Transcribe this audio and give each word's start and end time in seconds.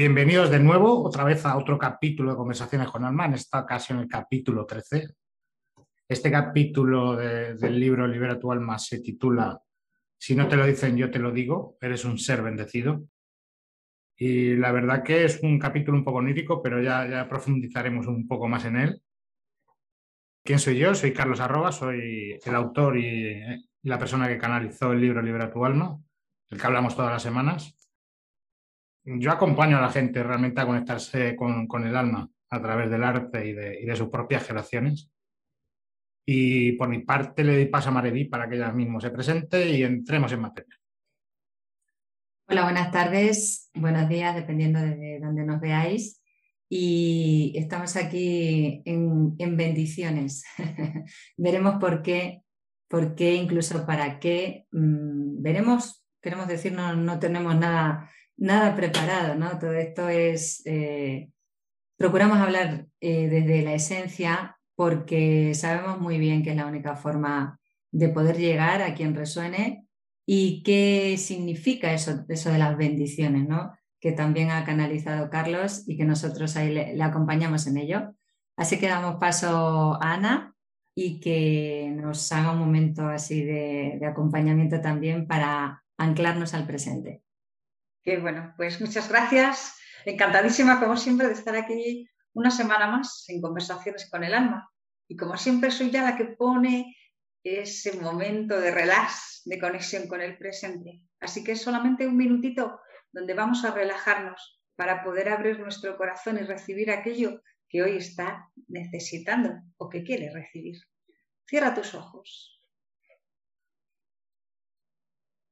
Bienvenidos 0.00 0.48
de 0.48 0.60
nuevo, 0.60 1.02
otra 1.02 1.24
vez 1.24 1.44
a 1.44 1.56
otro 1.56 1.76
capítulo 1.76 2.30
de 2.30 2.36
Conversaciones 2.36 2.86
con 2.86 3.04
Alma, 3.04 3.26
en 3.26 3.34
esta 3.34 3.58
ocasión 3.58 3.98
el 3.98 4.06
capítulo 4.06 4.64
13. 4.64 5.08
Este 6.08 6.30
capítulo 6.30 7.16
del 7.16 7.80
libro 7.80 8.06
Libera 8.06 8.38
tu 8.38 8.52
alma 8.52 8.78
se 8.78 9.00
titula 9.00 9.60
Si 10.16 10.36
no 10.36 10.46
te 10.46 10.54
lo 10.54 10.64
dicen, 10.66 10.96
yo 10.96 11.10
te 11.10 11.18
lo 11.18 11.32
digo, 11.32 11.76
eres 11.80 12.04
un 12.04 12.16
ser 12.16 12.42
bendecido. 12.42 13.08
Y 14.16 14.54
la 14.54 14.70
verdad 14.70 15.02
que 15.02 15.24
es 15.24 15.40
un 15.42 15.58
capítulo 15.58 15.98
un 15.98 16.04
poco 16.04 16.18
onírico, 16.18 16.62
pero 16.62 16.80
ya, 16.80 17.04
ya 17.08 17.28
profundizaremos 17.28 18.06
un 18.06 18.28
poco 18.28 18.46
más 18.46 18.66
en 18.66 18.76
él. 18.76 19.02
¿Quién 20.44 20.60
soy 20.60 20.78
yo? 20.78 20.94
Soy 20.94 21.12
Carlos 21.12 21.40
Arroba, 21.40 21.72
soy 21.72 22.38
el 22.40 22.54
autor 22.54 22.96
y 22.98 23.42
la 23.82 23.98
persona 23.98 24.28
que 24.28 24.38
canalizó 24.38 24.92
el 24.92 25.00
libro 25.00 25.22
Libera 25.22 25.52
tu 25.52 25.64
alma, 25.64 25.98
el 26.50 26.60
que 26.60 26.66
hablamos 26.68 26.94
todas 26.94 27.10
las 27.10 27.22
semanas. 27.24 27.77
Yo 29.16 29.32
acompaño 29.32 29.78
a 29.78 29.80
la 29.80 29.88
gente 29.88 30.22
realmente 30.22 30.60
a 30.60 30.66
conectarse 30.66 31.34
con, 31.34 31.86
el 31.86 31.96
alma 31.96 32.28
a 32.50 32.60
través 32.60 32.90
del 32.90 33.02
arte 33.02 33.46
y 33.46 33.52
de, 33.54 33.96
sus 33.96 34.10
propias 34.10 34.46
generaciones. 34.46 35.10
Y 36.26 36.72
por 36.72 36.90
mi 36.90 36.98
parte 36.98 37.42
le 37.42 37.54
doy 37.54 37.66
paso 37.66 37.88
a 37.88 37.92
Mareví 37.92 38.26
para 38.26 38.46
que 38.46 38.56
ella 38.56 38.70
mismo 38.70 39.00
se 39.00 39.10
presente 39.10 39.70
y 39.70 39.82
entremos 39.82 40.30
en 40.32 40.40
materia. 40.40 40.76
Hola, 42.48 42.64
buenas 42.64 42.90
tardes, 42.92 43.70
buenos 43.74 44.10
días, 44.10 44.34
dependiendo 44.34 44.80
de 44.80 45.20
dónde 45.22 45.44
nos 45.44 45.58
veáis. 45.58 46.22
Y 46.68 47.54
estamos 47.56 47.96
aquí 47.96 48.82
en, 48.84 49.56
bendiciones. 49.56 50.44
Veremos 51.38 51.76
por 51.80 52.02
qué, 52.02 52.42
por 52.88 53.14
qué, 53.14 53.36
incluso 53.36 53.86
para 53.86 54.20
qué. 54.20 54.66
Mm, 54.70 55.40
veremos, 55.40 56.04
queremos 56.20 56.46
decir, 56.46 56.72
no, 56.72 56.94
no 56.94 57.18
tenemos 57.18 57.56
nada, 57.56 58.10
nada 58.38 58.74
preparado, 58.74 59.34
¿no? 59.34 59.58
Todo 59.58 59.74
esto 59.74 60.08
es. 60.08 60.62
Eh, 60.64 61.30
procuramos 61.96 62.38
hablar 62.38 62.86
eh, 63.00 63.28
desde 63.28 63.62
la 63.62 63.74
esencia 63.74 64.58
porque 64.76 65.54
sabemos 65.54 66.00
muy 66.00 66.18
bien 66.18 66.42
que 66.42 66.50
es 66.50 66.56
la 66.56 66.66
única 66.66 66.96
forma 66.96 67.60
de 67.90 68.08
poder 68.08 68.38
llegar 68.38 68.80
a 68.82 68.94
quien 68.94 69.14
resuene 69.14 69.86
y 70.24 70.62
qué 70.62 71.16
significa 71.18 71.92
eso, 71.92 72.24
eso 72.28 72.50
de 72.50 72.58
las 72.58 72.76
bendiciones, 72.76 73.48
¿no? 73.48 73.72
que 74.00 74.12
también 74.12 74.50
ha 74.50 74.64
canalizado 74.64 75.30
Carlos 75.30 75.84
y 75.86 75.96
que 75.96 76.04
nosotros 76.04 76.56
ahí 76.56 76.72
le, 76.72 77.02
acompañamos 77.02 77.66
en 77.66 77.78
ello. 77.78 78.14
Así 78.56 78.78
que 78.78 78.88
damos 78.88 79.16
paso 79.16 79.98
a 80.00 80.14
Ana 80.14 80.54
y 80.94 81.20
que 81.20 81.92
nos 81.94 82.30
haga 82.32 82.52
un 82.52 82.58
momento 82.58 83.08
así 83.08 83.44
de, 83.44 84.00
acompañamiento 84.06 84.80
también 84.80 85.26
para 85.26 85.84
anclarnos 85.96 86.54
al 86.54 86.66
presente. 86.66 87.22
Bueno, 88.04 88.54
pues 88.56 88.80
muchas 88.80 89.08
gracias. 89.08 89.76
Encantadísima, 90.04 90.80
como 90.80 90.96
siempre, 90.96 91.26
de 91.26 91.34
estar 91.34 91.54
aquí 91.56 92.08
una 92.32 92.50
semana 92.50 92.86
más 92.86 93.24
en 93.28 93.40
Conversaciones 93.40 94.08
con 94.10 94.24
el 94.24 94.34
Alma. 94.34 94.70
Y 95.08 95.16
como 95.16 95.36
siempre, 95.36 95.70
soy 95.70 95.90
ya 95.90 96.02
la 96.02 96.16
que 96.16 96.24
pone 96.24 96.96
ese 97.42 98.00
momento 98.00 98.60
de 98.60 98.70
relax, 98.70 99.42
de 99.44 99.58
conexión 99.58 100.08
con 100.08 100.20
el 100.20 100.36
presente. 100.38 101.02
Así 101.20 101.42
que 101.44 101.56
solamente 101.56 102.06
un 102.06 102.16
minutito 102.16 102.80
donde 103.12 103.34
vamos 103.34 103.64
a 103.64 103.72
relajarnos 103.72 104.60
para 104.76 105.02
poder 105.02 105.28
abrir 105.28 105.58
nuestro 105.58 105.96
corazón 105.96 106.38
y 106.38 106.42
recibir 106.42 106.90
aquello 106.90 107.42
que 107.68 107.82
hoy 107.82 107.96
está 107.96 108.48
necesitando 108.68 109.50
o 109.76 109.88
que 109.88 110.04
quiere 110.04 110.32
recibir. 110.32 110.78
Cierra 111.46 111.74
tus 111.74 111.94
ojos. 111.94 112.62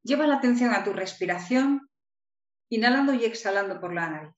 Lleva 0.03 0.27
la 0.27 0.37
atención 0.37 0.73
a 0.73 0.85
tu 0.85 0.93
respiración, 0.93 1.91
inhalando 2.69 3.15
y 3.15 3.25
exhalando 3.25 3.81
por 3.81 3.93
la 3.93 4.09
nariz. 4.09 4.35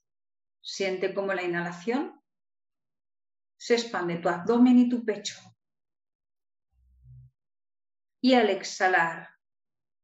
Siente 0.60 1.14
cómo 1.14 1.32
la 1.34 1.42
inhalación 1.42 2.20
se 3.56 3.74
expande 3.74 4.16
tu 4.18 4.28
abdomen 4.28 4.78
y 4.78 4.88
tu 4.88 5.04
pecho. 5.04 5.36
Y 8.20 8.34
al 8.34 8.50
exhalar, 8.50 9.28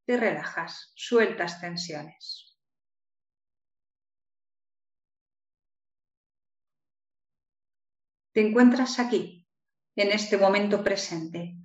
te 0.06 0.16
relajas, 0.16 0.92
sueltas 0.94 1.60
tensiones. 1.60 2.58
Te 8.32 8.40
encuentras 8.40 8.98
aquí, 8.98 9.46
en 9.96 10.10
este 10.10 10.36
momento 10.36 10.82
presente. 10.82 11.56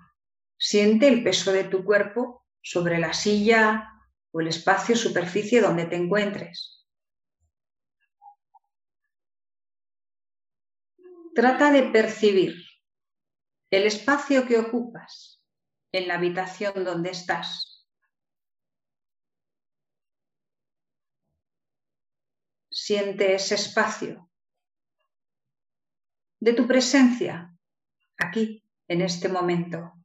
Siente 0.58 1.08
el 1.08 1.24
peso 1.24 1.52
de 1.52 1.64
tu 1.64 1.84
cuerpo 1.84 2.46
sobre 2.62 3.00
la 3.00 3.14
silla 3.14 3.89
o 4.32 4.42
el 4.42 4.48
espacio, 4.48 4.96
superficie 4.96 5.62
donde 5.62 5.86
te 5.86 5.96
encuentres. 5.96 6.86
Trata 11.34 11.72
de 11.72 11.84
percibir 11.84 12.56
el 13.72 13.86
espacio 13.86 14.46
que 14.48 14.58
ocupas 14.58 15.42
en 15.92 16.08
la 16.08 16.16
habitación 16.16 16.84
donde 16.84 17.12
estás. 17.12 17.88
Siente 22.70 23.36
ese 23.36 23.56
espacio 23.56 24.30
de 26.40 26.54
tu 26.54 26.68
presencia 26.68 27.56
aquí, 28.18 28.64
en 28.88 29.02
este 29.02 29.30
momento. 29.30 29.99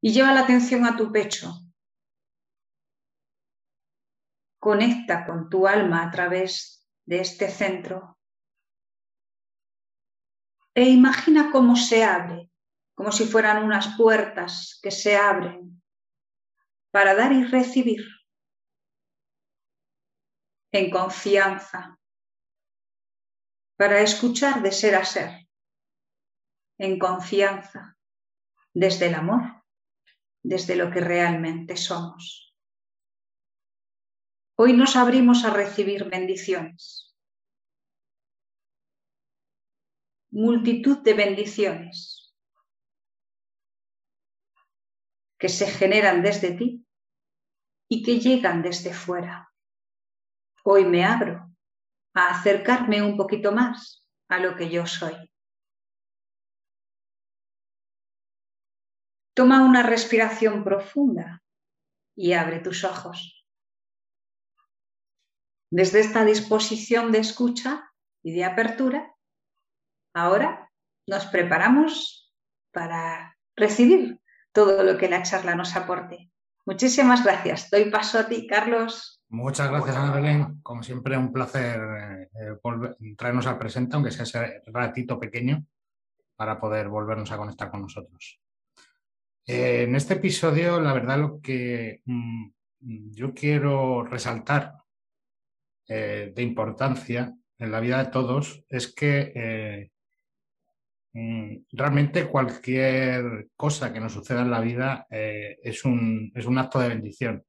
Y 0.00 0.12
lleva 0.12 0.32
la 0.32 0.40
atención 0.40 0.84
a 0.84 0.96
tu 0.96 1.10
pecho. 1.10 1.52
Conecta 4.58 5.26
con 5.26 5.48
tu 5.48 5.66
alma 5.66 6.04
a 6.04 6.10
través 6.10 6.86
de 7.04 7.20
este 7.20 7.48
centro. 7.48 8.18
E 10.74 10.84
imagina 10.90 11.50
cómo 11.50 11.76
se 11.76 12.04
abre, 12.04 12.50
como 12.94 13.10
si 13.12 13.24
fueran 13.24 13.64
unas 13.64 13.96
puertas 13.96 14.78
que 14.82 14.90
se 14.90 15.16
abren 15.16 15.82
para 16.90 17.14
dar 17.14 17.32
y 17.32 17.44
recibir 17.44 18.04
en 20.72 20.90
confianza, 20.90 21.98
para 23.76 24.00
escuchar 24.00 24.62
de 24.62 24.72
ser 24.72 24.94
a 24.94 25.04
ser, 25.04 25.48
en 26.78 26.98
confianza, 26.98 27.96
desde 28.74 29.06
el 29.06 29.14
amor, 29.14 29.55
desde 30.46 30.76
lo 30.76 30.90
que 30.92 31.00
realmente 31.00 31.76
somos. 31.76 32.54
Hoy 34.56 34.72
nos 34.72 34.94
abrimos 34.94 35.44
a 35.44 35.50
recibir 35.50 36.04
bendiciones, 36.08 37.16
multitud 40.30 40.98
de 40.98 41.14
bendiciones 41.14 42.32
que 45.36 45.48
se 45.48 45.66
generan 45.66 46.22
desde 46.22 46.52
ti 46.52 46.86
y 47.88 48.02
que 48.04 48.20
llegan 48.20 48.62
desde 48.62 48.94
fuera. 48.94 49.52
Hoy 50.62 50.84
me 50.84 51.04
abro 51.04 51.52
a 52.14 52.28
acercarme 52.28 53.02
un 53.02 53.16
poquito 53.16 53.50
más 53.50 54.06
a 54.28 54.38
lo 54.38 54.54
que 54.54 54.70
yo 54.70 54.86
soy. 54.86 55.14
Toma 59.36 59.62
una 59.62 59.82
respiración 59.82 60.64
profunda 60.64 61.42
y 62.16 62.32
abre 62.32 62.60
tus 62.60 62.84
ojos. 62.84 63.46
Desde 65.70 66.00
esta 66.00 66.24
disposición 66.24 67.12
de 67.12 67.18
escucha 67.18 67.92
y 68.22 68.32
de 68.32 68.46
apertura, 68.46 69.14
ahora 70.14 70.72
nos 71.06 71.26
preparamos 71.26 72.32
para 72.72 73.36
recibir 73.54 74.22
todo 74.52 74.82
lo 74.82 74.96
que 74.96 75.10
la 75.10 75.22
charla 75.22 75.54
nos 75.54 75.76
aporte. 75.76 76.30
Muchísimas 76.64 77.22
gracias. 77.22 77.68
Doy 77.68 77.90
paso 77.90 78.18
a 78.18 78.26
ti, 78.28 78.46
Carlos. 78.46 79.22
Muchas 79.28 79.70
gracias, 79.70 79.96
Ana 79.96 80.14
Belén. 80.14 80.62
Como 80.62 80.82
siempre, 80.82 81.18
un 81.18 81.30
placer 81.30 81.78
eh, 82.32 82.58
traernos 83.18 83.46
al 83.46 83.58
presente, 83.58 83.96
aunque 83.96 84.12
sea 84.12 84.22
ese 84.22 84.62
ratito 84.68 85.20
pequeño, 85.20 85.62
para 86.36 86.58
poder 86.58 86.88
volvernos 86.88 87.30
a 87.32 87.36
conectar 87.36 87.70
con 87.70 87.82
nosotros. 87.82 88.40
Eh, 89.46 89.84
en 89.84 89.94
este 89.94 90.14
episodio, 90.14 90.80
la 90.80 90.92
verdad, 90.92 91.18
lo 91.18 91.40
que 91.40 92.02
mm, 92.04 92.48
yo 93.12 93.32
quiero 93.32 94.02
resaltar 94.04 94.74
eh, 95.88 96.32
de 96.34 96.42
importancia 96.42 97.32
en 97.58 97.70
la 97.70 97.80
vida 97.80 98.02
de 98.02 98.10
todos 98.10 98.64
es 98.68 98.92
que 98.92 99.90
mm, 101.12 101.56
realmente 101.72 102.28
cualquier 102.28 103.48
cosa 103.56 103.92
que 103.92 104.00
nos 104.00 104.12
suceda 104.12 104.42
en 104.42 104.50
la 104.50 104.60
vida 104.60 105.06
es 105.10 105.84
un, 105.84 106.32
es 106.34 106.46
un 106.46 106.58
acto 106.58 106.78
de 106.80 106.88
bendición. 106.88 107.44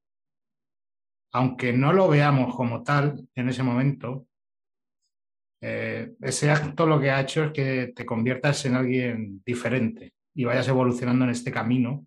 Aunque 1.34 1.74
no 1.74 1.94
lo 1.94 2.08
veamos 2.08 2.56
como 2.56 2.84
tal 2.84 3.28
en 3.36 3.50
ese 3.50 3.64
momento, 3.64 4.28
eh, 5.62 6.14
ese 6.22 6.52
acto 6.52 6.86
lo 6.86 7.00
que 7.00 7.10
ha 7.10 7.22
hecho 7.22 7.46
es 7.46 7.52
que 7.52 7.94
te 7.96 8.06
conviertas 8.06 8.66
en 8.66 8.76
alguien 8.76 9.42
diferente 9.44 10.14
y 10.38 10.46
vayas 10.46 10.68
evolucionando 10.68 11.26
en 11.26 11.32
este 11.32 11.52
camino 11.52 12.06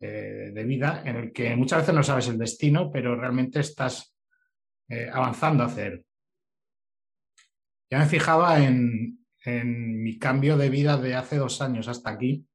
eh, 0.00 0.52
de 0.54 0.64
vida 0.64 1.02
en 1.04 1.16
el 1.16 1.32
que 1.32 1.56
muchas 1.56 1.80
veces 1.80 1.94
no 1.94 2.04
sabes 2.04 2.28
el 2.28 2.38
destino, 2.38 2.88
pero 2.88 3.16
realmente 3.16 3.58
estás 3.58 4.16
eh, 4.88 5.10
avanzando 5.12 5.64
hacia 5.64 5.86
él. 5.86 6.06
Ya 7.90 7.98
me 7.98 8.06
fijaba 8.06 8.64
en, 8.64 9.18
mi 9.44 10.18
cambio 10.18 10.56
de 10.56 10.70
vida 10.70 10.98
de 10.98 11.16
hace 11.16 11.36
dos 11.36 11.60
años 11.62 11.88
hasta 11.88 12.10
aquí 12.10 12.46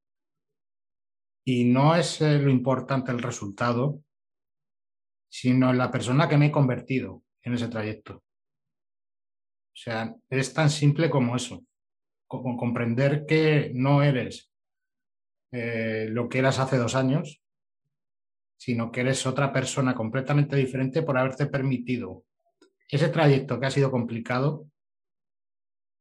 y 1.44 1.66
no 1.66 1.96
es 1.96 2.22
eh, 2.22 2.40
lo 2.40 2.50
importante 2.50 3.12
el 3.12 3.22
resultado, 3.22 4.04
sino 5.28 5.74
la 5.74 5.92
persona 5.92 6.30
que 6.30 6.38
me 6.38 6.46
he 6.46 6.52
convertido 6.52 7.24
en 7.44 7.56
ese 7.56 7.68
trayecto. 7.68 8.18
O 8.18 9.78
sea, 9.78 10.16
es 10.30 10.54
tan 10.54 10.70
simple 10.70 11.10
como 11.10 11.36
eso, 11.36 11.66
comprender 12.28 13.26
que 13.26 13.72
no 13.74 14.04
eres 14.04 14.52
eh, 15.52 16.08
lo 16.10 16.28
que 16.28 16.40
eras 16.40 16.60
hace 16.60 16.78
dos 16.78 16.96
años, 16.96 17.42
sino 18.58 18.92
que 18.92 19.02
eres 19.02 19.26
otra 19.26 19.52
persona 19.54 19.94
completamente 19.94 20.56
diferente 20.56 21.02
por 21.04 21.18
haberte 21.18 21.46
permitido 21.48 22.26
ese 22.90 23.10
trayecto 23.10 23.60
que 23.60 23.66
ha 23.66 23.72
sido 23.72 23.92
complicado, 23.92 24.68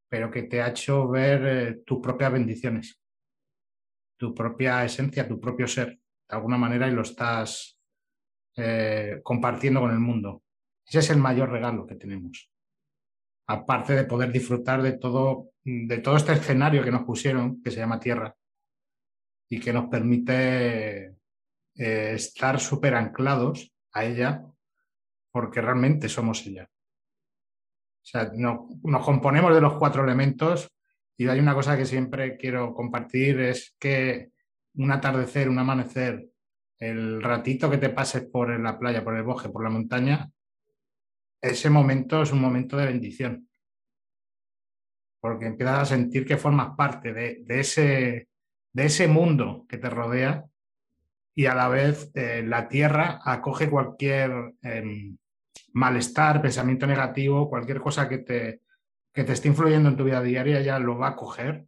pero 0.08 0.30
que 0.30 0.44
te 0.44 0.62
ha 0.62 0.68
hecho 0.68 1.08
ver 1.08 1.46
eh, 1.46 1.82
tus 1.84 2.00
propias 2.00 2.32
bendiciones, 2.32 3.00
tu 4.16 4.34
propia 4.34 4.84
esencia, 4.84 5.26
tu 5.26 5.40
propio 5.40 5.66
ser, 5.66 5.88
de 5.88 6.36
alguna 6.36 6.58
manera, 6.58 6.86
y 6.88 6.92
lo 6.92 7.02
estás 7.02 7.78
eh, 8.56 9.20
compartiendo 9.22 9.80
con 9.80 9.90
el 9.90 9.98
mundo. 9.98 10.42
Ese 10.86 10.98
es 11.00 11.10
el 11.10 11.18
mayor 11.18 11.50
regalo 11.50 11.86
que 11.86 11.96
tenemos. 11.96 12.50
Aparte 13.46 13.94
de 13.94 14.05
poder 14.05 14.32
disfrutar 14.32 14.82
de 14.82 14.93
todo, 14.93 15.50
de 15.64 15.99
todo 15.99 16.17
este 16.17 16.32
escenario 16.32 16.82
que 16.82 16.91
nos 16.91 17.05
pusieron, 17.05 17.62
que 17.62 17.70
se 17.70 17.79
llama 17.79 18.00
Tierra, 18.00 18.35
y 19.49 19.61
que 19.61 19.73
nos 19.73 19.88
permite 19.88 21.17
eh, 21.76 22.12
estar 22.14 22.58
súper 22.58 22.94
anclados 22.94 23.73
a 23.93 24.05
ella, 24.05 24.44
porque 25.31 25.61
realmente 25.61 26.08
somos 26.08 26.46
ella. 26.46 26.69
O 28.02 28.06
sea, 28.06 28.31
nos 28.35 29.05
componemos 29.05 29.55
de 29.55 29.61
los 29.61 29.75
cuatro 29.79 30.05
elementos 30.05 30.70
y 31.17 31.29
hay 31.29 31.38
una 31.38 31.55
cosa 31.55 31.76
que 31.76 31.87
siempre 31.87 32.37
quiero 32.37 32.75
compartir, 32.75 33.41
es 33.41 33.75
que 33.79 34.31
un 34.75 34.91
atardecer, 34.91 35.49
un 35.49 35.58
amanecer, 35.58 36.29
el 36.79 37.23
ratito 37.23 37.70
que 37.70 37.79
te 37.79 37.91
pases 37.91 38.25
por 38.25 38.58
la 38.61 38.79
playa, 38.79 39.05
por 39.05 39.17
el 39.17 39.23
bosque, 39.23 39.49
por 39.49 39.62
la 39.62 39.70
montaña, 39.70 40.31
ese 41.50 41.70
momento 41.70 42.23
es 42.23 42.32
un 42.32 42.41
momento 42.41 42.76
de 42.76 42.87
bendición. 42.87 43.49
Porque 45.20 45.46
empiezas 45.46 45.81
a 45.81 45.85
sentir 45.96 46.26
que 46.26 46.37
formas 46.37 46.76
parte 46.76 47.12
de, 47.12 47.44
ese, 47.49 48.29
de 48.73 48.85
ese 48.85 49.08
mundo 49.08 49.67
que 49.69 49.79
te 49.79 49.91
rodea 49.91 50.44
y 51.35 51.46
a 51.46 51.55
la 51.55 51.69
vez 51.69 52.11
eh, 52.14 52.43
la 52.46 52.69
tierra 52.69 53.20
acoge 53.25 53.69
cualquier 53.69 54.55
em, 54.62 55.17
malestar, 55.73 56.41
pensamiento 56.41 56.87
negativo, 56.87 57.49
cualquier 57.49 57.81
cosa 57.81 58.08
que 58.08 58.19
te, 58.19 58.61
que 59.12 59.25
te 59.25 59.32
esté 59.32 59.49
influyendo 59.49 59.88
en 59.88 59.96
tu 59.96 60.05
vida 60.05 60.23
diaria, 60.23 60.61
ya 60.61 60.79
lo 60.79 60.99
va 60.99 61.08
a 61.08 61.17
coger, 61.17 61.67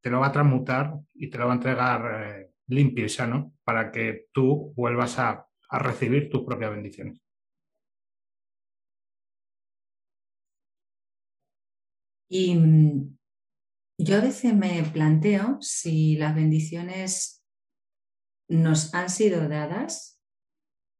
te 0.00 0.10
lo 0.10 0.20
va 0.20 0.28
a 0.28 0.32
transmutar 0.32 0.94
y 1.14 1.30
te 1.30 1.38
lo 1.38 1.46
va 1.46 1.52
a 1.52 1.56
entregar 1.56 2.24
eh, 2.26 2.50
limpio 2.68 3.04
y 3.04 3.08
sano 3.08 3.54
para 3.64 3.90
que 3.90 4.26
tú 4.32 4.72
vuelvas 4.76 5.18
a, 5.18 5.46
a 5.68 5.78
recibir 5.78 6.30
tus 6.30 6.44
propias 6.44 6.70
bendiciones. 6.70 7.23
Y 12.28 12.54
mm, 12.54 13.16
yo 13.98 14.16
a 14.16 14.20
veces 14.20 14.54
me 14.54 14.82
planteo 14.82 15.58
si 15.60 16.16
las 16.16 16.34
bendiciones 16.34 17.44
nos 18.48 18.94
han 18.94 19.08
sido 19.10 19.48
dadas 19.48 20.20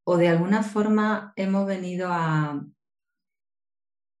o 0.05 0.17
de 0.17 0.27
alguna 0.27 0.63
forma 0.63 1.33
hemos 1.35 1.65
venido 1.65 2.09
a 2.11 2.65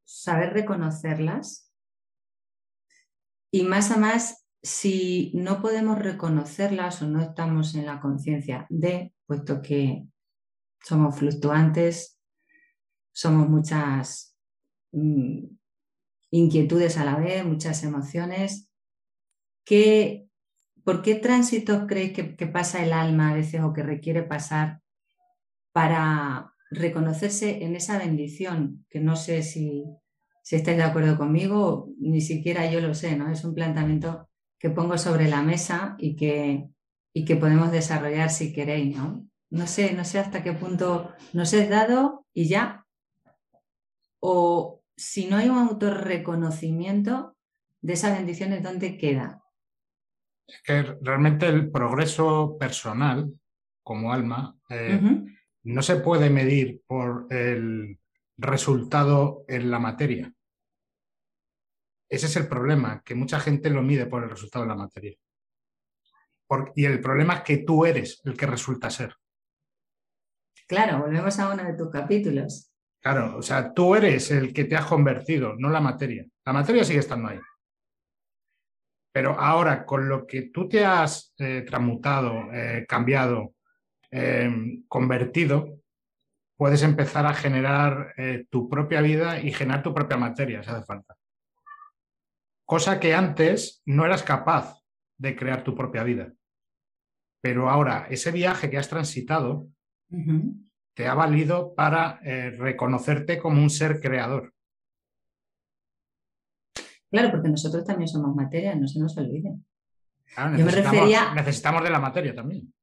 saber 0.05 0.53
reconocerlas. 0.53 1.71
Y 3.51 3.63
más 3.63 3.91
a 3.91 3.97
más, 3.97 4.47
si 4.61 5.31
no 5.35 5.61
podemos 5.61 5.99
reconocerlas 5.99 7.01
o 7.01 7.07
no 7.07 7.21
estamos 7.21 7.75
en 7.75 7.85
la 7.85 8.01
conciencia 8.01 8.65
de, 8.69 9.13
puesto 9.25 9.61
que 9.61 10.07
somos 10.81 11.17
fluctuantes, 11.17 12.19
somos 13.13 13.47
muchas 13.47 14.35
mm, 14.91 15.45
inquietudes 16.37 16.97
a 16.97 17.05
la 17.05 17.17
vez, 17.17 17.45
muchas 17.45 17.83
emociones, 17.83 18.69
¿por 20.83 21.01
qué 21.01 21.15
tránsitos 21.15 21.85
creéis 21.87 22.13
que 22.13 22.47
pasa 22.47 22.83
el 22.83 22.93
alma 22.93 23.31
a 23.31 23.35
veces 23.35 23.61
o 23.61 23.73
que 23.73 23.83
requiere 23.83 24.23
pasar 24.23 24.81
para 25.71 26.55
reconocerse 26.71 27.63
en 27.63 27.75
esa 27.75 27.97
bendición, 27.97 28.85
que 28.89 28.99
no 28.99 29.15
sé 29.15 29.43
si, 29.43 29.85
si 30.41 30.55
estáis 30.55 30.77
de 30.77 30.83
acuerdo 30.83 31.17
conmigo, 31.17 31.89
ni 31.99 32.21
siquiera 32.21 32.69
yo 32.69 32.81
lo 32.81 32.93
sé, 32.93 33.15
¿no? 33.15 33.31
Es 33.31 33.43
un 33.43 33.53
planteamiento 33.53 34.29
que 34.59 34.69
pongo 34.69 34.97
sobre 34.97 35.27
la 35.27 35.41
mesa 35.41 35.95
y 35.99 36.15
que, 36.15 36.69
y 37.13 37.25
que 37.25 37.35
podemos 37.35 37.71
desarrollar 37.71 38.29
si 38.29 38.53
queréis, 38.53 38.95
¿no? 38.95 39.27
No 39.49 39.67
sé, 39.67 39.93
no 39.93 40.05
sé 40.05 40.19
hasta 40.19 40.43
qué 40.43 40.53
punto 40.53 41.13
nos 41.33 41.53
es 41.53 41.69
dado 41.69 42.25
y 42.33 42.47
ya. 42.47 42.85
O 44.19 44.81
si 44.97 45.27
no 45.27 45.37
hay 45.37 45.49
un 45.49 45.57
autorreconocimiento 45.57 47.37
de 47.81 47.93
esa 47.93 48.13
bendición, 48.13 48.61
¿dónde 48.63 48.97
queda? 48.97 49.43
Es 50.47 50.61
que 50.63 50.83
realmente 51.01 51.47
el 51.47 51.71
progreso 51.71 52.57
personal 52.57 53.31
como 53.83 54.11
alma 54.11 54.57
eh, 54.69 54.99
no 55.63 55.81
se 55.81 55.97
puede 55.97 56.29
medir 56.29 56.81
por 56.87 57.27
el 57.31 57.99
resultado 58.37 59.45
en 59.47 59.69
la 59.69 59.79
materia. 59.79 60.33
Ese 62.09 62.27
es 62.27 62.35
el 62.35 62.47
problema, 62.47 63.01
que 63.03 63.15
mucha 63.15 63.39
gente 63.39 63.69
lo 63.69 63.81
mide 63.81 64.05
por 64.05 64.23
el 64.23 64.29
resultado 64.29 64.63
en 64.63 64.69
la 64.69 64.75
materia. 64.75 65.17
y 66.75 66.85
el 66.85 67.01
problema 67.01 67.35
es 67.35 67.41
que 67.41 67.57
tú 67.57 67.85
eres 67.85 68.21
el 68.25 68.37
que 68.37 68.45
resulta 68.45 68.89
ser. 68.89 69.15
Claro, 70.67 70.99
volvemos 70.99 71.37
a 71.39 71.51
uno 71.51 71.63
de 71.63 71.73
tus 71.73 71.89
capítulos. 71.89 72.74
Claro, 73.05 73.37
o 73.37 73.41
sea, 73.43 73.71
tú 73.71 73.93
eres 73.93 74.31
el 74.31 74.51
que 74.51 74.63
te 74.63 74.75
has 74.75 74.87
convertido, 74.87 75.53
no 75.59 75.69
la 75.69 75.79
materia. 75.79 76.25
La 76.43 76.51
materia 76.51 76.83
sigue 76.83 77.01
estando 77.01 77.29
ahí. 77.29 77.39
Pero 79.13 79.39
ahora, 79.39 79.85
con 79.85 80.09
lo 80.09 80.25
que 80.25 80.49
tú 80.49 80.67
te 80.67 80.83
has 80.83 81.31
eh, 81.37 81.63
transmutado, 81.67 82.51
eh, 82.51 82.83
cambiado, 82.89 83.53
eh, 84.09 84.81
convertido, 84.87 85.81
puedes 86.57 86.81
empezar 86.81 87.27
a 87.27 87.35
generar 87.35 88.15
tu 88.49 88.67
propia 88.67 89.01
vida 89.01 89.39
y 89.39 89.53
generar 89.53 89.83
tu 89.83 89.93
propia 89.93 90.17
materia, 90.17 90.63
si 90.63 90.71
hace 90.71 90.83
falta. 90.83 91.15
Cosa 92.65 92.99
que 92.99 93.13
antes 93.13 93.83
no 93.85 94.03
eras 94.03 94.23
capaz 94.23 94.81
de 95.19 95.35
crear 95.35 95.63
tu 95.63 95.75
propia 95.75 96.03
vida. 96.03 96.33
Pero 97.39 97.69
ahora, 97.69 98.07
ese 98.09 98.31
viaje 98.31 98.71
que 98.71 98.79
has 98.79 98.89
transitado 98.89 99.67
te 100.95 101.07
ha 101.07 101.13
valido 101.13 101.75
para 101.75 102.19
eh, 102.23 102.51
reconocerte 102.51 103.37
como 103.37 103.61
un 103.61 103.69
ser 103.69 103.99
creador. 103.99 104.53
Claro, 107.11 107.31
porque 107.31 107.49
nosotros 107.49 107.85
también 107.85 108.07
somos 108.07 108.33
materia, 108.35 108.73
no 108.75 108.87
se 108.87 108.99
nos 108.99 109.15
olvide. 109.17 109.55
necesitamos 111.35 111.83
de 111.83 111.89
la 111.89 111.99
materia 111.99 112.33
también. 112.33 112.73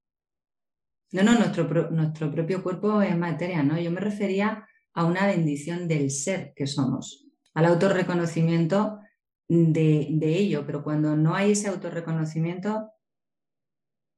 No, 1.12 1.22
no, 1.22 1.38
nuestro, 1.38 1.90
nuestro 1.90 2.30
propio 2.30 2.62
cuerpo 2.62 3.02
es 3.02 3.16
materia, 3.16 3.62
¿no? 3.62 3.78
Yo 3.78 3.90
me 3.90 4.00
refería 4.00 4.66
a 4.94 5.04
una 5.04 5.26
bendición 5.26 5.88
del 5.88 6.10
ser 6.10 6.52
que 6.54 6.66
somos, 6.66 7.26
al 7.54 7.66
autorreconocimiento 7.66 9.00
de, 9.48 10.08
de 10.10 10.38
ello, 10.38 10.64
pero 10.66 10.82
cuando 10.82 11.16
no 11.16 11.34
hay 11.34 11.52
ese 11.52 11.68
autorreconocimiento, 11.68 12.90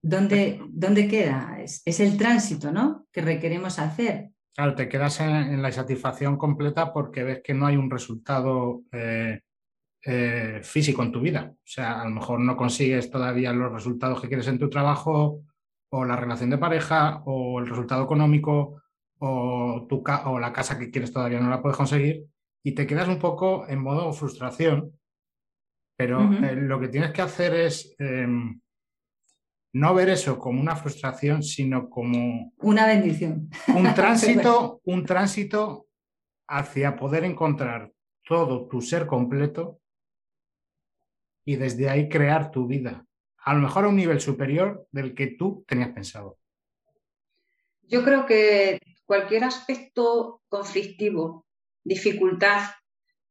¿dónde, 0.05 0.61
dónde 0.69 1.09
queda? 1.09 1.59
Es, 1.61 2.01
el 2.01 2.17
tránsito, 2.17 2.71
¿no? 2.71 3.07
Que 3.11 3.23
requerimos 3.23 3.79
hacer. 3.79 4.31
Claro, 4.55 4.75
te 4.75 4.89
quedas 4.89 5.21
en, 5.21 5.61
la 5.61 5.69
insatisfacción 5.69 6.37
completa 6.37 6.93
porque 6.93 7.25
ves 7.25 7.41
que 7.43 7.55
no 7.55 7.67
hay 7.67 7.77
un 7.77 7.91
resultado 7.91 8.83
eh, 8.93 9.41
eh, 10.05 10.61
físico 10.63 11.03
en 11.03 11.11
tu 11.11 11.21
vida. 11.21 11.53
O 11.53 11.67
sea, 11.67 12.03
a 12.03 12.05
lo 12.05 12.11
mejor 12.11 12.39
no 12.41 12.57
consigues 12.57 13.11
todavía 13.11 13.53
los 13.53 13.73
resultados 13.73 14.21
que 14.21 14.29
quieres 14.29 14.47
en 14.49 14.59
tu 14.59 14.69
trabajo, 14.69 15.41
o 15.91 16.05
la 16.05 16.17
relación 16.17 16.51
de 16.51 16.59
pareja, 16.59 17.23
o 17.25 17.59
el 17.59 17.67
resultado 17.67 18.05
económico, 18.05 18.83
o, 19.19 19.87
tu 19.89 20.05
o 20.27 20.39
la 20.39 20.53
casa 20.53 20.79
que 20.79 20.91
quieres 20.91 21.13
todavía 21.13 21.41
no 21.41 21.49
la 21.49 21.63
puedes 21.63 21.77
conseguir, 21.77 22.27
y 22.63 22.73
te 22.73 22.87
quedas 22.87 23.09
un 23.09 23.19
poco 23.19 23.67
en 23.69 23.81
modo 23.81 24.13
frustración, 24.13 24.93
pero 25.97 26.21
eh, 26.43 26.57
lo 26.57 26.81
que 26.81 26.89
tienes 26.89 27.13
que 27.13 27.23
hacer 27.23 27.55
es 27.55 27.95
em, 27.99 28.61
no 29.75 29.95
ver 29.95 30.09
eso 30.09 30.39
como 30.39 30.61
una 30.61 30.77
frustración, 30.77 31.43
sino 31.43 31.91
como... 31.91 32.53
Una 32.59 32.87
bendición. 32.87 33.51
Un 33.69 33.95
tránsito, 33.95 34.81
un 34.85 35.05
tránsito 35.05 35.87
hacia 36.49 36.97
poder 36.97 37.25
encontrar 37.25 37.93
todo 38.27 38.67
tu 38.67 38.81
ser 38.81 39.07
completo 39.07 39.81
y 41.45 41.57
desde 41.57 41.91
ahí 41.91 42.09
crear 42.09 42.51
tu 42.51 42.67
vida 42.67 43.05
a 43.45 43.53
lo 43.53 43.61
mejor 43.61 43.85
a 43.85 43.89
un 43.89 43.97
nivel 43.97 44.21
superior 44.21 44.87
del 44.91 45.15
que 45.15 45.29
tú 45.29 45.65
tenías 45.69 45.91
pensado. 45.91 46.39
Yo 47.83 48.03
creo 48.03 48.25
que 48.25 48.81
cualquier 49.05 49.45
aspecto 49.45 50.43
conflictivo, 50.49 51.47
dificultad, 51.85 52.63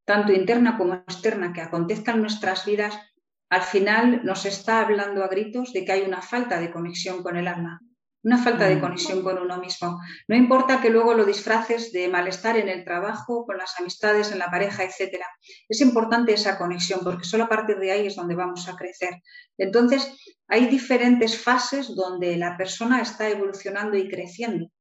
tanto 0.05 0.31
interna 0.31 0.77
como 0.77 0.93
externa, 0.93 1.51
que 1.51 1.61
acontezca 1.61 2.11
en 2.11 2.21
nuestras 2.21 2.65
vidas, 2.65 2.95
al 3.53 3.61
final 3.61 4.21
nos 4.23 4.45
está 4.45 4.81
hablando 4.81 5.23
a 5.23 5.27
gritos 5.27 5.73
de 5.73 5.85
que 5.85 5.91
hay 5.91 6.01
una 6.01 6.23
falta 6.23 6.59
de 6.59 6.71
conexión 6.71 7.21
con 7.21 7.37
el 7.37 7.47
alma, 7.47 7.79
una 8.23 8.39
falta 8.39 8.65
de 8.67 8.77
mm. 8.77 8.79
conexión 8.79 9.21
con 9.21 9.37
uno 9.37 9.59
mismo. 9.59 9.99
No 10.27 10.35
importa 10.35 10.81
que 10.81 10.89
luego 10.89 11.13
lo 11.13 11.23
disfraces 11.23 11.91
de 11.91 12.07
malestar 12.07 12.57
en 12.57 12.67
el 12.67 12.83
trabajo, 12.83 13.45
con 13.45 13.59
las 13.59 13.79
amistades, 13.79 14.31
en 14.31 14.39
la 14.39 14.49
pareja, 14.49 14.83
etc. 14.83 15.21
Es 15.69 15.81
importante 15.81 16.33
esa 16.33 16.57
conexión 16.57 17.01
porque 17.03 17.25
solo 17.25 17.43
a 17.43 17.47
partir 17.47 17.77
de 17.77 17.91
ahí 17.91 18.07
es 18.07 18.15
donde 18.15 18.33
vamos 18.33 18.67
a 18.67 18.75
crecer. 18.75 19.21
Entonces, 19.55 20.17
hay 20.47 20.65
diferentes 20.65 21.39
fases 21.39 21.93
donde 21.95 22.35
la 22.37 22.57
persona 22.57 23.03
está 23.03 23.29
evolucionando 23.29 23.95
y 23.97 24.09
creciendo, 24.09 24.71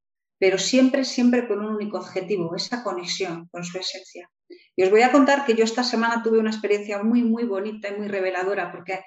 pero 0.43 0.59
siempre, 0.59 1.05
siempre 1.05 1.47
con 1.47 1.61
un 1.61 1.77
único 1.77 1.99
objetivo, 1.99 2.57
esa 2.57 2.83
conexión 2.83 3.47
con 3.53 3.63
su 3.63 3.79
esencia. 3.79 4.29
Y 4.75 4.83
os 4.83 4.91
voy 4.91 5.03
a 5.03 5.13
contar 5.13 5.45
que 5.47 5.55
yo 5.55 5.63
esta 5.63 5.85
semana 5.85 6.21
tuve 6.25 6.41
una 6.41 6.51
experiencia 6.51 7.01
muy, 7.01 7.23
muy 7.23 7.45
bonita 7.45 7.89
y 7.89 7.97
muy 7.97 8.09
reveladora 8.09 8.73
porque 8.73 9.05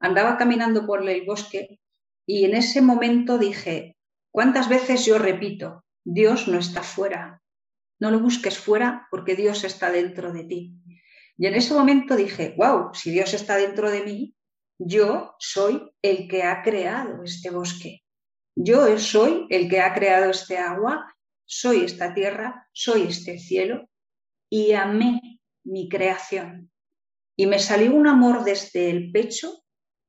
andaba 0.00 0.38
caminando 0.38 0.86
por 0.86 1.06
el 1.06 1.26
bosque 1.26 1.78
y 2.26 2.46
en 2.46 2.54
ese 2.54 2.80
momento 2.80 3.36
dije, 3.36 3.98
¿cuántas 4.30 4.70
veces 4.70 5.04
yo 5.04 5.18
repito, 5.18 5.84
Dios 6.04 6.48
no 6.48 6.58
está 6.58 6.82
fuera? 6.82 7.42
No 8.00 8.10
lo 8.10 8.20
busques 8.20 8.56
fuera 8.58 9.08
porque 9.10 9.36
Dios 9.36 9.64
está 9.64 9.92
dentro 9.92 10.32
de 10.32 10.44
ti. 10.44 10.72
Y 11.36 11.48
en 11.48 11.54
ese 11.54 11.74
momento 11.74 12.16
dije, 12.16 12.54
wow, 12.56 12.94
si 12.94 13.10
Dios 13.10 13.34
está 13.34 13.56
dentro 13.56 13.90
de 13.90 14.04
mí, 14.04 14.34
yo 14.78 15.34
soy 15.38 15.82
el 16.00 16.28
que 16.28 16.44
ha 16.44 16.62
creado 16.62 17.24
este 17.24 17.50
bosque. 17.50 18.04
Yo 18.60 18.98
soy 18.98 19.46
el 19.50 19.70
que 19.70 19.80
ha 19.80 19.94
creado 19.94 20.30
este 20.32 20.58
agua, 20.58 21.14
soy 21.44 21.84
esta 21.84 22.12
tierra, 22.12 22.66
soy 22.72 23.02
este 23.02 23.38
cielo 23.38 23.88
y 24.50 24.72
amé 24.72 25.40
mi 25.62 25.88
creación. 25.88 26.68
Y 27.36 27.46
me 27.46 27.60
salió 27.60 27.94
un 27.94 28.08
amor 28.08 28.42
desde 28.42 28.90
el 28.90 29.12
pecho 29.12 29.62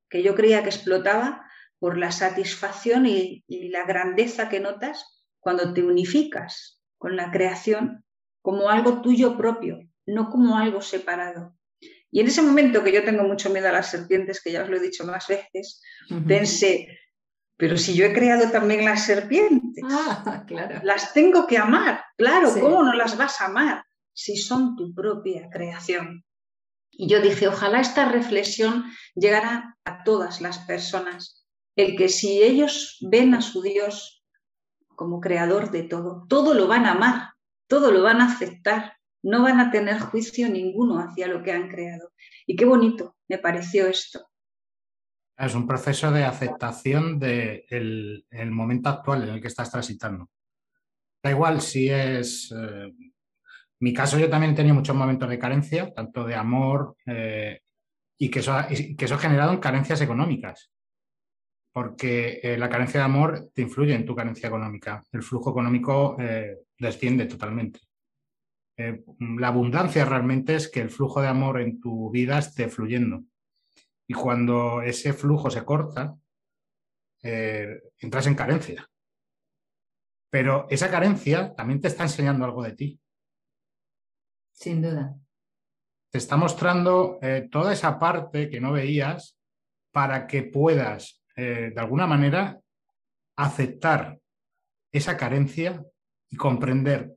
que 0.08 0.24
yo 0.24 0.34
creía 0.34 0.64
que 0.64 0.70
explotaba 0.70 1.46
por 1.78 1.96
la 1.96 2.10
satisfacción 2.10 3.06
y, 3.06 3.44
la 3.46 3.84
grandeza 3.84 4.48
que 4.48 4.58
notas 4.58 5.22
cuando 5.38 5.72
te 5.72 5.84
unificas 5.84 6.82
con 6.98 7.14
la 7.14 7.30
creación 7.30 8.04
como 8.42 8.68
algo 8.68 9.00
tuyo 9.00 9.36
propio, 9.36 9.78
no 10.06 10.28
como 10.28 10.58
algo 10.58 10.80
separado. 10.80 11.56
Y 12.10 12.18
en 12.18 12.26
ese 12.26 12.42
momento 12.42 12.82
que 12.82 12.90
yo 12.90 13.04
tengo 13.04 13.22
mucho 13.22 13.48
miedo 13.50 13.68
a 13.68 13.72
las 13.72 13.92
serpientes, 13.92 14.42
que 14.42 14.50
ya 14.50 14.64
os 14.64 14.68
lo 14.68 14.76
he 14.76 14.80
dicho 14.80 15.04
más 15.04 15.28
veces, 15.28 15.80
pensé, 16.26 16.98
pero 17.60 17.76
si 17.76 17.94
yo 17.94 18.06
he 18.06 18.14
creado 18.14 18.50
también 18.50 18.86
las 18.86 19.04
serpientes, 19.04 19.84
ah, 19.86 20.44
las 20.82 21.12
tengo 21.12 21.46
que 21.46 21.58
amar, 21.58 22.02
claro, 22.16 22.50
¿cómo 22.58 22.82
no 22.82 22.94
las 22.94 23.18
vas 23.18 23.38
a 23.42 23.46
amar 23.46 23.84
si 24.14 24.38
son 24.38 24.76
tu 24.76 24.94
propia 24.94 25.50
creación? 25.52 26.24
Y 26.90 27.06
yo 27.06 27.20
dije, 27.20 27.48
ojalá 27.48 27.80
esta 27.80 28.10
reflexión 28.10 28.86
llegara 29.14 29.76
a 29.84 30.02
todas 30.04 30.40
las 30.40 30.60
personas, 30.60 31.46
el 31.76 31.96
que 31.96 32.08
si 32.08 32.42
ellos 32.42 32.96
ven 33.02 33.34
a 33.34 33.42
su 33.42 33.60
Dios 33.60 34.24
como 34.96 35.20
creador 35.20 35.70
de 35.70 35.82
todo, 35.82 36.24
todo 36.30 36.54
lo 36.54 36.66
van 36.66 36.86
a 36.86 36.92
amar, 36.92 37.34
todo 37.68 37.90
lo 37.92 38.02
van 38.02 38.22
a 38.22 38.32
aceptar, 38.32 38.94
no 39.22 39.42
van 39.42 39.60
a 39.60 39.70
tener 39.70 40.00
juicio 40.00 40.48
ninguno 40.48 40.98
hacia 40.98 41.26
lo 41.26 41.42
que 41.42 41.52
han 41.52 41.68
creado. 41.68 42.10
Y 42.46 42.56
qué 42.56 42.64
bonito 42.64 43.16
me 43.28 43.36
pareció 43.36 43.86
esto. 43.86 44.29
Es 45.40 45.54
un 45.54 45.66
proceso 45.66 46.12
de 46.12 46.24
aceptación 46.24 47.18
del 47.18 48.24
momento 48.50 48.90
actual 48.90 49.22
en 49.24 49.30
el 49.30 49.40
que 49.40 49.48
estás 49.48 49.70
transitando. 49.70 50.28
Da 51.22 51.30
igual 51.30 51.60
si 51.60 51.88
es... 51.88 52.54
Eh, 52.56 52.92
mi 53.80 53.94
caso 53.94 54.18
yo 54.18 54.28
también 54.28 54.52
he 54.52 54.56
tenido 54.56 54.74
muchos 54.74 54.94
momentos 54.94 55.28
de 55.28 55.38
carencia, 55.38 55.92
tanto 55.94 56.24
de 56.24 56.34
amor 56.34 56.96
eh, 57.06 57.60
y, 58.18 58.28
que 58.30 58.40
eso, 58.40 58.54
y 58.68 58.94
que 58.94 59.06
eso 59.06 59.14
ha 59.14 59.18
generado 59.18 59.52
en 59.52 59.60
carencias 59.60 60.02
económicas 60.02 60.70
porque 61.72 62.40
eh, 62.42 62.58
la 62.58 62.68
carencia 62.68 63.00
de 63.00 63.06
amor 63.06 63.50
te 63.54 63.62
influye 63.62 63.94
en 63.94 64.04
tu 64.04 64.14
carencia 64.14 64.48
económica. 64.48 65.04
El 65.12 65.22
flujo 65.22 65.50
económico 65.50 66.16
eh, 66.18 66.58
desciende 66.78 67.26
totalmente. 67.26 67.80
La 69.38 69.48
abundancia 69.48 70.06
realmente 70.06 70.54
es 70.54 70.70
que 70.70 70.80
el 70.80 70.88
flujo 70.88 71.20
de 71.20 71.28
amor 71.28 71.60
en 71.60 71.78
tu 71.80 72.10
vida 72.10 72.38
esté 72.38 72.66
fluyendo. 72.68 73.24
Y 74.10 74.12
cuando 74.12 74.82
ese 74.82 75.12
flujo 75.12 75.50
se 75.50 75.64
corta, 75.64 76.16
entras 77.22 78.26
en 78.26 78.34
carencia. 78.34 78.90
Pero 80.28 80.66
esa 80.68 80.90
carencia 80.90 81.54
también 81.54 81.80
te 81.80 81.86
está 81.86 82.02
enseñando 82.02 82.44
algo 82.44 82.64
de 82.64 82.72
ti. 82.72 83.00
Sin 84.52 84.82
duda. 84.82 85.14
Te 86.10 86.18
está 86.18 86.36
mostrando 86.36 87.20
toda 87.52 87.72
esa 87.72 88.00
parte 88.00 88.50
que 88.50 88.60
no 88.60 88.72
veías 88.72 89.38
para 89.92 90.26
que 90.26 90.42
puedas 90.42 91.20
eh, 91.42 91.70
de 91.74 91.80
alguna 91.80 92.06
manera, 92.06 92.60
aceptar 93.34 94.20
esa 94.92 95.16
carencia 95.16 95.82
y 96.28 96.36
comprender 96.36 97.16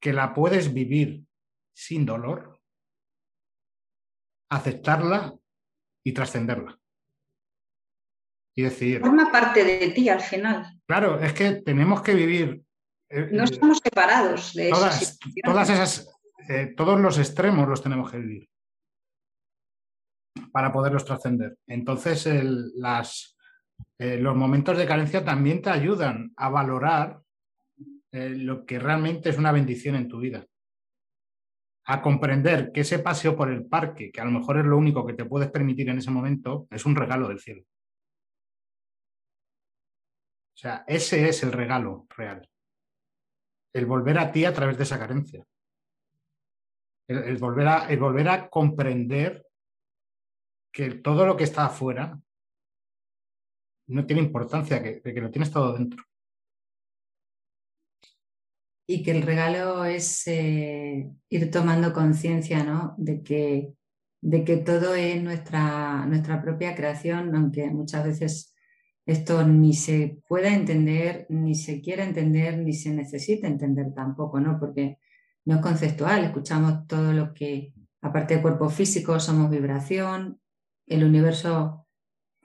que 0.00 0.14
la 0.14 0.32
puedes 0.32 0.72
vivir 0.72 1.26
sin 1.74 2.06
dolor, 2.06 2.58
aceptarla 4.48 5.34
y 6.04 6.12
trascenderla. 6.12 6.78
Y 8.56 8.62
decir... 8.62 9.00
Forma 9.00 9.32
parte 9.32 9.64
de 9.64 9.90
ti 9.90 10.08
al 10.08 10.20
final. 10.20 10.80
Claro, 10.86 11.18
es 11.18 11.32
que 11.32 11.62
tenemos 11.62 12.02
que 12.02 12.14
vivir... 12.14 12.62
Eh, 13.08 13.28
no 13.32 13.44
estamos 13.44 13.78
separados 13.82 14.54
de 14.54 14.70
todas, 14.70 15.18
todas 15.42 15.70
esas, 15.70 16.08
eh, 16.48 16.72
todos 16.76 17.00
los 17.00 17.18
extremos 17.18 17.68
los 17.68 17.82
tenemos 17.82 18.10
que 18.10 18.18
vivir 18.18 18.48
para 20.52 20.72
poderlos 20.72 21.04
trascender. 21.04 21.56
Entonces, 21.66 22.26
las, 22.74 23.36
eh, 23.98 24.18
los 24.18 24.36
momentos 24.36 24.78
de 24.78 24.86
carencia 24.86 25.24
también 25.24 25.62
te 25.62 25.70
ayudan 25.70 26.32
a 26.36 26.48
valorar 26.48 27.20
lo 28.16 28.64
que 28.64 28.78
realmente 28.78 29.30
es 29.30 29.38
una 29.38 29.50
bendición 29.50 29.96
en 29.96 30.06
tu 30.06 30.20
vida. 30.20 30.46
A 31.86 32.00
comprender 32.00 32.72
que 32.72 32.80
ese 32.80 32.98
paseo 32.98 33.36
por 33.36 33.50
el 33.50 33.66
parque, 33.66 34.10
que 34.10 34.20
a 34.20 34.24
lo 34.24 34.30
mejor 34.30 34.58
es 34.58 34.64
lo 34.64 34.76
único 34.78 35.06
que 35.06 35.12
te 35.12 35.24
puedes 35.24 35.50
permitir 35.50 35.88
en 35.90 35.98
ese 35.98 36.10
momento, 36.10 36.66
es 36.70 36.86
un 36.86 36.96
regalo 36.96 37.28
del 37.28 37.40
cielo. 37.40 37.62
O 40.54 40.56
sea, 40.56 40.84
ese 40.86 41.28
es 41.28 41.42
el 41.42 41.52
regalo 41.52 42.06
real. 42.16 42.48
El 43.72 43.86
volver 43.86 44.18
a 44.18 44.30
ti 44.30 44.44
a 44.44 44.54
través 44.54 44.78
de 44.78 44.84
esa 44.84 44.98
carencia. 44.98 45.44
El, 47.06 47.36
volver, 47.36 47.68
a, 47.68 47.88
el 47.88 47.98
volver 47.98 48.28
a 48.28 48.48
comprender 48.48 49.46
que 50.72 50.90
todo 50.94 51.26
lo 51.26 51.36
que 51.36 51.44
está 51.44 51.66
afuera 51.66 52.18
no 53.88 54.06
tiene 54.06 54.22
importancia, 54.22 54.82
que, 54.82 55.02
que 55.02 55.20
lo 55.20 55.30
tienes 55.30 55.50
todo 55.50 55.74
dentro. 55.74 56.02
Y 58.86 59.02
que 59.02 59.12
el 59.12 59.22
regalo 59.22 59.84
es 59.84 60.26
eh, 60.26 61.10
ir 61.30 61.50
tomando 61.50 61.92
conciencia 61.92 62.64
¿no? 62.64 62.94
de, 62.98 63.22
que, 63.22 63.72
de 64.20 64.44
que 64.44 64.58
todo 64.58 64.94
es 64.94 65.22
nuestra, 65.22 66.04
nuestra 66.06 66.42
propia 66.42 66.74
creación, 66.74 67.34
aunque 67.34 67.70
muchas 67.70 68.04
veces 68.04 68.54
esto 69.06 69.46
ni 69.46 69.74
se 69.74 70.18
pueda 70.28 70.54
entender, 70.54 71.26
ni 71.28 71.54
se 71.54 71.80
quiera 71.80 72.04
entender, 72.04 72.58
ni 72.58 72.72
se 72.72 72.90
necesita 72.90 73.46
entender 73.46 73.92
tampoco, 73.94 74.40
¿no? 74.40 74.58
Porque 74.58 74.98
no 75.44 75.56
es 75.56 75.60
conceptual, 75.60 76.24
escuchamos 76.24 76.86
todo 76.86 77.12
lo 77.12 77.34
que, 77.34 77.74
aparte 78.00 78.36
de 78.36 78.42
cuerpo 78.42 78.70
físico, 78.70 79.20
somos 79.20 79.50
vibración, 79.50 80.40
el 80.86 81.04
universo 81.04 81.86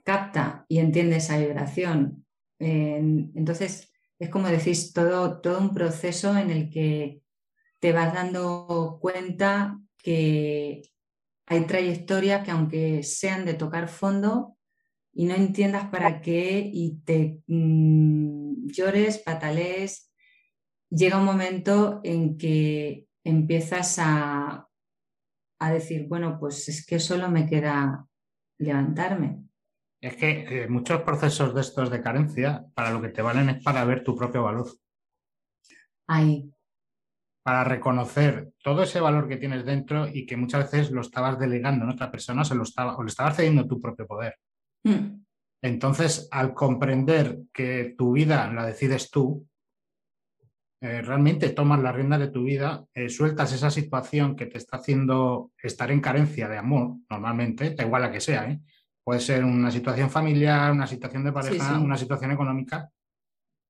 capta 0.04 0.66
y 0.68 0.80
entiende 0.80 1.18
esa 1.18 1.38
vibración. 1.38 2.26
entonces, 2.60 3.92
es 4.20 4.30
como 4.30 4.50
decís, 4.50 4.94
todo, 4.94 5.40
todo 5.40 5.60
un 5.60 5.74
proceso 5.74 6.38
en 6.38 6.52
el 6.52 6.70
que 6.70 7.22
te 7.80 7.94
vas 7.94 8.14
dando 8.14 9.00
cuenta 9.02 9.80
que 9.98 10.82
hay 11.46 11.66
trayectorias 11.66 12.44
que 12.44 12.52
aunque 12.52 13.04
sean 13.04 13.46
de 13.46 13.54
tocar 13.54 13.88
fondo 13.88 14.58
y 15.14 15.26
no 15.26 15.36
entiendas 15.36 15.90
para 15.90 16.22
qué 16.22 16.70
y 16.72 17.00
te 17.06 17.42
mm, 17.48 18.68
llores, 18.68 19.18
patalees, 19.18 20.12
llega 20.90 21.18
un 21.18 21.26
momento 21.26 22.02
en 22.04 22.38
que 22.38 23.08
empiezas 23.24 23.98
a, 24.00 24.68
a 25.60 25.72
decir, 25.72 26.08
bueno, 26.08 26.38
pues 26.40 26.68
es 26.70 26.86
que 26.86 27.00
solo 27.00 27.30
me 27.30 27.48
queda 27.48 28.08
levantarme. 28.58 29.49
Es 30.02 30.16
que 30.16 30.64
eh, 30.64 30.68
muchos 30.68 31.02
procesos 31.02 31.54
de 31.54 31.62
estos 31.62 31.90
de 31.90 32.02
carencia, 32.02 32.66
para 32.74 32.92
lo 32.92 33.02
que 33.02 33.10
te 33.10 33.22
valen 33.22 33.50
es 33.50 33.64
para 33.64 33.84
ver 33.84 34.04
tu 34.04 34.16
propio 34.16 34.44
valor. 34.44 34.68
Ahí. 36.08 36.52
Para 37.44 37.64
reconocer 37.64 38.52
todo 38.64 38.84
ese 38.84 39.00
valor 39.00 39.28
que 39.28 39.38
tienes 39.38 39.66
dentro 39.66 40.08
y 40.08 40.26
que 40.26 40.38
muchas 40.38 40.72
veces 40.72 40.92
lo 40.92 41.02
estabas 41.02 41.38
delegando 41.38 41.86
en 41.86 41.92
otra 41.92 42.10
persona 42.12 42.44
o, 42.50 42.56
lo 42.56 42.64
estaba, 42.64 42.96
o 42.96 43.04
le 43.04 43.10
estabas 43.10 43.36
cediendo 43.36 43.68
tu 43.68 43.80
propio 43.82 44.08
poder. 44.08 44.38
Mm. 44.84 45.24
Entonces, 45.62 46.30
al 46.32 46.54
comprender 46.54 47.40
que 47.54 47.94
tu 47.98 48.14
vida 48.14 48.52
la 48.54 48.66
decides 48.66 49.12
tú, 49.12 49.46
eh, 50.82 51.02
realmente 51.02 51.50
tomas 51.50 51.82
la 51.82 51.92
rienda 51.92 52.18
de 52.18 52.30
tu 52.30 52.44
vida, 52.44 52.86
eh, 52.94 53.10
sueltas 53.10 53.52
esa 53.52 53.70
situación 53.70 54.38
que 54.38 54.46
te 54.46 54.58
está 54.58 54.78
haciendo 54.78 55.52
estar 55.62 55.92
en 55.92 56.00
carencia 56.00 56.48
de 56.48 56.58
amor, 56.58 56.96
normalmente, 57.10 57.76
da 57.76 57.84
igual 57.84 58.04
la 58.04 58.12
que 58.12 58.22
sea, 58.22 58.50
¿eh? 58.50 58.62
Puede 59.10 59.22
ser 59.22 59.44
una 59.44 59.72
situación 59.72 60.08
familiar, 60.08 60.72
una 60.72 60.86
situación 60.86 61.24
de 61.24 61.32
pareja, 61.32 61.80
una 61.80 61.98
situación 61.98 62.30
económica, 62.30 62.92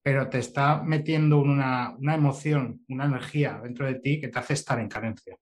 pero 0.03 0.27
te 0.27 0.39
está 0.39 0.83
metiendo 0.83 1.39
una, 1.39 1.95
una 1.97 2.15
emoción, 2.15 2.83
una 2.89 3.05
energía 3.05 3.57
dentro 3.63 3.85
de 3.85 3.95
ti 4.01 4.19
que 4.19 4.27
te 4.27 4.37
hace 4.37 4.55
estar 4.55 4.77
en 4.81 4.89
carencia. 4.89 5.37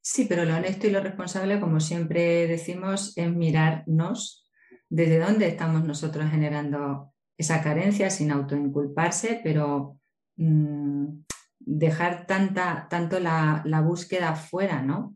Sí, 0.00 0.26
pero 0.28 0.44
lo 0.44 0.56
honesto 0.56 0.88
y 0.88 0.90
lo 0.90 1.00
responsable, 1.00 1.60
como 1.60 1.78
siempre 1.78 2.48
decimos, 2.48 3.16
es 3.16 3.32
mirarnos 3.32 4.50
desde 4.88 5.20
dónde 5.20 5.46
estamos 5.46 5.84
nosotros 5.84 6.28
generando 6.28 7.14
esa 7.38 7.62
carencia 7.62 8.10
sin 8.10 8.32
autoinculparse, 8.32 9.40
pero 9.44 10.00
mm, 10.34 11.20
dejar 11.60 12.26
tanta, 12.26 12.88
tanto 12.90 13.20
la, 13.20 13.62
búsqueda 13.84 14.34
fuera, 14.34 14.82
¿no? 14.82 15.14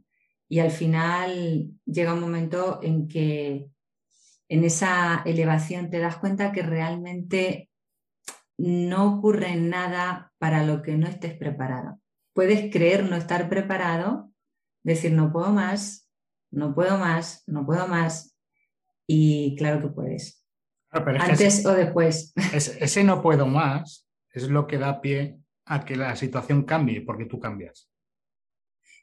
Y 0.50 0.58
al 0.58 0.70
final 0.70 1.70
llega 1.86 2.12
un 2.12 2.20
momento 2.20 2.80
en 2.82 3.08
que 3.08 3.70
en 4.48 4.64
esa 4.64 5.22
elevación 5.24 5.88
te 5.88 6.00
das 6.00 6.16
cuenta 6.16 6.50
que 6.50 6.62
realmente 6.62 7.70
no 8.58 9.14
ocurre 9.14 9.56
nada 9.56 10.32
para 10.38 10.64
lo 10.64 10.82
que 10.82 10.96
no 10.96 11.06
estés 11.06 11.34
preparado. 11.34 12.00
Puedes 12.34 12.70
creer 12.70 13.08
no 13.08 13.16
estar 13.16 13.48
preparado, 13.48 14.32
decir 14.82 15.12
no 15.12 15.32
puedo 15.32 15.52
más, 15.52 16.10
no 16.50 16.74
puedo 16.74 16.98
más, 16.98 17.44
no 17.46 17.64
puedo 17.64 17.86
más, 17.86 18.36
y 19.12 19.56
claro 19.56 19.80
que 19.80 19.88
puedes. 19.88 20.44
Antes 20.90 21.66
o 21.66 21.72
después. 21.72 22.32
Ese, 22.52 23.02
no 23.02 23.22
puedo 23.22 23.46
más 23.46 24.08
es 24.32 24.48
lo 24.48 24.68
que 24.68 24.78
da 24.78 25.00
pie 25.00 25.40
a 25.64 25.84
que 25.84 25.96
la 25.96 26.14
situación 26.14 26.62
cambie 26.62 27.00
porque 27.00 27.24
tú 27.24 27.40
cambias. 27.40 27.89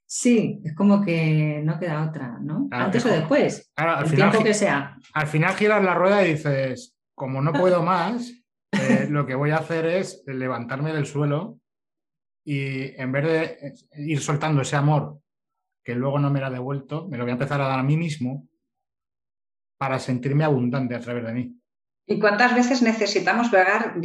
Sí, 0.10 0.62
es 0.64 0.74
como 0.74 1.04
que 1.04 1.62
no 1.66 1.78
queda 1.78 2.08
otra, 2.08 2.40
¿no? 2.42 2.70
Antes 2.72 3.06
o 3.06 3.10
después. 3.10 3.70
al 3.76 4.06
el 4.06 4.10
final, 4.10 4.32
tiempo 4.32 4.48
que 4.48 4.54
sea. 4.54 4.98
Al 5.14 5.28
final 5.28 5.54
giras 5.56 5.84
la 5.84 5.94
rueda 5.94 6.26
y 6.26 6.32
dices, 6.32 6.98
como 7.14 7.42
no 7.42 7.52
puedo 7.52 7.84
más, 7.84 8.32
eh, 8.72 9.08
lo 9.10 9.26
que 9.26 9.36
voy 9.36 9.52
a 9.52 9.58
hacer 9.58 9.86
es 9.86 10.24
levantarme 10.26 10.94
del 10.94 11.06
suelo 11.06 11.60
y 12.46 12.96
en 13.00 13.12
vez 13.12 13.26
de 13.26 13.74
ir 13.98 14.22
soltando 14.22 14.62
ese 14.62 14.78
amor 14.78 15.20
que 15.84 15.94
luego 15.94 16.20
no 16.20 16.30
me 16.30 16.40
era 16.40 16.50
devuelto, 16.50 17.08
me 17.10 17.18
lo 17.18 17.26
voy 17.26 17.32
a 17.32 17.34
empezar 17.34 17.60
a 17.60 17.68
dar 17.68 17.80
a 17.80 17.84
mí 17.84 17.98
mismo 17.98 18.48
para 19.78 20.00
sentirme 20.00 20.46
abundante 20.46 20.96
a 20.96 21.02
través 21.02 21.26
de 21.26 21.34
mí. 21.34 21.62
¿Y 22.06 22.20
cuántas 22.20 22.56
veces 22.56 22.82
necesitamos 22.82 23.52
¿verdad? 23.52 23.96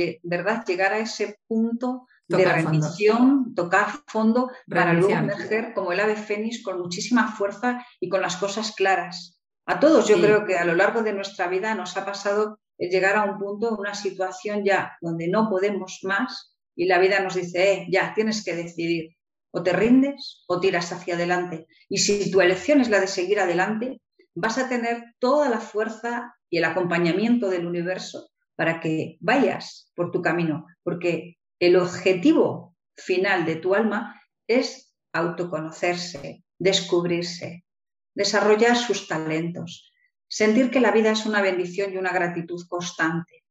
llegar 0.67 0.93
a 0.93 0.99
ese 0.99 1.39
punto 1.47 2.09
de 2.37 2.45
rendición, 2.45 3.55
tocar 3.55 3.89
fondo, 4.07 4.51
para 4.69 4.93
luego 4.93 5.11
emerger 5.11 5.73
como 5.75 5.93
el 5.93 6.01
ave 6.01 6.17
fénix 6.17 6.63
con 6.63 6.79
muchísima 6.79 7.33
fuerza 7.33 7.85
y 8.01 8.09
con 8.09 8.23
las 8.23 8.37
cosas 8.37 8.73
claras? 8.75 9.41
A 9.67 9.79
todos 9.79 10.09
yo 10.09 10.21
creo 10.21 10.45
que 10.45 10.59
a 10.59 10.65
lo 10.65 10.75
largo 10.75 11.03
de 11.03 11.13
nuestra 11.13 11.47
vida 11.49 11.75
nos 11.75 11.97
ha 11.97 12.05
pasado 12.05 12.59
llegar 12.79 13.17
a 13.17 13.25
un 13.25 13.39
punto, 13.39 13.77
una 13.77 13.95
situación 13.95 14.65
ya 14.65 14.97
donde 15.01 15.29
no 15.29 15.49
podemos 15.49 16.01
más 16.03 16.57
y 16.75 16.87
la 16.87 16.99
vida 16.99 17.21
nos 17.21 17.35
dice, 17.35 17.73
eh, 17.73 17.87
ya, 17.91 18.13
tienes 18.15 18.45
que 18.45 18.55
decidir, 18.55 19.17
o 19.53 19.63
te 19.63 19.73
rindes 19.73 20.45
o 20.49 20.59
tiras 20.59 20.93
hacia 20.93 21.15
adelante. 21.15 21.67
Y 21.89 21.99
si 21.99 22.31
tu 22.31 22.41
elección 22.41 22.81
es 22.81 22.89
la 22.89 23.01
de 23.01 23.07
seguir 23.07 23.39
adelante, 23.41 24.01
vas 24.35 24.59
a 24.59 24.69
tener 24.69 25.05
toda 25.19 25.49
la 25.49 25.61
fuerza 25.61 26.35
y 26.49 26.59
el 26.59 26.65
acompañamiento 26.65 27.51
del 27.51 27.67
universo 27.67 28.31
para 28.57 28.81
que 28.81 29.17
vayas 29.21 29.91
por 29.95 30.11
tu 30.11 30.23
camino, 30.23 30.67
porque 30.83 31.37
el 31.63 31.77
objetivo 31.77 32.75
final 32.97 33.45
de 33.45 33.55
tu 33.55 33.77
alma 33.77 34.21
es 34.49 34.93
autoconocerse, 35.13 36.43
descubrirse, 36.59 37.65
desarrollar 38.17 38.77
sus 38.77 39.07
talentos, 39.07 39.93
sentir 40.27 40.73
que 40.73 40.81
la 40.81 40.91
vida 40.91 41.13
es 41.13 41.25
una 41.25 41.41
bendición 41.41 41.93
y 41.93 41.99
una 41.99 42.11
gratitud 42.11 42.61
constante, 42.69 43.45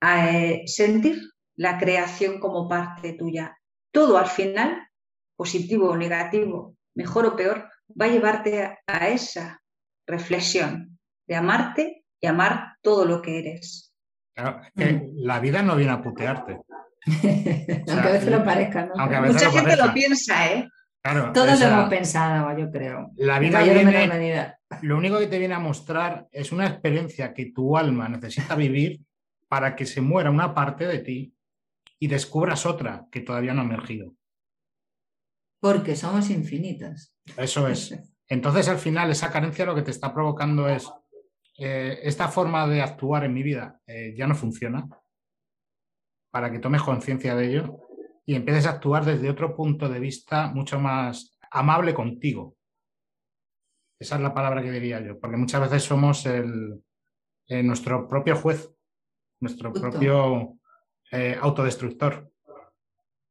eh, 0.00 0.62
sentir 0.66 1.20
la 1.56 1.76
creación 1.76 2.38
como 2.38 2.68
parte 2.68 3.14
tuya. 3.14 3.58
Todo 3.90 4.16
al 4.16 4.28
final, 4.28 4.86
positivo 5.34 5.90
o 5.90 5.96
negativo, 5.96 6.76
mejor 6.94 7.26
o 7.26 7.34
peor, 7.34 7.68
va 8.00 8.04
a 8.04 8.10
llevarte 8.10 8.78
a 8.86 9.08
esa 9.08 9.60
reflexión 10.06 11.00
de 11.26 11.34
amarte 11.34 12.04
y 12.20 12.28
amar 12.28 12.76
todo 12.80 13.04
lo 13.04 13.20
que 13.20 13.40
eres. 13.40 13.92
Mm. 14.36 15.24
la 15.24 15.40
vida 15.40 15.62
no 15.62 15.74
viene 15.74 15.92
a 15.92 16.00
putearte. 16.00 16.60
aunque 17.88 18.08
a 18.08 18.12
veces 18.12 18.30
lo 18.30 18.44
parezca, 18.44 18.86
¿no? 18.86 19.22
Mucha 19.22 19.50
gente 19.50 19.76
lo 19.76 19.92
piensa, 19.92 20.52
¿eh? 20.52 20.68
Todos 21.32 21.60
lo 21.60 21.66
hemos 21.66 21.88
pensado, 21.88 22.58
yo 22.58 22.70
creo. 22.70 23.10
La 23.16 23.38
vida 23.38 23.62
viene, 23.62 24.54
lo 24.82 24.98
único 24.98 25.18
que 25.18 25.26
te 25.26 25.38
viene 25.38 25.54
a 25.54 25.58
mostrar 25.58 26.28
es 26.30 26.52
una 26.52 26.66
experiencia 26.66 27.32
que 27.32 27.52
tu 27.52 27.76
alma 27.76 28.08
necesita 28.08 28.54
vivir 28.54 29.00
para 29.48 29.74
que 29.74 29.86
se 29.86 30.00
muera 30.00 30.30
una 30.30 30.54
parte 30.54 30.86
de 30.86 30.98
ti 30.98 31.34
y 31.98 32.06
descubras 32.06 32.66
otra 32.66 33.06
que 33.10 33.20
todavía 33.20 33.54
no 33.54 33.62
ha 33.62 33.64
emergido. 33.64 34.14
Porque 35.58 35.96
somos 35.96 36.30
infinitas. 36.30 37.14
Eso 37.36 37.66
es. 37.66 37.98
Entonces, 38.28 38.68
al 38.68 38.78
final, 38.78 39.10
esa 39.10 39.30
carencia 39.30 39.66
lo 39.66 39.74
que 39.74 39.82
te 39.82 39.90
está 39.90 40.14
provocando 40.14 40.68
es 40.68 40.88
eh, 41.58 41.98
esta 42.02 42.28
forma 42.28 42.66
de 42.68 42.80
actuar 42.80 43.24
en 43.24 43.34
mi 43.34 43.42
vida 43.42 43.80
eh, 43.86 44.14
ya 44.16 44.26
no 44.26 44.34
funciona, 44.34 44.86
para 46.30 46.50
que 46.50 46.58
tomes 46.58 46.82
conciencia 46.82 47.34
de 47.34 47.48
ello 47.48 47.80
y 48.24 48.34
empieces 48.34 48.66
a 48.66 48.70
actuar 48.70 49.04
desde 49.04 49.30
otro 49.30 49.54
punto 49.56 49.88
de 49.88 50.00
vista 50.00 50.48
mucho 50.48 50.78
más 50.78 51.38
amable 51.50 51.94
contigo. 51.94 52.56
Esa 53.98 54.16
es 54.16 54.22
la 54.22 54.32
palabra 54.32 54.62
que 54.62 54.70
diría 54.70 55.00
yo, 55.00 55.18
porque 55.18 55.36
muchas 55.36 55.60
veces 55.60 55.82
somos 55.82 56.24
el, 56.26 56.82
eh, 57.48 57.62
nuestro 57.62 58.08
propio 58.08 58.36
juez, 58.36 58.70
nuestro 59.40 59.72
propio 59.72 60.56
autodestructor. 61.40 62.30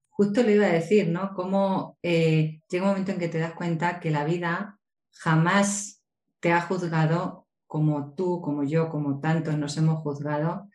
Justo 0.10 0.44
le 0.44 0.56
iba 0.56 0.66
a 0.66 0.74
decir, 0.74 1.08
¿no? 1.08 1.34
Cómo 1.34 1.98
llega 2.02 2.84
un 2.84 2.90
momento 2.90 3.14
en 3.14 3.20
que 3.20 3.30
te 3.30 3.40
das 3.40 3.54
cuenta 3.54 4.02
que 4.02 4.12
la 4.12 4.26
vida 4.26 4.80
jamás 5.14 6.04
te 6.40 6.52
ha 6.52 6.62
juzgado 6.62 7.48
como 7.68 8.14
tú, 8.16 8.42
como 8.42 8.64
yo, 8.64 8.90
como 8.90 9.20
tantos 9.20 9.58
nos 9.58 9.78
hemos 9.78 10.00
juzgado, 10.00 10.70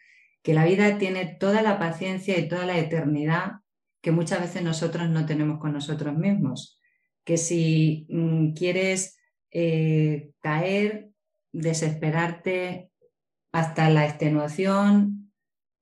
que 0.44 0.52
la 0.52 0.66
vida 0.66 0.98
tiene 0.98 1.24
toda 1.40 1.62
la 1.62 1.78
paciencia 1.78 2.38
y 2.38 2.48
toda 2.48 2.66
la 2.66 2.78
eternidad 2.78 3.52
que 4.02 4.12
muchas 4.12 4.42
veces 4.42 4.62
nosotros 4.62 5.08
no 5.08 5.24
tenemos 5.24 5.58
con 5.58 5.72
nosotros 5.72 6.14
mismos. 6.14 6.78
Que 7.24 7.38
si 7.38 8.06
mm, 8.10 8.52
quieres 8.52 9.18
eh, 9.50 10.32
caer, 10.40 11.08
desesperarte 11.50 12.90
hasta 13.52 13.88
la 13.88 14.04
extenuación, 14.04 15.32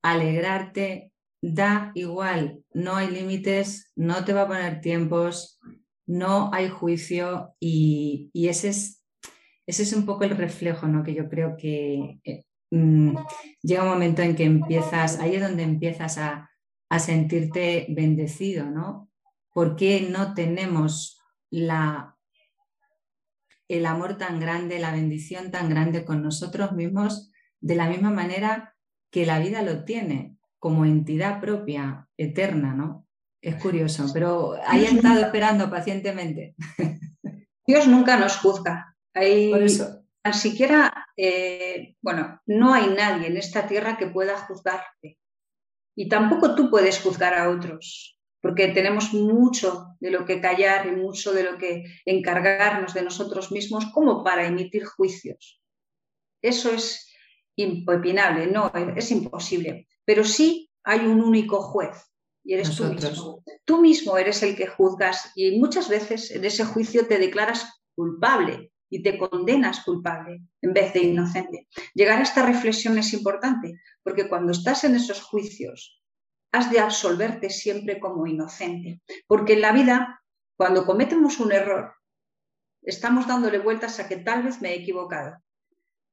alegrarte, 0.01 1.11
da 1.41 1.91
igual, 1.93 2.63
no 2.73 2.95
hay 2.95 3.09
límites, 3.09 3.91
no 3.97 4.23
te 4.23 4.31
va 4.31 4.43
a 4.43 4.47
poner 4.47 4.79
tiempos, 4.79 5.59
no 6.05 6.51
hay 6.53 6.69
juicio 6.69 7.53
y, 7.59 8.31
ese 8.33 8.69
es 8.69 9.03
ese 9.65 9.83
es 9.83 9.93
un 9.93 10.05
poco 10.05 10.23
el 10.23 10.37
reflejo, 10.37 10.87
¿no? 10.87 11.03
Que 11.03 11.13
yo 11.13 11.27
creo 11.27 11.57
que 11.57 12.19
eh, 12.23 12.45
mm, 12.73 13.15
llega 13.61 13.83
un 13.83 13.89
momento 13.89 14.21
en 14.21 14.35
que 14.35 14.45
empiezas, 14.45 15.19
ahí 15.19 15.35
es 15.35 15.41
donde 15.41 15.63
empiezas 15.63 16.17
a, 16.17 16.49
sentirte 16.99 17.87
bendecido, 17.89 18.69
¿no? 18.69 19.09
¿Por 19.51 19.75
qué 19.75 20.07
no 20.11 20.35
tenemos 20.35 21.19
la, 21.49 22.15
el 23.67 23.87
amor 23.87 24.19
tan 24.19 24.39
grande, 24.39 24.77
la 24.77 24.91
bendición 24.91 25.49
tan 25.49 25.69
grande 25.69 26.05
con 26.05 26.21
nosotros 26.21 26.73
mismos 26.73 27.31
de 27.61 27.73
la 27.73 27.89
misma 27.89 28.11
manera 28.11 28.75
que 29.09 29.25
la 29.25 29.39
vida 29.39 29.63
lo 29.63 29.85
tiene, 29.85 30.37
como 30.59 30.85
entidad 30.85 31.41
propia, 31.41 32.07
eterna, 32.15 32.75
¿no? 32.75 33.07
Es 33.41 33.55
curioso, 33.55 34.05
pero 34.13 34.53
ahí 34.67 34.85
he 34.85 34.89
estado 34.89 35.19
esperando 35.19 35.71
pacientemente. 35.71 36.55
Dios 37.65 37.87
nunca 37.87 38.17
nos 38.17 38.37
juzga, 38.37 38.95
hay, 39.15 39.49
Por 39.49 39.63
eso. 39.63 40.02
Ni 40.25 40.33
siquiera, 40.33 41.07
eh, 41.17 41.95
bueno, 42.01 42.41
no 42.45 42.73
hay 42.73 42.87
nadie 42.87 43.27
en 43.27 43.37
esta 43.37 43.67
tierra 43.67 43.97
que 43.97 44.07
pueda 44.07 44.37
juzgarte. 44.37 45.19
Y 45.95 46.07
tampoco 46.07 46.55
tú 46.55 46.69
puedes 46.69 47.01
juzgar 47.01 47.33
a 47.33 47.49
otros, 47.49 48.17
porque 48.41 48.69
tenemos 48.69 49.13
mucho 49.13 49.95
de 49.99 50.11
lo 50.11 50.25
que 50.25 50.39
callar 50.39 50.87
y 50.87 50.91
mucho 50.91 51.33
de 51.33 51.43
lo 51.43 51.57
que 51.57 51.83
encargarnos 52.05 52.93
de 52.93 53.03
nosotros 53.03 53.51
mismos 53.51 53.85
como 53.93 54.23
para 54.23 54.47
emitir 54.47 54.85
juicios. 54.85 55.61
Eso 56.41 56.71
es 56.71 57.11
impepinable, 57.55 58.47
no, 58.47 58.71
es 58.95 59.11
imposible. 59.11 59.87
Pero 60.05 60.23
sí 60.23 60.69
hay 60.83 60.99
un 61.01 61.21
único 61.21 61.61
juez 61.61 61.97
y 62.43 62.53
eres 62.53 62.75
tú 62.75 62.85
mismo. 62.85 63.43
Tú 63.65 63.81
mismo 63.81 64.17
eres 64.17 64.41
el 64.43 64.55
que 64.55 64.67
juzgas 64.67 65.31
y 65.35 65.59
muchas 65.59 65.89
veces 65.89 66.31
en 66.31 66.43
ese 66.45 66.65
juicio 66.65 67.07
te 67.07 67.17
declaras 67.17 67.83
culpable 67.95 68.72
y 68.93 69.01
te 69.01 69.17
condenas 69.17 69.83
culpable 69.83 70.43
en 70.61 70.71
vez 70.71 70.93
de 70.93 70.99
inocente. 70.99 71.67
Llegar 71.95 72.19
a 72.19 72.21
esta 72.21 72.45
reflexión 72.45 72.95
es 72.99 73.11
importante 73.13 73.81
porque 74.03 74.29
cuando 74.29 74.51
estás 74.51 74.83
en 74.83 74.95
esos 74.95 75.19
juicios 75.23 75.99
has 76.51 76.69
de 76.69 76.79
absolverte 76.79 77.49
siempre 77.49 77.99
como 77.99 78.27
inocente, 78.27 79.01
porque 79.25 79.53
en 79.53 79.61
la 79.61 79.71
vida, 79.71 80.21
cuando 80.55 80.85
cometemos 80.85 81.39
un 81.39 81.53
error, 81.53 81.95
estamos 82.83 83.25
dándole 83.25 83.57
vueltas 83.57 83.99
a 83.99 84.07
que 84.07 84.17
tal 84.17 84.43
vez 84.43 84.61
me 84.61 84.69
he 84.69 84.75
equivocado, 84.75 85.41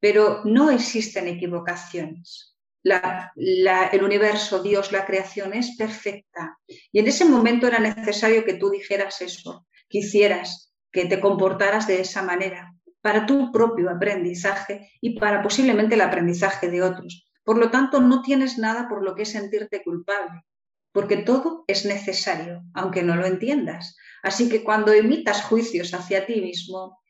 pero 0.01 0.41
no 0.47 0.71
existen 0.71 1.29
equivocaciones. 1.29 2.57
el 2.83 4.03
universo, 4.03 4.63
Dios, 4.63 4.91
la 4.91 5.05
creación 5.05 5.53
es 5.53 5.77
perfecta. 5.77 6.59
Y 6.67 6.99
en 6.99 7.07
ese 7.09 7.27
momento 7.27 7.67
era 7.67 7.79
necesario 7.79 8.43
que 8.43 8.55
tú 8.55 8.71
dijeras 8.71 9.21
eso, 9.21 9.67
que 9.87 9.99
hicieras, 9.99 10.70
que 10.93 11.07
te 11.07 11.21
comportaras 11.21 11.87
de 11.87 12.01
esa 12.01 12.23
manera, 12.23 12.75
para 13.01 13.27
tu 13.27 13.51
propio 13.53 13.91
aprendizaje 13.91 14.91
y 15.01 15.19
para 15.19 15.43
posiblemente 15.43 15.95
el 15.95 16.01
aprendizaje 16.03 16.71
de 16.71 16.83
otros. 16.83 17.27
Por 17.45 17.59
lo 17.59 17.71
tanto, 17.71 18.01
no 18.01 18.23
tienes 18.23 18.59
nada 18.59 18.89
por 18.89 19.03
lo 19.03 19.15
que 19.15 19.25
sentirte 19.25 19.83
culpable, 19.83 20.45
porque 20.93 21.17
todo 21.17 21.65
es 21.67 21.85
necesario, 21.85 22.63
aunque 22.75 23.03
no 23.03 23.17
lo 23.17 23.27
entiendas. 23.27 23.97
Así 24.23 24.49
que 24.49 24.63
cuando 24.63 24.93
emitas 24.93 25.43
juicios 25.43 25.95
hacia 25.95 26.27
ti 26.27 26.41
mismo, 26.41 27.01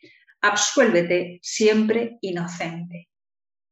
absuélvete 0.41 1.41
siempre 1.43 2.19
inocente. 2.21 3.09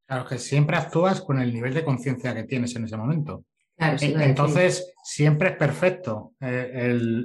Claro, 0.07 0.27
que 0.27 0.39
siempre 0.39 0.77
actúas 0.77 1.21
con 1.21 1.41
el 1.41 1.53
nivel 1.53 1.75
de 1.75 1.85
conciencia 1.85 2.35
que 2.35 2.45
tienes 2.45 2.75
en 2.77 2.85
ese 2.85 2.97
momento. 2.97 3.45
Entonces, 3.77 4.93
siempre 5.05 5.51
es 5.51 5.57
perfecto 5.57 6.33
eh, 6.41 6.71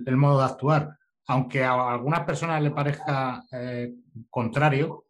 el, 0.06 0.18
modo 0.18 0.40
de 0.40 0.46
actuar. 0.46 0.90
Aunque 1.28 1.64
a 1.64 1.94
algunas 1.94 2.22
personas 2.22 2.62
le 2.62 2.72
parezca 2.72 3.44
eh, 3.52 3.94
contrario 4.30 5.06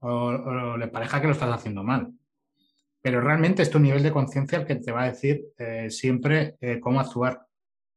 o, 0.00 0.76
le 0.76 0.88
parezca 0.88 1.20
que 1.20 1.26
lo 1.28 1.32
estás 1.32 1.52
haciendo 1.52 1.82
mal. 1.82 2.12
Pero 3.00 3.20
realmente 3.20 3.62
es 3.62 3.70
tu 3.70 3.78
nivel 3.78 4.02
de 4.02 4.12
conciencia 4.12 4.58
el 4.58 4.66
que 4.66 4.76
te 4.76 4.92
va 4.92 5.02
a 5.02 5.10
decir 5.10 5.44
eh, 5.58 5.90
siempre 5.90 6.56
cómo 6.80 7.00
actuar. 7.00 7.46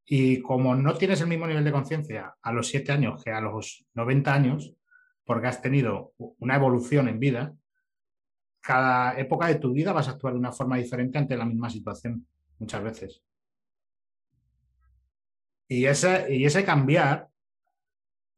Y 0.05 0.41
como 0.41 0.75
no 0.75 0.93
tienes 0.95 1.19
el 1.21 1.27
mismo 1.27 1.47
nivel 1.47 1.63
de 1.63 1.71
conciencia 1.71 2.35
a 2.41 2.53
los 2.53 2.67
7 2.67 2.91
años 2.91 3.23
que 3.23 3.31
a 3.31 3.41
los 3.41 3.85
90 3.93 4.33
años, 4.33 4.73
porque 5.25 5.47
has 5.47 5.61
tenido 5.61 6.13
una 6.39 6.55
evolución 6.55 7.09
en 7.09 7.19
vida, 7.19 7.53
cada 8.67 9.17
época 9.17 9.47
de 9.47 9.55
tu 9.55 9.71
vida 9.71 9.93
vas 9.93 10.09
a 10.09 10.11
actuar 10.11 10.33
de 10.33 10.39
una 10.39 10.51
forma 10.51 10.75
diferente 10.77 11.17
ante 11.17 11.37
la 11.37 11.45
misma 11.45 11.69
situación, 11.69 12.27
muchas 12.59 12.83
veces. 12.83 13.23
Y 15.69 15.85
ese, 15.85 16.33
y 16.33 16.45
ese 16.45 16.65
cambiar 16.65 17.29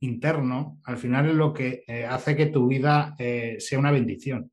interno, 0.02 0.80
al 0.86 0.98
final 0.98 1.30
es 1.30 1.36
lo 1.36 1.54
que 1.54 1.84
eh, 1.88 2.06
hace 2.06 2.36
que 2.36 2.48
tu 2.48 2.68
vida 2.68 3.16
eh, 3.20 3.58
sea 3.60 3.80
una 3.80 3.92
bendición, 3.92 4.52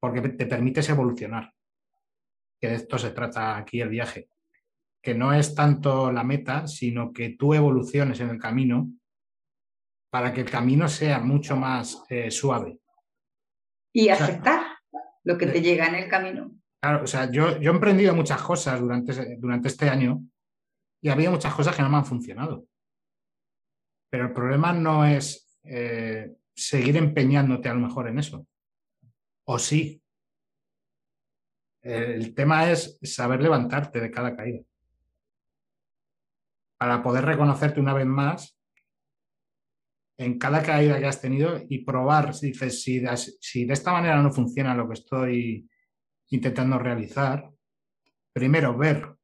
porque 0.00 0.20
te 0.20 0.46
permites 0.46 0.88
evolucionar, 0.88 1.52
que 2.60 2.68
de 2.68 2.74
esto 2.76 2.98
se 2.98 3.10
trata 3.10 3.56
aquí 3.56 3.80
el 3.80 3.88
viaje 3.88 4.28
que 5.02 5.14
no 5.14 5.32
es 5.32 5.54
tanto 5.54 6.12
la 6.12 6.22
meta, 6.22 6.68
sino 6.68 7.12
que 7.12 7.30
tú 7.30 7.52
evoluciones 7.54 8.20
en 8.20 8.30
el 8.30 8.38
camino 8.38 8.88
para 10.10 10.32
que 10.32 10.42
el 10.42 10.50
camino 10.50 10.88
sea 10.88 11.18
mucho 11.18 11.56
más 11.56 12.04
eh, 12.08 12.30
suave. 12.30 12.78
Y 13.92 14.08
aceptar 14.08 14.62
lo 15.24 15.36
que 15.36 15.46
te 15.46 15.60
llega 15.60 15.86
en 15.86 15.96
el 15.96 16.08
camino. 16.08 16.52
Claro, 16.80 17.04
o 17.04 17.06
sea, 17.06 17.30
yo, 17.30 17.60
yo 17.60 17.72
he 17.72 17.74
emprendido 17.74 18.14
muchas 18.14 18.40
cosas 18.42 18.80
durante, 18.80 19.36
durante 19.36 19.68
este 19.68 19.88
año 19.88 20.22
y 21.02 21.08
había 21.08 21.30
muchas 21.30 21.54
cosas 21.54 21.74
que 21.74 21.82
no 21.82 21.88
me 21.88 21.96
han 21.96 22.04
funcionado. 22.04 22.66
Pero 24.12 24.26
el 24.26 24.34
problema 24.34 24.74
no 24.74 25.06
es 25.06 25.58
eh, 25.64 26.36
seguir 26.54 26.98
empeñándote 26.98 27.70
a 27.70 27.74
lo 27.74 27.80
mejor 27.80 28.08
en 28.08 28.18
eso. 28.18 28.46
O 29.44 29.58
sí. 29.58 30.02
El 31.80 32.34
tema 32.34 32.70
es 32.70 32.98
saber 33.02 33.40
levantarte 33.40 34.00
de 34.00 34.10
cada 34.10 34.36
caída 34.36 34.62
para 36.76 37.02
poder 37.02 37.24
reconocerte 37.24 37.80
una 37.80 37.94
vez 37.94 38.06
más 38.06 38.60
en 40.18 40.38
cada 40.38 40.62
caída 40.62 40.98
que 40.98 41.06
has 41.06 41.20
tenido 41.20 41.62
y 41.68 41.84
probar, 41.84 42.34
si 42.34 42.48
dices, 42.48 42.82
si 42.82 43.64
de, 43.64 43.72
esta 43.72 43.92
manera 43.92 44.20
no 44.20 44.30
funciona 44.30 44.74
lo 44.74 44.86
que 44.88 44.94
estoy 44.94 45.70
intentando 46.28 46.78
realizar, 46.78 47.50
primero 48.32 48.76
ver 48.76 49.16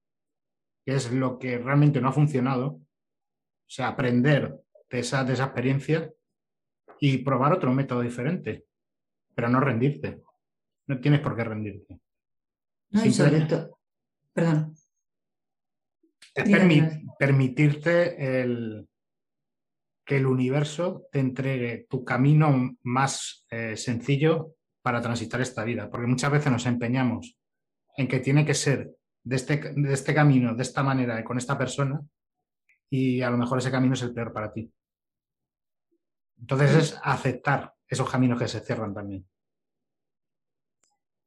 qué 0.86 0.94
es 0.94 1.12
lo 1.12 1.38
que 1.38 1.58
realmente 1.58 2.00
no 2.00 2.08
ha 2.08 2.12
funcionado, 2.12 2.66
o 2.68 3.70
sea, 3.70 3.88
aprender 3.88 4.58
de 4.90 5.00
esa, 5.00 5.24
de 5.24 5.34
esa 5.34 5.44
experiencia 5.44 6.12
y 7.00 7.18
probar 7.18 7.52
otro 7.52 7.72
método 7.72 8.00
diferente, 8.00 8.64
pero 9.34 9.48
no 9.48 9.60
rendirte. 9.60 10.20
No 10.86 11.00
tienes 11.00 11.20
por 11.20 11.36
qué 11.36 11.44
rendirte. 11.44 11.98
No, 12.90 13.04
y 13.04 13.12
sobre 13.12 13.42
todo, 13.42 13.78
perdón. 14.32 14.74
Es 16.34 16.48
permitirte 17.18 18.40
el, 18.42 18.88
que 20.08 20.16
el 20.16 20.26
universo 20.26 21.06
te 21.12 21.20
entregue 21.20 21.86
tu 21.88 22.02
camino 22.02 22.76
más 22.82 23.44
eh, 23.50 23.76
sencillo 23.76 24.54
para 24.80 25.02
transitar 25.02 25.42
esta 25.42 25.64
vida, 25.64 25.90
porque 25.90 26.06
muchas 26.06 26.32
veces 26.32 26.50
nos 26.50 26.64
empeñamos 26.64 27.36
en 27.94 28.08
que 28.08 28.20
tiene 28.20 28.46
que 28.46 28.54
ser 28.54 28.90
de 29.22 29.36
este, 29.36 29.74
de 29.76 29.92
este 29.92 30.14
camino, 30.14 30.54
de 30.54 30.62
esta 30.62 30.82
manera, 30.82 31.22
con 31.24 31.36
esta 31.36 31.58
persona, 31.58 32.00
y 32.88 33.20
a 33.20 33.28
lo 33.28 33.36
mejor 33.36 33.58
ese 33.58 33.70
camino 33.70 33.92
es 33.92 34.02
el 34.02 34.14
peor 34.14 34.32
para 34.32 34.50
ti. 34.50 34.72
Entonces 36.38 36.74
es 36.74 37.00
aceptar 37.02 37.74
esos 37.86 38.10
caminos 38.10 38.38
que 38.38 38.48
se 38.48 38.60
cierran 38.60 38.94
también. 38.94 39.28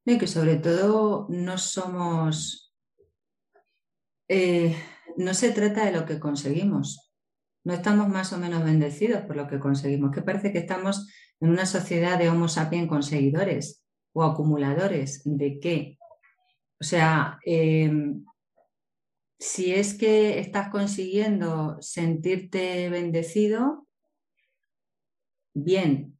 Y 0.05 0.17
que 0.17 0.27
sobre 0.27 0.57
todo 0.57 1.27
no 1.29 1.57
somos 1.57 2.71
eh, 4.33 4.77
no 5.17 5.33
se 5.33 5.51
trata 5.51 5.83
de 5.83 5.91
lo 5.91 6.05
que 6.05 6.17
conseguimos. 6.17 7.11
No 7.65 7.73
estamos 7.73 8.07
más 8.07 8.31
o 8.31 8.37
menos 8.37 8.63
bendecidos 8.63 9.23
por 9.23 9.35
lo 9.35 9.45
que 9.45 9.59
conseguimos, 9.59 10.11
que 10.11 10.21
parece 10.21 10.53
que 10.53 10.59
estamos 10.59 11.09
en 11.41 11.49
una 11.49 11.65
sociedad 11.65 12.17
de 12.17 12.29
homo 12.29 12.47
sapiens 12.47 12.87
conseguidores 12.87 13.83
o 14.13 14.23
acumuladores. 14.23 15.21
¿De 15.25 15.59
qué? 15.59 15.97
O 16.79 16.83
sea, 16.85 17.39
em, 17.43 18.23
si 19.37 19.73
es 19.73 19.95
que 19.95 20.39
estás 20.39 20.69
consiguiendo 20.69 21.75
sentirte 21.81 22.89
bendecido, 22.89 23.85
bien. 25.53 26.19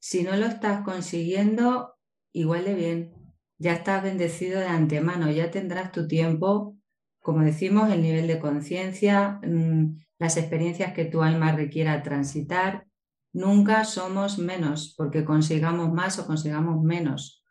Si 0.00 0.22
no 0.22 0.36
lo 0.36 0.46
estás 0.46 0.82
consiguiendo, 0.84 1.94
igual 2.32 2.64
de 2.64 2.74
bien. 2.74 3.14
Ya 3.58 3.74
estás 3.74 4.02
bendecido 4.02 4.58
de 4.60 4.66
antemano, 4.66 5.30
ya 5.30 5.50
tendrás 5.50 5.92
tu 5.92 6.08
tiempo 6.08 6.76
como 7.22 7.42
decimos, 7.42 7.90
el 7.90 8.02
nivel 8.02 8.26
de 8.26 8.40
conciencia, 8.40 9.40
mm, 9.42 10.00
las 10.18 10.36
experiencias 10.36 10.92
que 10.92 11.04
tu 11.04 11.22
alma 11.22 11.52
requiera 11.52 12.02
transitar. 12.02 12.86
Nunca 13.32 13.84
somos 13.84 14.38
menos 14.38 14.94
porque 14.98 15.24
consigamos 15.24 15.92
más 15.92 16.18
o 16.18 16.26
consigamos 16.26 16.82
menos. 16.82 17.42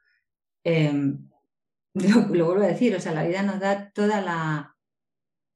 Em, 0.63 1.30
lo, 1.94 2.28
vuelvo 2.28 2.63
a 2.63 2.67
decir, 2.67 2.96
o 2.96 3.00
sea, 3.00 3.13
la 3.13 3.24
vida 3.24 3.44
nos 3.44 3.60
da 3.60 3.91
toda 3.91 4.22
la, 4.22 4.76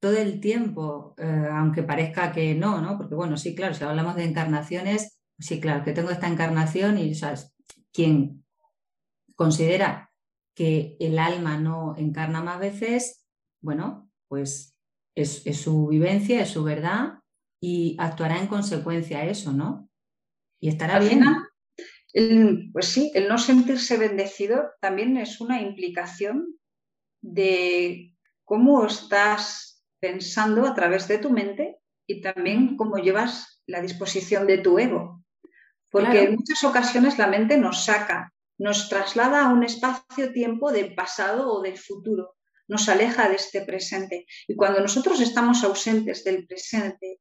todo 0.02 0.18
el 0.18 0.40
tiempo, 0.40 1.14
eh, 1.18 1.48
aunque 1.52 1.84
parezca 1.84 2.32
que 2.32 2.56
no, 2.56 2.82
¿no? 2.82 2.98
Porque 2.98 3.16
bueno, 3.16 3.38
sí, 3.38 3.56
claro, 3.56 3.74
si 3.74 3.84
hablamos 3.84 4.16
de 4.16 4.26
encarnaciones, 4.26 5.15
sí, 5.40 5.60
claro, 5.60 5.84
que 5.84 5.94
tengo 5.94 6.10
esta 6.10 6.28
encarnación 6.28 6.98
y, 6.98 7.12
o 7.12 7.36
quien 7.92 8.44
considera 9.36 10.12
que 10.56 10.96
el 11.00 11.20
alma 11.20 11.58
no 11.58 11.96
encarna 11.98 12.42
más 12.42 12.60
veces, 12.60 13.26
bueno, 13.62 14.10
pues 14.28 14.76
es, 15.16 15.44
su 15.62 15.88
vivencia, 15.88 16.42
es 16.42 16.50
su 16.50 16.64
verdad 16.64 17.20
y 17.62 17.96
actuará 18.00 18.40
en 18.40 18.48
consecuencia 18.48 19.20
a 19.20 19.26
eso, 19.26 19.52
¿no? 19.52 19.90
Y 20.60 20.70
estará 20.70 21.00
bien. 21.00 21.24
pues 22.72 22.88
sí, 22.88 23.12
el 23.14 23.28
no 23.28 23.38
sentirse 23.38 23.98
bendecido 23.98 24.72
también 24.80 25.18
es 25.18 25.42
una 25.42 25.62
implicación 25.62 26.58
de 27.22 28.14
cómo 28.46 28.86
estás 28.86 29.84
pensando 30.00 30.66
a 30.66 30.74
través 30.74 31.08
de 31.08 31.18
tu 31.18 31.30
mente 31.30 31.80
y 32.08 32.22
también 32.22 32.78
cómo 32.78 32.98
llevas 32.98 33.62
la 33.66 33.82
disposición 33.82 34.48
de 34.48 34.60
tu 34.60 34.80
ego. 34.80 35.25
Porque 35.96 36.24
en 36.24 36.36
muchas 36.36 36.64
ocasiones 36.64 37.18
la 37.18 37.28
mente 37.28 37.58
nos 37.58 37.86
saca, 37.86 38.34
nos 38.58 38.90
traslada 38.90 39.46
a 39.46 39.50
un 39.50 39.64
espacio-tiempo 39.64 40.72
del 40.72 40.94
pasado 40.94 41.52
o 41.54 41.62
del 41.62 41.78
futuro 41.78 42.36
nos 42.68 42.90
aleja 42.90 43.30
de 43.30 43.36
este 43.36 43.62
presente. 43.62 44.26
Y 44.48 44.56
cuando 44.56 44.80
nosotros 44.80 45.22
estamos 45.22 45.64
ausentes 45.64 46.24
del 46.24 46.48
presente, 46.48 47.20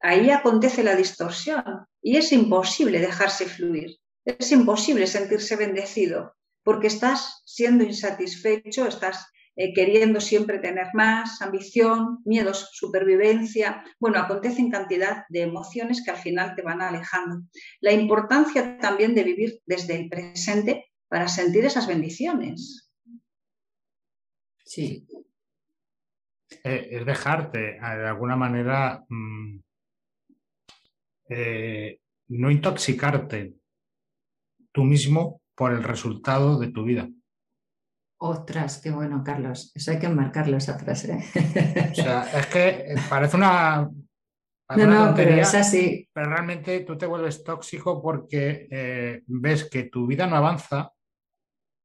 ahí 0.00 0.30
acontece 0.30 0.82
la 0.84 0.94
distorsión 0.94 1.64
y 2.00 2.16
es 2.16 2.32
imposible 2.32 3.00
dejarse 3.00 3.46
fluir, 3.46 3.98
es 4.24 4.52
imposible 4.52 5.06
sentirse 5.06 5.56
bendecido 5.56 6.34
porque 6.62 6.88
estás 6.88 7.42
siendo 7.46 7.82
insatisfecho, 7.82 8.86
estás 8.86 9.26
eh, 9.60 9.72
queriendo 9.72 10.20
siempre 10.20 10.60
tener 10.60 10.86
más, 10.94 11.42
ambición, 11.42 12.20
miedos, 12.24 12.70
supervivencia. 12.74 13.84
Bueno, 13.98 14.20
acontecen 14.20 14.70
cantidad 14.70 15.24
de 15.30 15.42
emociones 15.42 16.04
que 16.04 16.12
al 16.12 16.18
final 16.18 16.54
te 16.54 16.62
van 16.62 16.80
alejando. 16.80 17.42
La 17.80 17.92
importancia 17.92 18.78
también 18.78 19.16
de 19.16 19.24
vivir 19.24 19.60
desde 19.66 19.96
el 19.96 20.08
presente 20.08 20.92
para 21.08 21.26
sentir 21.26 21.64
esas 21.64 21.88
bendiciones. 21.88 22.88
Sí. 24.64 25.08
Eh, 26.62 26.88
es 26.92 27.04
dejarte, 27.04 27.58
de 27.80 28.06
alguna 28.06 28.36
manera, 28.36 29.04
mm, 29.08 29.58
eh, 31.30 31.98
no 32.28 32.48
intoxicarte 32.52 33.54
tú 34.70 34.84
mismo 34.84 35.42
por 35.56 35.72
el 35.72 35.82
resultado 35.82 36.60
de 36.60 36.68
tu 36.68 36.84
vida. 36.84 37.08
Ostras, 38.20 38.80
qué 38.82 38.90
bueno, 38.90 39.22
Carlos. 39.24 39.70
Eso 39.74 39.92
hay 39.92 39.98
que 40.00 40.08
marcarlo 40.08 40.56
esa 40.56 40.76
frase. 40.76 41.18
O 41.92 41.94
sea, 41.94 42.22
es 42.36 42.46
que 42.46 42.94
parece 43.08 43.36
una. 43.36 43.88
no, 44.76 44.86
no, 44.86 45.14
pero 45.14 45.34
es 45.34 45.54
así. 45.54 46.08
Pero 46.12 46.30
realmente 46.30 46.80
tú 46.80 46.98
te 46.98 47.06
vuelves 47.06 47.44
tóxico 47.44 48.02
porque 48.02 48.66
eh, 48.70 49.22
ves 49.26 49.70
que 49.70 49.84
tu 49.84 50.08
vida 50.08 50.26
no 50.26 50.34
avanza, 50.34 50.90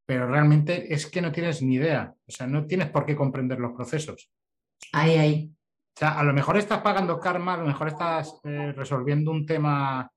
pero 0.07 0.27
realmente 0.27 0.91
es 0.91 1.05
que 1.05 1.21
no 1.21 1.31
tienes 1.31 1.61
ni 1.61 1.75
idea. 1.75 2.11
O 2.27 2.31
sea, 2.31 2.47
no 2.47 2.65
tienes 2.65 2.89
por 2.89 3.05
qué 3.05 3.15
comprender 3.15 3.59
los 3.59 3.73
procesos. 3.73 4.31
Ahí, 4.91 5.17
ahí. 5.17 5.51
O 5.95 5.99
sea, 5.99 6.19
a 6.19 6.23
lo 6.23 6.33
mejor 6.33 6.57
estás 6.57 6.81
pagando 6.81 7.19
karma, 7.19 7.53
a 7.53 7.57
lo 7.57 7.67
mejor 7.67 7.89
estás 7.89 8.39
eh, 8.43 8.73
resolviendo 8.75 9.29
un 9.29 9.45
tema 9.45 10.11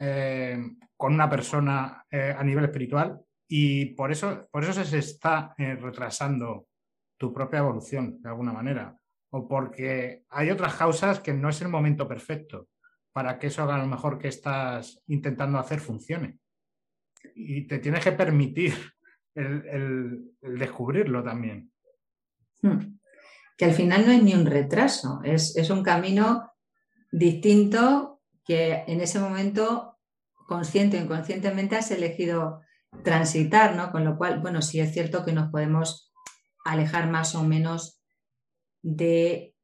eh, 0.00 0.58
con 0.96 1.14
una 1.14 1.30
persona 1.30 2.04
a 2.10 2.44
nivel 2.44 2.64
espiritual, 2.64 3.20
y 3.54 3.84
por 3.96 4.10
eso, 4.10 4.48
por 4.50 4.64
eso 4.64 4.82
se 4.82 4.96
está 4.96 5.54
eh, 5.58 5.74
retrasando 5.74 6.68
tu 7.18 7.34
propia 7.34 7.58
evolución, 7.58 8.16
de 8.22 8.30
alguna 8.30 8.50
manera. 8.50 8.96
O 9.28 9.46
porque 9.46 10.24
hay 10.30 10.48
otras 10.48 10.74
causas 10.74 11.20
que 11.20 11.34
no 11.34 11.50
es 11.50 11.60
el 11.60 11.68
momento 11.68 12.08
perfecto 12.08 12.68
para 13.12 13.38
que 13.38 13.48
eso 13.48 13.62
haga 13.62 13.76
lo 13.76 13.86
mejor 13.86 14.18
que 14.18 14.28
estás 14.28 15.02
intentando 15.08 15.58
hacer 15.58 15.80
funcione. 15.80 16.38
Y 17.34 17.66
te 17.66 17.78
tienes 17.78 18.02
que 18.02 18.12
permitir 18.12 18.72
el, 19.34 20.32
descubrirlo 20.40 21.22
también. 21.22 21.70
Hmm. 22.62 22.98
Que 23.58 23.66
al 23.66 23.74
final 23.74 24.06
no 24.06 24.12
es 24.12 24.22
ni 24.22 24.32
un 24.32 24.46
retraso, 24.46 25.20
es, 25.24 25.58
es 25.58 25.68
un 25.68 25.82
camino 25.82 26.54
distinto 27.10 28.22
que 28.46 28.84
en 28.86 29.02
ese 29.02 29.20
momento, 29.20 29.98
consciente 30.48 30.98
o 30.98 31.04
inconscientemente, 31.04 31.76
has 31.76 31.90
elegido 31.90 32.62
transitar, 33.02 33.74
¿no? 33.76 33.90
Con 33.90 34.04
lo 34.04 34.16
cual, 34.16 34.40
bueno, 34.40 34.62
sí 34.62 34.80
es 34.80 34.92
cierto 34.92 35.24
que 35.24 35.32
nos 35.32 35.50
podemos 35.50 36.12
alejar 36.64 37.10
más 37.10 37.34
o 37.34 37.42
menos 37.42 38.00
de 38.82 39.54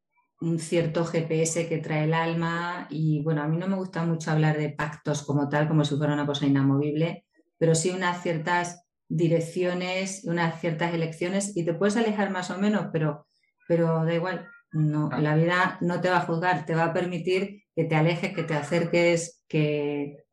un 0.40 0.58
cierto 0.58 1.04
GPS 1.04 1.68
que 1.68 1.78
trae 1.78 2.04
el 2.04 2.14
alma 2.14 2.86
y 2.90 3.22
bueno, 3.22 3.42
a 3.42 3.48
mí 3.48 3.56
no 3.56 3.66
me 3.66 3.76
gusta 3.76 4.04
mucho 4.04 4.30
hablar 4.30 4.56
de 4.56 4.70
pactos 4.70 5.22
como 5.22 5.48
tal, 5.48 5.68
como 5.68 5.84
si 5.84 5.96
fuera 5.96 6.14
una 6.14 6.26
cosa 6.26 6.46
inamovible, 6.46 7.26
pero 7.58 7.74
sí 7.74 7.90
unas 7.90 8.22
ciertas 8.22 8.84
direcciones, 9.08 10.24
unas 10.24 10.60
ciertas 10.60 10.94
elecciones 10.94 11.56
y 11.56 11.64
te 11.64 11.74
puedes 11.74 11.96
alejar 11.96 12.30
más 12.30 12.50
o 12.50 12.58
menos, 12.58 12.86
pero, 12.92 13.26
pero 13.66 14.04
da 14.04 14.14
igual, 14.14 14.48
no, 14.70 15.10
la 15.10 15.34
vida 15.34 15.78
no 15.80 16.00
te 16.00 16.10
va 16.10 16.18
a 16.18 16.26
juzgar, 16.26 16.66
te 16.66 16.74
va 16.74 16.84
a 16.84 16.92
permitir 16.92 17.64
que 17.74 17.84
te 17.84 17.96
alejes, 17.96 18.34
que 18.34 18.42
te 18.44 18.54
acerques, 18.54 19.44
que 19.48 20.24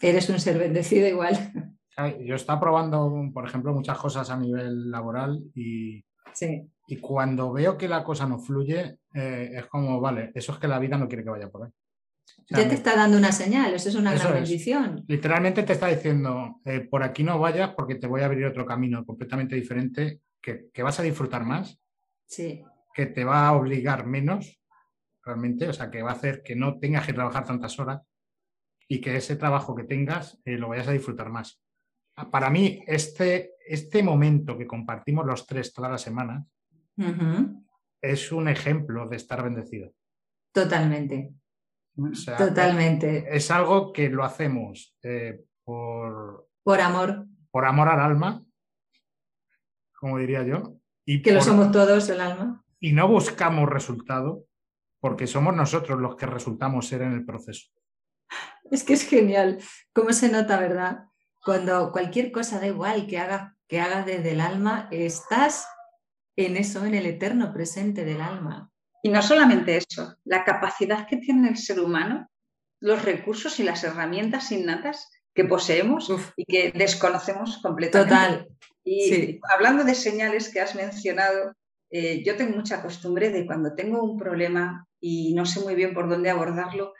eres 0.00 0.28
un 0.28 0.38
ser 0.38 0.58
bendecido 0.58 1.08
igual. 1.08 1.52
Yo 2.20 2.36
estaba 2.36 2.60
probando, 2.60 3.12
por 3.34 3.46
ejemplo, 3.46 3.74
muchas 3.74 3.98
cosas 3.98 4.30
a 4.30 4.36
nivel 4.36 4.88
laboral 4.88 5.42
y, 5.54 6.04
y 6.86 6.96
cuando 6.98 7.52
veo 7.52 7.76
que 7.76 7.88
la 7.88 8.04
cosa 8.04 8.26
no 8.26 8.38
fluye, 8.38 8.98
eh, 9.14 9.50
es 9.54 9.66
como, 9.66 10.00
vale, 10.00 10.30
eso 10.34 10.52
es 10.52 10.58
que 10.58 10.68
la 10.68 10.78
vida 10.78 10.96
no 10.96 11.08
quiere 11.08 11.24
que 11.24 11.30
vaya 11.30 11.50
por 11.50 11.64
ahí. 11.64 11.70
ya 12.50 12.68
te 12.68 12.74
está 12.76 12.94
dando 12.94 13.18
una 13.18 13.32
señal, 13.32 13.74
eso 13.74 13.88
es 13.88 13.96
una 13.96 14.14
gran 14.14 14.32
bendición. 14.32 15.04
Literalmente 15.08 15.64
te 15.64 15.72
está 15.72 15.88
diciendo, 15.88 16.60
eh, 16.64 16.80
por 16.80 17.02
aquí 17.02 17.24
no 17.24 17.40
vayas 17.40 17.74
porque 17.74 17.96
te 17.96 18.06
voy 18.06 18.20
a 18.20 18.26
abrir 18.26 18.46
otro 18.46 18.64
camino 18.64 19.04
completamente 19.04 19.56
diferente 19.56 20.20
que, 20.40 20.68
que 20.72 20.82
vas 20.84 21.00
a 21.00 21.02
disfrutar 21.02 21.44
más, 21.44 21.80
sí. 22.26 22.64
que 22.94 23.06
te 23.06 23.24
va 23.24 23.48
a 23.48 23.56
obligar 23.56 24.06
menos, 24.06 24.60
realmente, 25.24 25.68
o 25.68 25.72
sea, 25.72 25.90
que 25.90 26.02
va 26.02 26.10
a 26.10 26.14
hacer 26.14 26.44
que 26.44 26.54
no 26.54 26.78
tengas 26.78 27.04
que 27.04 27.12
trabajar 27.12 27.44
tantas 27.44 27.76
horas 27.80 28.02
y 28.86 29.00
que 29.00 29.16
ese 29.16 29.34
trabajo 29.34 29.74
que 29.74 29.82
tengas 29.82 30.40
eh, 30.44 30.56
lo 30.56 30.68
vayas 30.68 30.86
a 30.86 30.92
disfrutar 30.92 31.28
más 31.28 31.60
para 32.30 32.50
mí, 32.50 32.82
este, 32.86 33.52
este 33.66 34.02
momento 34.02 34.56
que 34.56 34.66
compartimos 34.66 35.26
los 35.26 35.46
tres 35.46 35.72
todas 35.72 35.90
las 35.90 36.02
semanas 36.02 36.44
es 38.00 38.32
un 38.32 38.48
ejemplo 38.48 39.08
de 39.08 39.16
estar 39.16 39.42
bendecido. 39.42 39.92
Totalmente. 40.52 41.32
Totalmente. 42.36 43.26
Es 43.36 43.50
algo 43.50 43.92
que 43.92 44.08
lo 44.08 44.24
hacemos 44.24 44.96
eh, 45.02 45.44
por, 45.64 46.48
por 46.62 46.80
amor. 46.80 47.26
Por 47.50 47.64
amor 47.64 47.88
al 47.88 48.00
alma, 48.00 48.44
como 49.98 50.18
diría 50.18 50.42
yo. 50.44 50.76
Y 51.04 51.22
que 51.22 51.32
lo 51.32 51.40
somos 51.40 51.72
todos, 51.72 52.08
el 52.10 52.20
alma. 52.20 52.64
Y 52.78 52.92
no 52.92 53.08
buscamos 53.08 53.68
resultado, 53.68 54.44
porque 55.00 55.26
somos 55.26 55.56
nosotros 55.56 55.98
los 55.98 56.16
que 56.16 56.26
resultamos 56.26 56.86
ser 56.86 57.02
en 57.02 57.12
el 57.12 57.24
proceso. 57.24 57.70
Es 58.70 58.84
que 58.84 58.92
es 58.92 59.08
genial. 59.08 59.58
¿Cómo 59.92 60.12
se 60.12 60.30
nota, 60.30 60.60
verdad? 60.60 61.07
Cuando 61.44 61.92
cualquier 61.92 62.32
cosa 62.32 62.60
da 62.60 62.66
igual 62.66 63.06
que 63.06 63.18
hagas 63.18 63.52
que 63.68 63.80
hagas 63.80 64.06
desde 64.06 64.32
el 64.32 64.40
alma, 64.40 64.88
estás 64.90 65.68
en 66.36 66.56
eso, 66.56 66.84
en 66.84 66.94
el 66.94 67.06
eterno 67.06 67.52
presente 67.52 68.04
del 68.04 68.20
alma. 68.20 68.72
Y 69.02 69.10
no 69.10 69.22
solamente 69.22 69.76
eso, 69.76 70.16
la 70.24 70.44
capacidad 70.44 71.06
que 71.06 71.18
tiene 71.18 71.50
el 71.50 71.58
ser 71.58 71.78
humano, 71.78 72.28
los 72.80 73.04
recursos 73.04 73.60
y 73.60 73.64
las 73.64 73.84
herramientas 73.84 74.50
innatas 74.50 75.10
que 75.34 75.44
poseemos 75.44 76.10
y 76.36 76.44
que 76.44 76.72
desconocemos 76.72 77.58
completamente. 77.58 78.14
Total. 78.14 78.48
Y 78.84 79.38
hablando 79.54 79.84
de 79.84 79.94
señales 79.94 80.48
que 80.48 80.60
has 80.60 80.74
mencionado, 80.74 81.54
eh, 81.90 82.22
yo 82.24 82.36
tengo 82.36 82.56
mucha 82.56 82.82
costumbre 82.82 83.30
de 83.30 83.46
cuando 83.46 83.74
tengo 83.74 84.02
un 84.02 84.18
problema 84.18 84.86
y 85.00 85.34
no 85.34 85.44
sé 85.44 85.60
muy 85.60 85.74
bien 85.74 85.94
por 85.94 86.08
dónde 86.08 86.30
abordarlo, 86.30 86.94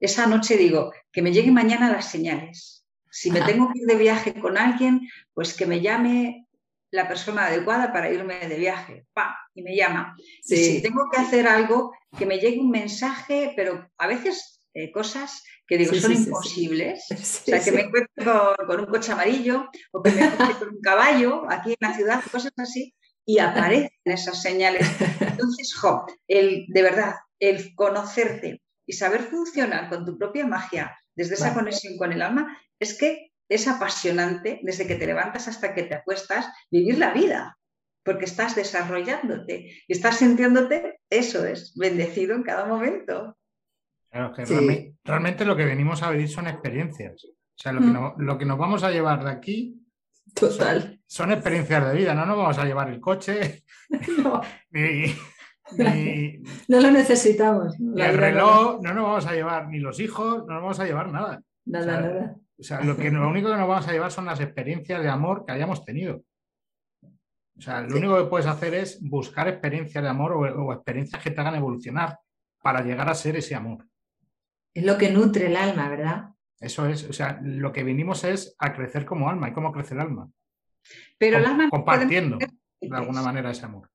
esa 0.00 0.26
noche 0.26 0.56
digo 0.56 0.92
que 1.12 1.22
me 1.22 1.32
lleguen 1.32 1.54
mañana 1.54 1.92
las 1.92 2.10
señales. 2.10 2.83
Si 3.14 3.30
me 3.30 3.42
tengo 3.42 3.72
que 3.72 3.78
ir 3.78 3.86
de 3.86 3.94
viaje 3.94 4.34
con 4.34 4.58
alguien, 4.58 5.08
pues 5.34 5.54
que 5.54 5.66
me 5.66 5.80
llame 5.80 6.48
la 6.90 7.06
persona 7.06 7.46
adecuada 7.46 7.92
para 7.92 8.10
irme 8.10 8.48
de 8.48 8.56
viaje. 8.56 9.06
¡Pam! 9.12 9.32
Y 9.54 9.62
me 9.62 9.76
llama. 9.76 10.16
si 10.42 10.82
tengo 10.82 11.08
que 11.12 11.20
hacer 11.20 11.46
algo, 11.46 11.92
que 12.18 12.26
me 12.26 12.38
llegue 12.38 12.58
un 12.58 12.70
mensaje, 12.70 13.52
pero 13.54 13.88
a 13.98 14.08
veces 14.08 14.60
eh, 14.74 14.90
cosas 14.90 15.44
que 15.68 15.78
digo 15.78 15.94
son 15.94 16.10
imposibles. 16.10 17.06
o 17.12 17.16
sea, 17.16 17.62
que 17.62 17.70
me 17.70 17.82
encuentro 17.82 18.56
con, 18.66 18.80
un 18.80 18.86
coche 18.86 19.12
amarillo 19.12 19.70
o 19.92 20.02
que 20.02 20.10
me 20.10 20.24
encuentro 20.24 20.58
con 20.58 20.68
un 20.70 20.80
caballo 20.80 21.44
aquí 21.48 21.70
en 21.70 21.88
la 21.88 21.94
ciudad, 21.94 22.20
cosas 22.32 22.52
así, 22.56 22.96
y 23.24 23.38
aparecen 23.38 23.90
esas 24.04 24.42
señales. 24.42 24.88
Entonces, 25.20 25.72
jo, 25.72 26.04
el, 26.26 26.66
de 26.66 26.82
verdad, 26.82 27.14
el 27.38 27.76
conocerte 27.76 28.60
y 28.84 28.92
saber 28.92 29.22
funcionar 29.22 29.88
con 29.88 30.04
tu 30.04 30.18
propia 30.18 30.44
magia 30.46 30.98
desde 31.14 31.34
esa 31.34 31.54
conexión 31.54 31.96
con 31.96 32.12
el 32.12 32.22
alma, 32.22 32.58
es 32.84 32.96
que 32.96 33.32
es 33.48 33.68
apasionante 33.68 34.60
desde 34.62 34.86
que 34.86 34.94
te 34.94 35.06
levantas 35.06 35.48
hasta 35.48 35.74
que 35.74 35.82
te 35.82 35.94
acuestas 35.94 36.46
vivir 36.70 36.98
la 36.98 37.12
vida, 37.12 37.58
porque 38.04 38.24
estás 38.24 38.54
desarrollándote 38.54 39.82
y 39.86 39.92
estás 39.92 40.18
sintiéndote, 40.18 41.00
eso 41.10 41.44
es, 41.44 41.74
bendecido 41.76 42.34
en 42.34 42.42
cada 42.42 42.66
momento. 42.66 43.36
Claro, 44.10 44.32
que 44.32 44.94
realmente, 45.04 45.44
lo 45.44 45.56
que 45.56 45.64
venimos 45.64 46.02
a 46.02 46.10
vivir 46.10 46.28
son 46.28 46.46
experiencias. 46.46 47.24
O 47.24 47.56
sea, 47.56 47.72
lo, 47.72 47.80
que, 47.80 47.86
mm. 47.86 48.14
lo 48.18 48.38
que 48.38 48.44
nos 48.44 48.58
vamos 48.58 48.84
a 48.84 48.90
llevar 48.90 49.24
de 49.24 49.30
aquí 49.30 49.84
Total. 50.32 51.00
Son, 51.06 51.30
experiencias 51.30 51.86
de 51.86 51.94
vida, 51.94 52.14
no 52.14 52.26
nos 52.26 52.36
vamos 52.36 52.58
a 52.58 52.64
llevar 52.64 52.90
el 52.90 53.00
coche, 53.00 53.62
no. 54.18 54.40
no 56.68 56.80
lo 56.80 56.90
necesitamos. 56.90 57.78
Ni 57.78 58.02
el 58.02 58.16
reloj, 58.16 58.80
no 58.82 58.94
nos 58.94 59.04
vamos 59.04 59.26
a 59.26 59.32
llevar 59.32 59.68
ni 59.68 59.78
los 59.78 60.00
hijos, 60.00 60.44
no 60.46 60.54
nos 60.54 60.62
vamos 60.62 60.80
a 60.80 60.84
llevar 60.86 61.12
nada. 61.12 61.42
Nada, 61.66 62.00
nada. 62.00 62.36
O 62.58 62.62
sea, 62.62 62.80
lo, 62.82 62.96
que, 62.96 63.10
lo 63.10 63.28
único 63.28 63.48
que 63.48 63.56
nos 63.56 63.68
vamos 63.68 63.88
a 63.88 63.92
llevar 63.92 64.12
son 64.12 64.26
las 64.26 64.40
experiencias 64.40 65.02
de 65.02 65.08
amor 65.08 65.44
que 65.44 65.52
hayamos 65.52 65.84
tenido. 65.84 66.22
O 67.56 67.60
sea, 67.60 67.82
lo 67.82 67.96
único 67.96 68.16
que 68.16 68.28
puedes 68.28 68.46
hacer 68.46 68.74
es 68.74 69.00
buscar 69.00 69.48
experiencias 69.48 70.02
de 70.02 70.10
amor 70.10 70.32
o, 70.32 70.72
experiencias 70.72 71.22
que 71.22 71.30
te 71.30 71.40
hagan 71.40 71.54
evolucionar 71.54 72.18
para 72.60 72.82
llegar 72.82 73.08
a 73.08 73.14
ser 73.14 73.36
ese 73.36 73.54
amor. 73.54 73.86
Es 74.72 74.84
lo 74.84 74.98
que 74.98 75.10
nutre 75.10 75.46
el 75.46 75.56
alma, 75.56 75.88
¿verdad? 75.88 76.30
Eso 76.58 76.86
es, 76.86 77.04
o 77.08 77.12
sea, 77.12 77.40
lo 77.42 77.72
que 77.72 77.84
venimos 77.84 78.24
es 78.24 78.56
a 78.58 78.72
crecer 78.72 79.04
como 79.04 79.28
alma. 79.28 79.48
¿Y 79.48 79.52
cómo 79.52 79.72
crece 79.72 79.94
el 79.94 80.00
alma? 80.00 80.28
Pero 81.18 81.38
el 81.38 81.46
alma 81.46 81.68
compartiendo 81.70 82.38
de 82.38 82.96
alguna 82.96 83.22
manera 83.22 83.50
ese 83.50 83.66
amor. 83.66 83.90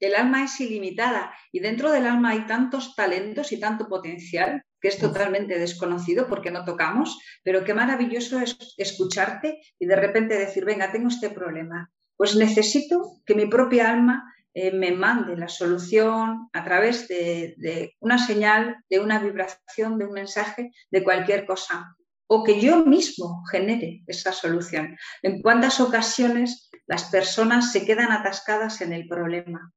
El 0.00 0.14
alma 0.14 0.44
es 0.44 0.58
ilimitada 0.60 1.32
y 1.52 1.60
dentro 1.60 1.92
del 1.92 2.06
alma 2.06 2.30
hay 2.30 2.46
tantos 2.46 2.96
talentos 2.96 3.52
y 3.52 3.60
tanto 3.60 3.86
potencial 3.86 4.64
que 4.80 4.88
es 4.88 4.98
totalmente 4.98 5.58
desconocido 5.58 6.26
porque 6.26 6.50
no 6.50 6.64
tocamos, 6.64 7.18
pero 7.44 7.64
qué 7.64 7.74
maravilloso 7.74 8.40
es 8.40 8.56
escucharte 8.78 9.60
y 9.78 9.86
de 9.86 9.96
repente 9.96 10.38
decir, 10.38 10.64
venga, 10.64 10.90
tengo 10.90 11.08
este 11.08 11.30
problema. 11.30 11.90
pues 12.16 12.36
necesito 12.36 13.22
que 13.24 13.34
mi 13.34 13.46
propia 13.46 13.90
alma 13.90 14.30
eh, 14.52 14.72
me 14.72 14.90
mande 14.92 15.36
la 15.36 15.48
solución 15.48 16.50
a 16.52 16.64
través 16.64 17.08
de, 17.08 17.94
una 18.00 18.18
señal, 18.18 18.76
de 18.90 18.98
una 19.00 19.18
vibración, 19.18 19.96
de 19.96 20.06
un 20.06 20.12
mensaje, 20.12 20.72
de 20.90 21.04
cualquier 21.04 21.46
cosa. 21.46 21.96
O 22.26 22.44
que 22.44 22.60
yo 22.60 22.84
mismo 22.84 23.42
genere 23.50 24.02
esa 24.06 24.32
solución. 24.32 24.96
En 25.22 25.40
cuántas 25.40 25.80
ocasiones 25.80 26.70
las 26.86 27.04
personas 27.04 27.72
se 27.72 27.84
quedan 27.84 28.12
atascadas 28.12 28.80
en 28.80 28.92
el 28.92 29.08
problema, 29.08 29.72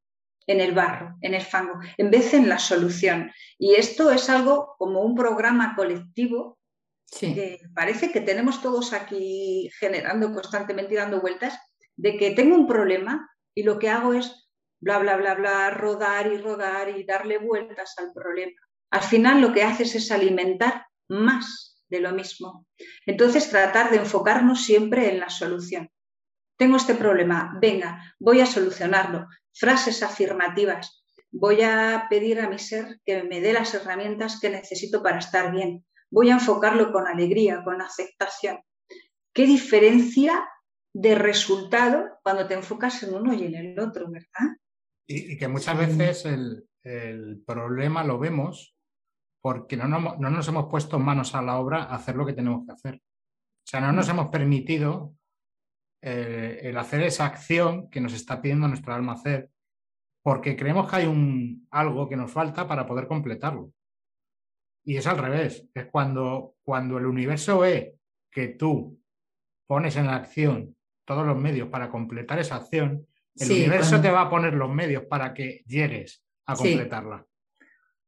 en 0.47 0.62
el 0.62 0.73
barro, 0.73 1.15
en 1.21 1.34
el 1.34 1.41
fango, 1.41 1.79
en 1.97 2.12
vez 2.12 2.32
de 2.32 2.38
en 2.38 2.49
la 2.49 2.60
solución. 2.60 3.32
Y 3.58 3.75
esto 3.75 4.12
es 4.12 4.29
algo 4.29 4.75
como 4.77 5.01
un 5.01 5.15
programa 5.15 5.75
colectivo 5.75 6.58
que 7.19 7.60
parece 7.75 8.12
que 8.12 8.21
tenemos 8.21 8.62
todos 8.62 8.91
aquí 8.93 9.69
generando 9.79 10.34
constantemente 10.34 10.93
y 10.93 10.97
dando 10.97 11.21
vueltas, 11.21 11.58
de 11.95 12.17
que 12.17 12.32
tengo 12.32 12.56
un 12.56 12.67
problema 12.67 13.29
y 13.53 13.63
lo 13.63 13.77
que 13.77 13.89
hago 13.89 14.13
es 14.13 14.49
bla, 14.79 14.97
bla, 14.99 15.15
bla, 15.15 15.36
bla, 15.36 15.69
rodar 15.69 16.27
y 16.27 16.38
rodar 16.38 16.89
y 16.89 17.03
darle 17.03 17.38
vueltas 17.38 17.93
al 17.97 18.12
problema. 18.13 18.60
Al 18.91 19.01
final 19.01 19.41
lo 19.41 19.53
que 19.53 19.63
haces 19.63 19.95
es 19.95 20.12
alimentar 20.12 20.88
más 21.08 21.84
de 21.88 21.99
lo 21.99 22.12
mismo. 22.12 22.65
Entonces 23.06 23.49
tratar 23.49 23.91
de 23.91 23.97
enfocarnos 23.97 24.63
siempre 24.63 25.12
en 25.12 25.19
la 25.19 25.29
solución. 25.29 25.89
Tengo 26.58 26.77
este 26.77 26.95
problema, 26.95 27.58
venga, 27.62 28.15
voy 28.19 28.41
a 28.41 28.45
solucionarlo. 28.45 29.27
Frases 29.54 30.04
afirmativas. 30.04 31.04
Voy 31.32 31.62
a 31.62 32.08
pedir 32.10 32.39
a 32.39 32.50
mi 32.50 32.60
ser 32.60 33.00
que 33.06 33.24
me 33.24 33.42
dé 33.42 33.54
las 33.54 33.74
herramientas 33.74 34.39
que 34.39 34.50
necesito 34.50 35.02
para 35.02 35.20
estar 35.20 35.52
bien. 35.52 35.86
Voy 36.12 36.30
a 36.30 36.34
enfocarlo 36.36 36.92
con 36.92 37.08
alegría, 37.08 37.63
con 37.63 37.82
aceptación. 37.82 38.60
¿Qué 39.34 39.48
diferencia 39.48 40.48
de 40.94 41.16
resultado 41.16 42.20
cuando 42.22 42.46
te 42.48 42.54
enfocas 42.54 43.02
en 43.02 43.16
uno 43.16 43.34
y 43.34 43.46
en 43.46 43.56
el 43.56 43.80
otro, 43.80 44.10
verdad? 44.12 44.58
Y, 45.08 45.36
que 45.38 45.48
muchas 45.48 45.78
veces 45.78 46.26
el, 46.26 47.44
problema 47.46 48.04
lo 48.04 48.20
vemos 48.20 48.76
porque 49.42 49.76
no, 49.76 49.88
no, 49.88 50.30
nos 50.30 50.48
hemos 50.48 50.70
puesto 50.70 51.00
manos 51.00 51.34
a 51.34 51.42
la 51.42 51.58
obra 51.58 51.84
a 51.84 51.96
hacer 51.96 52.16
lo 52.16 52.26
que 52.26 52.34
tenemos 52.34 52.66
que 52.66 52.74
hacer. 52.74 52.96
O 52.96 53.66
sea, 53.66 53.82
no 53.82 53.92
nos 53.92 54.08
hemos 54.10 54.28
permitido 54.28 55.16
eh, 56.06 56.60
el 56.63 56.78
hacer 56.78 57.02
esa 57.02 57.26
acción 57.26 57.89
que 57.89 58.02
nos 58.02 58.13
está 58.13 58.42
pidiendo 58.42 58.68
nuestro 58.68 58.94
alma 58.94 59.13
hacer 59.13 59.50
porque 60.22 60.56
creemos 60.56 60.89
que 60.89 60.96
hay 60.98 61.06
un, 61.06 61.68
algo 61.70 62.08
que 62.08 62.16
nos 62.16 62.32
falta 62.32 62.68
para 62.68 62.86
poder 62.86 63.08
completarlo. 63.08 63.72
Y 64.86 64.98
es 64.98 65.08
al 65.08 65.18
revés, 65.18 65.66
es 65.74 65.86
cuando, 65.86 66.56
cuando 66.63 66.98
el 66.98 67.06
universo 67.06 67.60
ve 67.60 67.96
que 68.32 68.50
tú 68.50 69.00
pones 69.68 69.96
en 69.96 70.08
acción 70.08 70.76
todos 71.06 71.26
los 71.26 71.38
medios 71.38 71.68
para 71.70 71.89
completar 71.89 72.39
esa 72.39 72.56
acción, 72.56 73.06
el 73.36 73.52
universo 73.52 74.00
te 74.02 74.12
va 74.12 74.22
a 74.22 74.30
poner 74.30 74.54
los 74.54 74.70
medios 74.70 75.04
para 75.06 75.34
que 75.34 75.63
llegues 75.68 76.24
a 76.46 76.56
completarla. 76.56 77.26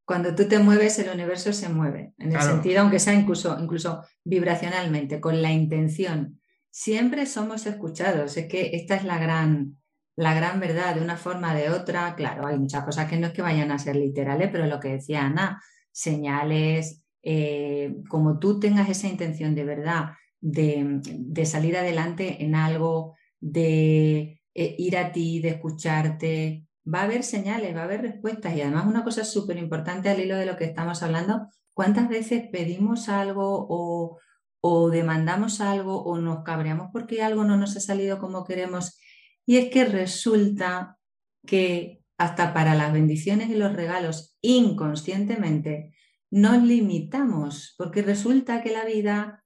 Cuando 0.05 0.35
tú 0.35 0.47
te 0.47 0.59
mueves, 0.59 0.99
el 0.99 1.09
universo 1.09 1.51
se 1.51 1.67
mueve, 1.67 2.13
en 2.17 2.33
el 2.33 2.41
sentido, 2.41 2.81
aunque 2.81 2.99
sea 2.99 3.13
incluso, 3.13 3.57
incluso 3.59 4.03
vibracionalmente, 4.23 5.19
con 5.19 5.41
la 5.41 5.51
intención. 5.51 6.41
Siempre 6.77 7.25
somos 7.25 7.65
escuchados. 7.67 8.35
Es 8.35 8.49
que 8.49 8.71
esta 8.73 8.97
es 8.97 9.05
la 9.05 9.17
gran, 9.17 9.77
la 10.17 10.33
gran 10.33 10.59
verdad, 10.59 10.93
de 10.95 11.01
una 11.01 11.15
forma 11.15 11.53
o 11.53 11.55
de 11.55 11.69
otra. 11.69 12.15
Claro, 12.15 12.45
hay 12.45 12.59
muchas 12.59 12.83
cosas 12.83 13.09
que 13.09 13.15
no 13.17 13.27
es 13.27 13.33
que 13.33 13.41
vayan 13.41 13.71
a 13.71 13.79
ser 13.79 13.95
literales, 13.95 14.49
pero 14.51 14.65
lo 14.65 14.77
que 14.81 14.89
decía 14.89 15.25
Ana, 15.25 15.61
señales, 15.93 17.05
eh, 17.23 17.95
como 18.09 18.39
tú 18.39 18.59
tengas 18.59 18.89
esa 18.89 19.07
intención 19.07 19.55
de 19.55 19.63
verdad 19.63 20.09
de, 20.41 20.99
de 21.01 21.45
salir 21.45 21.77
adelante 21.77 22.43
en 22.43 22.55
algo, 22.55 23.15
de 23.39 24.41
eh, 24.53 24.75
ir 24.77 24.97
a 24.97 25.13
ti, 25.13 25.39
de 25.39 25.51
escucharte. 25.51 26.67
Va 26.93 26.99
a 26.99 27.03
haber 27.03 27.23
señales, 27.23 27.73
va 27.73 27.81
a 27.81 27.85
haber 27.85 28.01
respuestas 28.01 28.53
y 28.53 28.61
además 28.61 28.85
una 28.85 29.05
cosa 29.05 29.23
súper 29.23 29.57
importante 29.57 30.09
al 30.09 30.19
hilo 30.19 30.35
de 30.35 30.45
lo 30.45 30.57
que 30.57 30.65
estamos 30.65 31.03
hablando, 31.03 31.47
¿cuántas 31.73 32.09
veces 32.09 32.43
pedimos 32.51 33.07
algo 33.07 33.65
o, 33.69 34.19
o 34.67 34.89
demandamos 34.89 35.61
algo 35.61 36.01
o 36.03 36.17
nos 36.17 36.43
cabreamos 36.43 36.89
porque 36.91 37.21
algo 37.21 37.43
no 37.43 37.55
nos 37.55 37.77
ha 37.77 37.79
salido 37.79 38.17
como 38.17 38.43
queremos? 38.45 38.97
Y 39.45 39.57
es 39.57 39.69
que 39.69 39.85
resulta 39.85 40.97
que 41.45 42.01
hasta 42.17 42.51
para 42.51 42.73
las 42.73 42.91
bendiciones 42.91 43.51
y 43.51 43.55
los 43.55 43.73
regalos 43.73 44.35
inconscientemente 44.41 45.93
nos 46.31 46.63
limitamos 46.63 47.75
porque 47.77 48.01
resulta 48.01 48.63
que 48.63 48.71
la 48.71 48.85
vida 48.85 49.43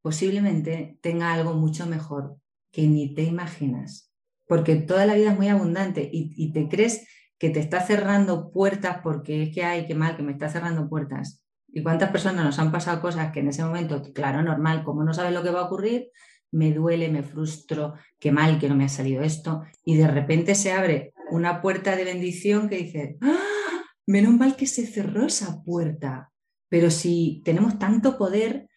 posiblemente 0.00 0.98
tenga 1.02 1.34
algo 1.34 1.52
mucho 1.52 1.84
mejor 1.84 2.38
que 2.72 2.86
ni 2.86 3.14
te 3.14 3.24
imaginas, 3.24 4.10
porque 4.46 4.76
toda 4.76 5.04
la 5.04 5.16
vida 5.16 5.32
es 5.32 5.36
muy 5.36 5.48
abundante 5.48 6.08
y, 6.10 6.50
te 6.52 6.66
crees 6.68 7.06
que 7.38 7.50
te 7.50 7.60
está 7.60 7.84
cerrando 7.84 8.50
puertas 8.52 9.00
porque 9.02 9.42
es 9.42 9.54
que 9.54 9.64
hay, 9.64 9.86
que 9.86 9.94
mal, 9.94 10.16
que 10.16 10.22
me 10.22 10.32
está 10.32 10.48
cerrando 10.48 10.88
puertas. 10.88 11.45
¿Y 11.76 11.82
cuántas 11.82 12.10
personas 12.10 12.42
nos 12.42 12.58
han 12.58 12.72
pasado 12.72 13.02
cosas 13.02 13.30
que 13.32 13.40
en 13.40 13.48
ese 13.48 13.62
momento, 13.62 14.02
claro, 14.14 14.40
normal, 14.42 14.82
como 14.82 15.04
no 15.04 15.12
sabes 15.12 15.34
lo 15.34 15.42
que 15.42 15.50
va 15.50 15.60
a 15.60 15.64
ocurrir, 15.64 16.08
me 16.50 16.72
duele, 16.72 17.10
me 17.10 17.22
frustro, 17.22 17.92
qué 18.18 18.32
mal 18.32 18.58
que 18.58 18.66
no 18.70 18.74
me 18.74 18.86
ha 18.86 18.88
salido 18.88 19.22
esto, 19.22 19.62
y 19.84 19.96
de 19.96 20.08
repente 20.08 20.54
se 20.54 20.72
abre 20.72 21.12
una 21.30 21.60
puerta 21.60 21.94
de 21.94 22.04
bendición 22.04 22.70
que 22.70 22.78
dice, 22.78 23.18
¡Ah! 23.20 23.82
menos 24.06 24.32
mal 24.32 24.56
que 24.56 24.66
se 24.66 24.86
cerró 24.86 25.26
esa 25.26 25.62
puerta. 25.64 26.32
Pero 26.70 26.90
si 26.90 27.42
tenemos 27.44 27.78
tanto 27.78 28.16
poder, 28.16 28.70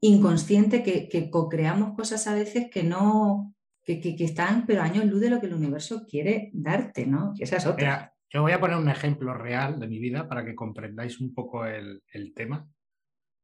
inconsciente 0.00 0.82
que, 0.82 1.10
que 1.10 1.28
co-creamos 1.28 1.94
cosas 1.94 2.26
a 2.26 2.32
veces 2.32 2.70
que 2.70 2.84
no, 2.84 3.54
que, 3.84 4.00
que, 4.00 4.24
están, 4.24 4.64
pero 4.64 4.80
años 4.80 5.04
luz 5.04 5.20
de 5.20 5.28
lo 5.28 5.40
que 5.40 5.46
el 5.46 5.52
universo 5.52 6.06
quiere 6.08 6.48
darte, 6.54 7.04
¿no? 7.04 7.34
Y 7.36 7.42
esa 7.42 7.58
es 7.58 7.66
otra. 7.66 8.14
Yo 8.30 8.42
voy 8.42 8.52
a 8.52 8.60
poner 8.60 8.76
un 8.76 8.88
ejemplo 8.88 9.34
real 9.34 9.78
de 9.78 9.88
mi 9.88 9.98
vida 9.98 10.28
para 10.28 10.44
que 10.44 10.54
comprendáis 10.54 11.20
un 11.20 11.34
poco 11.34 11.66
el, 11.66 12.02
tema. 12.34 12.66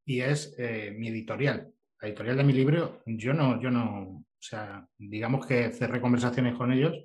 Y 0.05 0.21
es 0.21 0.55
eh, 0.59 0.95
mi 0.97 1.09
editorial. 1.09 1.73
La 2.01 2.09
editorial 2.09 2.37
de 2.37 2.45
mi 2.45 2.53
libro, 2.53 3.03
yo 3.07 3.35
no, 3.35 3.61
yo 3.61 3.71
no, 3.71 4.01
o 4.03 4.25
sea, 4.39 4.87
digamos 4.97 5.47
que 5.47 5.73
cerré 5.73 6.01
conversaciones 6.01 6.55
con 6.55 6.73
ellos 6.73 7.05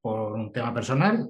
por 0.00 0.32
un 0.32 0.52
tema 0.52 0.74
personal 0.74 1.28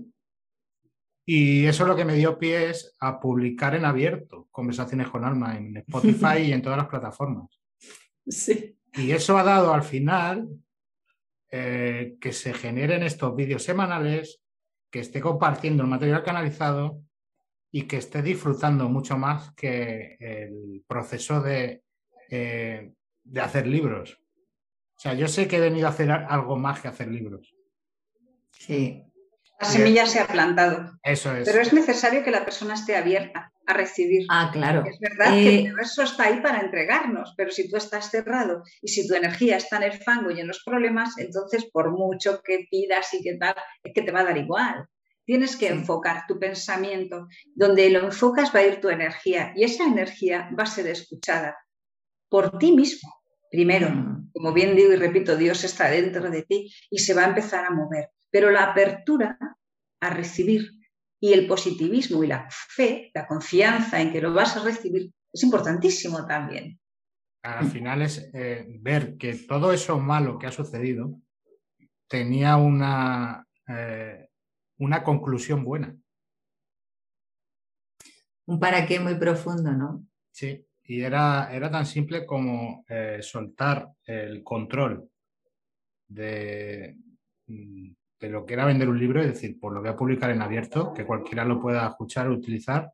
y 1.29 1.67
eso 1.67 1.85
lo 1.85 1.97
que 1.97 2.05
me 2.05 2.15
dio 2.15 2.39
pie 2.39 2.71
es 2.71 2.97
a 3.01 3.19
publicar 3.19 3.75
en 3.75 3.85
abierto 3.85 4.47
conversaciones 4.53 5.09
con 5.09 5.25
Alma 5.25 5.59
en 5.59 5.77
Spotify 5.79 6.43
y 6.45 6.53
en 6.53 6.63
todas 6.63 6.79
las 6.79 6.89
plataformas. 6.89 7.51
Sí. 8.29 8.77
Y 8.95 9.13
eso 9.13 9.39
ha 9.39 9.45
dado 9.45 9.73
al 9.73 9.85
final 9.85 10.49
eh, 11.49 12.17
que 12.21 12.33
se 12.33 12.53
generen 12.53 13.05
estos 13.05 13.37
vídeos 13.37 13.63
semanales, 13.63 14.43
que 14.91 15.01
esté 15.01 15.21
compartiendo 15.21 15.83
el 15.83 15.89
material 15.89 16.23
canalizado 16.23 17.03
y 17.71 17.83
que 17.83 17.99
esté 17.99 18.23
disfrutando 18.23 18.89
mucho 18.89 19.19
más 19.19 19.53
que 19.55 20.17
el 20.21 20.85
proceso 20.87 21.41
de, 21.41 21.83
eh, 22.31 22.93
de 23.25 23.41
hacer 23.41 23.67
libros. 23.67 24.19
O 24.97 25.01
sea, 25.01 25.15
yo 25.15 25.29
sé 25.29 25.47
que 25.47 25.57
he 25.57 25.61
venido 25.61 25.87
a 25.87 25.91
hacer 25.91 26.11
algo 26.11 26.57
más 26.57 26.81
que 26.81 26.89
hacer 26.89 27.09
libros. 27.09 27.55
Sí, 28.51 29.06
la 29.59 29.67
semilla 29.67 30.07
se 30.07 30.21
ha 30.21 30.27
plantado. 30.27 30.99
Eso 31.03 31.35
es. 31.35 31.49
Pero 31.49 31.63
es 31.63 31.73
necesario 31.73 32.23
que 32.23 32.31
la 32.31 32.45
persona 32.45 32.75
esté 32.75 32.95
abierta 32.95 33.53
a 33.67 33.73
recibir. 33.73 34.27
Ah, 34.29 34.51
claro. 34.53 34.85
Es 34.85 34.99
verdad 34.99 35.33
que 35.33 35.49
el 35.49 35.55
eh, 35.55 35.61
universo 35.63 36.03
está 36.03 36.25
ahí 36.25 36.41
para 36.41 36.61
entregarnos, 36.61 37.35
pero 37.37 37.51
si 37.51 37.69
tú 37.69 37.77
estás 37.77 38.11
cerrado 38.11 38.63
y 38.83 38.89
si 38.89 39.09
tu 39.09 39.15
energía 39.15 39.57
está 39.57 39.79
en 39.79 39.85
el 39.85 39.93
fango 39.93 40.31
y 40.31 40.41
en 40.41 40.47
los 40.47 40.63
problemas, 40.65 41.19
entonces 41.19 41.65
por 41.73 41.91
mucho 41.91 42.43
que 42.43 42.67
pidas 42.71 43.13
y 43.15 43.23
que 43.23 43.37
tal, 43.37 43.55
es 43.83 43.93
que 43.95 44.03
te 44.03 44.13
va 44.13 44.21
a 44.21 44.25
dar 44.25 44.37
igual. 44.37 44.87
Tienes 45.25 45.57
que 45.57 45.69
enfocar 45.69 46.25
tu 46.29 46.39
pensamiento. 46.39 47.27
Donde 47.55 47.91
lo 47.91 48.01
enfocas 48.01 48.55
va 48.55 48.61
a 48.61 48.67
ir 48.67 48.81
tu 48.81 48.91
energía 48.91 49.53
y 49.57 49.65
esa 49.65 49.85
energía 49.85 50.51
va 50.57 50.65
a 50.65 50.67
ser 50.67 50.87
escuchada 50.87 51.57
por 52.29 52.59
ti 52.59 52.73
mismo. 52.73 53.13
Primero, 53.51 53.89
mm. 53.89 54.31
como 54.33 54.53
bien 54.53 54.77
digo 54.77 54.93
y 54.93 54.97
repito, 54.97 55.37
Dios 55.37 55.65
está 55.65 55.89
dentro 55.91 56.31
de 56.31 56.43
ti 56.43 56.71
y 56.91 56.99
se 56.99 57.15
va 57.15 57.25
a 57.25 57.29
empezar 57.29 57.65
a 57.65 57.71
mover. 57.71 58.11
Pero 58.37 58.51
la 58.51 58.65
apertura 58.65 59.39
a 59.99 60.11
recibir 60.11 60.71
y 61.19 61.33
el 61.33 61.47
positivismo 61.47 62.23
y 62.23 62.27
la 62.27 62.47
fe, 62.51 63.11
la 63.15 63.27
confianza 63.27 63.99
en 63.99 64.13
que 64.13 64.21
lo 64.21 64.35
vas 64.35 64.59
a 64.59 64.63
recibir, 64.63 65.11
es 65.33 65.43
importantísimo 65.43 66.27
también. 66.27 66.79
Al 67.43 67.67
final 67.71 68.03
es 68.03 68.29
eh, 68.35 68.67
ver 68.83 69.17
que 69.17 69.37
todo 69.37 69.73
eso 69.73 69.99
malo 69.99 70.39
que 70.39 70.49
ha 70.49 70.53
sucedido 70.53 71.19
tenía 72.07 72.59
una, 72.59 73.49
eh, 73.69 74.29
una 74.81 75.03
conclusión 75.03 75.65
buena. 75.65 75.97
Un 78.45 78.61
para 78.61 78.87
qué 78.87 79.01
muy 79.01 79.15
profundo, 79.15 79.73
¿no? 79.73 80.07
Sí, 80.31 80.63
y 80.85 81.01
era, 81.01 81.49
era 81.51 81.71
tan 81.71 81.87
simple 81.87 82.27
como 82.27 82.85
eh, 82.87 83.21
soltar 83.23 83.93
el 84.05 84.45
control 84.45 85.11
de, 86.07 86.99
mm, 87.47 87.93
de 88.19 88.31
lo 88.31 88.47
que 88.47 88.55
era 88.55 88.65
vender 88.65 88.89
un 88.89 88.99
libro, 88.99 89.21
es 89.21 89.29
decir, 89.29 89.59
pues 89.61 89.75
lo 89.75 89.81
voy 89.81 89.91
a 89.91 89.97
publicar 89.97 90.31
en 90.31 90.43
abierto, 90.43 90.93
que 90.93 91.05
cualquiera 91.05 91.45
lo 91.45 91.61
pueda 91.61 91.87
escuchar 91.87 92.29
o 92.29 92.33
utilizar, 92.35 92.93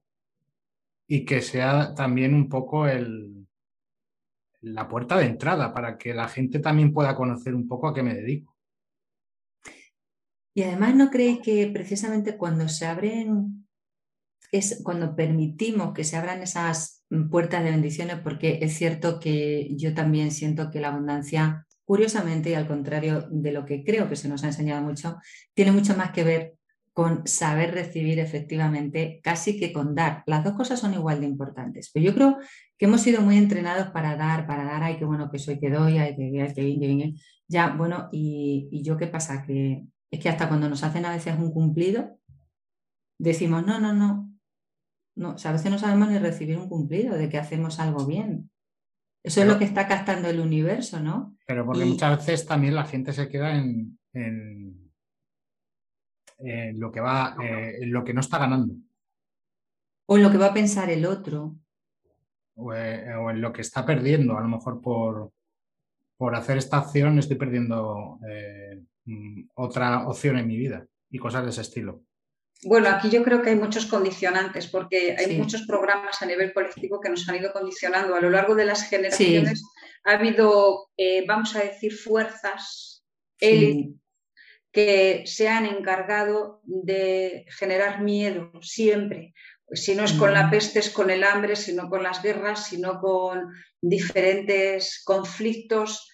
y 1.07 1.25
que 1.25 1.41
sea 1.43 1.95
también 1.95 2.35
un 2.35 2.49
poco 2.49 2.87
la 4.61 4.89
puerta 4.89 5.19
de 5.19 5.27
entrada 5.27 5.73
para 5.75 5.99
que 5.99 6.15
la 6.15 6.29
gente 6.29 6.59
también 6.59 6.93
pueda 6.93 7.15
conocer 7.15 7.55
un 7.55 7.69
poco 7.69 7.89
a 7.89 7.95
qué 7.95 8.03
me 8.03 8.15
dedico. 8.15 8.57
Y 10.55 10.63
además, 10.63 10.95
¿no 10.95 11.11
creéis 11.11 11.41
que 11.41 11.71
precisamente 11.73 12.37
cuando 12.37 12.69
se 12.69 12.87
abren, 12.87 13.67
es 14.51 14.83
cuando 14.85 15.17
permitimos 15.17 15.95
que 15.95 16.05
se 16.05 16.17
abran 16.17 16.43
esas 16.43 17.05
puertas 17.31 17.65
de 17.65 17.71
bendiciones, 17.71 18.19
porque 18.21 18.59
es 18.61 18.75
cierto 18.75 19.19
que 19.19 19.69
yo 19.77 19.95
también 19.95 20.31
siento 20.31 20.71
que 20.71 20.81
la 20.81 20.89
abundancia, 20.89 21.67
curiosamente, 21.85 22.51
y 22.51 22.55
al 22.55 22.69
contrario 22.69 23.27
de 23.31 23.53
lo 23.53 23.65
que 23.65 23.85
creo 23.85 24.09
que 24.09 24.17
se 24.17 24.29
nos 24.29 24.45
ha 24.45 24.49
enseñado 24.49 24.83
mucho, 24.83 25.19
tiene 25.55 25.73
mucho 25.73 25.97
más 25.97 26.11
que 26.13 26.25
ver 26.25 26.55
con 26.93 27.27
saber 27.27 27.73
recibir 27.73 28.19
efectivamente, 28.19 29.21
casi 29.23 29.59
que 29.59 29.73
con 29.73 29.95
dar. 29.95 30.23
Las 30.27 30.45
dos 30.45 30.53
cosas 30.55 30.79
son 30.79 30.93
igual 30.93 31.21
de 31.21 31.27
importantes. 31.27 31.91
Pero 31.93 32.07
yo 32.07 32.15
creo 32.15 32.39
que 32.77 32.85
hemos 32.85 33.01
sido 33.01 33.23
muy 33.23 33.39
entrenados 33.39 33.89
para 33.89 34.17
dar, 34.17 34.47
para 34.47 34.65
dar, 34.65 34.83
ay, 34.83 34.99
qué 34.99 35.05
bueno 35.05 35.31
que 35.31 35.39
soy, 35.39 35.59
que 35.59 35.71
doy, 35.71 35.99
ay, 35.99 36.15
que, 36.17 36.31
bien, 36.31 36.55
que 36.55 36.63
bien, 36.63 37.17
Ya, 37.49 37.71
bueno, 37.71 38.09
y, 38.13 38.83
yo 38.83 38.97
qué 38.99 39.07
pasa, 39.07 39.43
que 39.47 39.85
es 40.11 40.21
que 40.21 40.29
hasta 40.29 40.49
cuando 40.49 40.69
nos 40.69 40.83
hacen 40.85 41.07
a 41.07 41.13
veces 41.13 41.35
un 41.39 41.51
cumplido, 41.51 42.19
decimos, 43.19 43.65
no, 43.67 43.81
no, 43.81 43.95
no, 43.95 44.31
no, 45.17 45.37
a 45.43 45.53
veces 45.53 45.71
no 45.71 45.79
sabemos 45.79 46.09
ni 46.11 46.19
recibir 46.19 46.59
un 46.59 46.69
cumplido 46.69 47.15
de 47.17 47.31
que 47.31 47.39
hacemos 47.39 47.81
algo 47.81 48.05
bien. 48.07 48.51
Eso 49.23 49.41
es 49.41 49.47
lo 49.47 49.59
que 49.59 49.65
está 49.65 49.87
captando 49.87 50.29
el 50.29 50.41
universo, 50.41 51.01
¿no? 51.01 51.37
Pero 51.47 51.65
porque 51.65 51.85
muchas 51.85 52.19
veces 52.19 52.47
también 52.47 52.75
la 52.75 52.85
gente 52.85 53.13
se 53.13 53.29
queda 53.29 53.57
en, 53.57 53.99
en, 54.13 54.91
lo 56.75 56.91
que 56.91 57.01
va, 57.01 57.37
eh, 57.41 57.79
en 57.83 57.93
lo 57.93 58.03
que 58.03 58.13
no 58.13 58.21
está 58.21 58.39
ganando. 58.39 58.75
O 60.07 60.17
en 60.17 60.25
lo 60.25 60.31
que 60.31 60.39
va 60.39 60.47
a 60.47 60.55
pensar 60.55 60.91
el 60.91 61.07
otro. 61.07 61.55
O, 62.55 62.75
eh, 62.75 63.05
en 63.05 63.41
lo 63.41 63.53
que 63.53 63.61
está 63.63 63.87
perdiendo, 63.87 64.37
a 64.37 64.41
lo 64.41 64.49
mejor 64.49 64.81
por, 64.81 65.33
por 66.17 66.35
hacer 66.35 66.59
esta 66.59 66.79
acción 66.79 67.19
estoy 67.19 67.37
perdiendo 67.37 68.19
eh, 68.29 68.83
Mm, 69.05 69.49
otra 69.55 70.07
opción 70.07 70.39
en 70.39 70.47
mi 70.47 70.57
vida 70.57 70.87
y 71.11 71.19
cosas 71.19 71.45
de 71.45 71.51
ese 71.51 71.63
estilo. 71.63 72.03
Bueno, 72.65 72.89
aquí 72.89 73.11
yo 73.11 73.25
creo 73.25 73.43
que 73.43 73.51
hay 73.51 73.57
muchos 73.57 73.87
condicionantes 73.87 74.69
porque 74.69 75.17
hay 75.19 75.37
muchos 75.37 75.63
programas 75.63 76.23
a 76.23 76.27
nivel 76.27 76.53
colectivo 76.53 77.01
que 77.01 77.11
nos 77.11 77.29
han 77.29 77.37
ido 77.37 77.53
condicionando 77.53 78.15
a 78.15 78.21
lo 78.21 78.31
largo 78.31 78.55
de 78.55 78.65
las 78.65 78.89
generaciones. 78.89 79.65
Ha 80.05 80.13
habido, 80.13 80.91
eh, 80.97 81.25
vamos 81.27 81.57
a 81.57 81.65
decir, 81.65 81.93
fuerzas 81.93 83.05
que 84.73 85.23
se 85.27 85.49
han 85.49 85.67
encargado 85.67 86.61
de 86.65 87.47
generar 87.49 88.01
miedo 88.01 88.53
siempre. 88.63 89.35
Si 89.73 89.95
no 89.97 90.05
es 90.05 90.13
con 90.13 90.33
la 90.33 90.47
mm. 90.47 90.51
peste, 90.51 90.79
es 90.79 90.91
con 90.91 91.11
el 91.11 91.25
hambre, 91.25 91.57
sino 91.57 91.89
con 91.89 92.05
las 92.05 92.23
guerras, 92.23 92.67
sino 92.67 93.01
con 93.01 93.53
diferentes 93.81 95.03
conflictos 95.05 96.12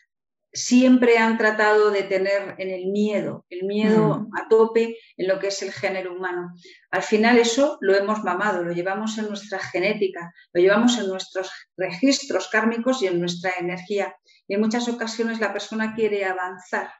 siempre 0.59 1.19
han 1.19 1.39
tratado 1.39 1.91
de 1.91 2.03
tener 2.03 2.57
en 2.59 2.71
el 2.71 2.87
miedo, 2.87 3.47
el 3.49 3.65
miedo 3.65 4.21
mm. 4.21 4.37
a 4.37 4.49
tope 4.49 4.99
en 5.17 5.29
lo 5.29 5.39
que 5.39 5.49
es 5.49 5.63
el 5.63 5.73
género 5.73 6.15
humano. 6.15 6.53
Al 6.91 7.03
final 7.03 7.39
eso 7.39 7.79
lo 7.81 7.95
hemos 7.95 8.25
mamado, 8.25 8.65
lo 8.65 8.73
llevamos 8.73 9.17
en 9.19 9.29
nuestra 9.29 9.59
genética, 9.59 10.33
lo 10.53 10.61
llevamos 10.61 10.99
en 10.99 11.09
nuestros 11.09 11.51
registros 11.77 12.49
kármicos 12.49 13.03
y 13.03 13.07
en 13.07 13.21
nuestra 13.21 13.53
energía. 13.59 14.17
Y 14.47 14.55
en 14.55 14.61
muchas 14.61 14.89
ocasiones 14.89 15.39
la 15.39 15.53
persona 15.53 15.95
quiere 15.95 16.25
avanzar, 16.25 16.91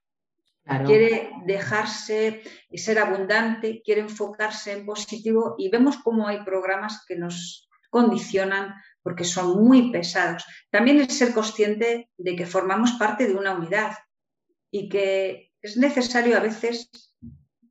quiere 0.87 1.31
dejarse 1.47 2.43
y 2.71 2.79
ser 2.79 2.99
abundante, 2.99 3.83
quiere 3.85 4.03
enfocarse 4.03 4.73
en 4.73 4.87
positivo 4.87 5.57
y 5.59 5.71
vemos 5.71 5.97
cómo 5.99 6.29
hay 6.29 6.45
programas 6.45 7.05
que 7.07 7.17
nos 7.17 7.69
condicionan 7.91 8.75
porque 9.09 9.25
son 9.25 9.65
muy 9.65 9.91
pesados. 9.91 10.45
También 10.71 11.01
es 11.01 11.17
ser 11.17 11.33
consciente 11.33 12.11
de 12.19 12.37
que 12.37 12.45
formamos 12.45 12.93
parte 12.99 13.27
de 13.27 13.35
una 13.35 13.55
unidad 13.55 13.97
y 14.71 14.91
que 14.91 15.51
es 15.63 15.79
necesario 15.79 16.37
a 16.37 16.41
veces 16.41 16.91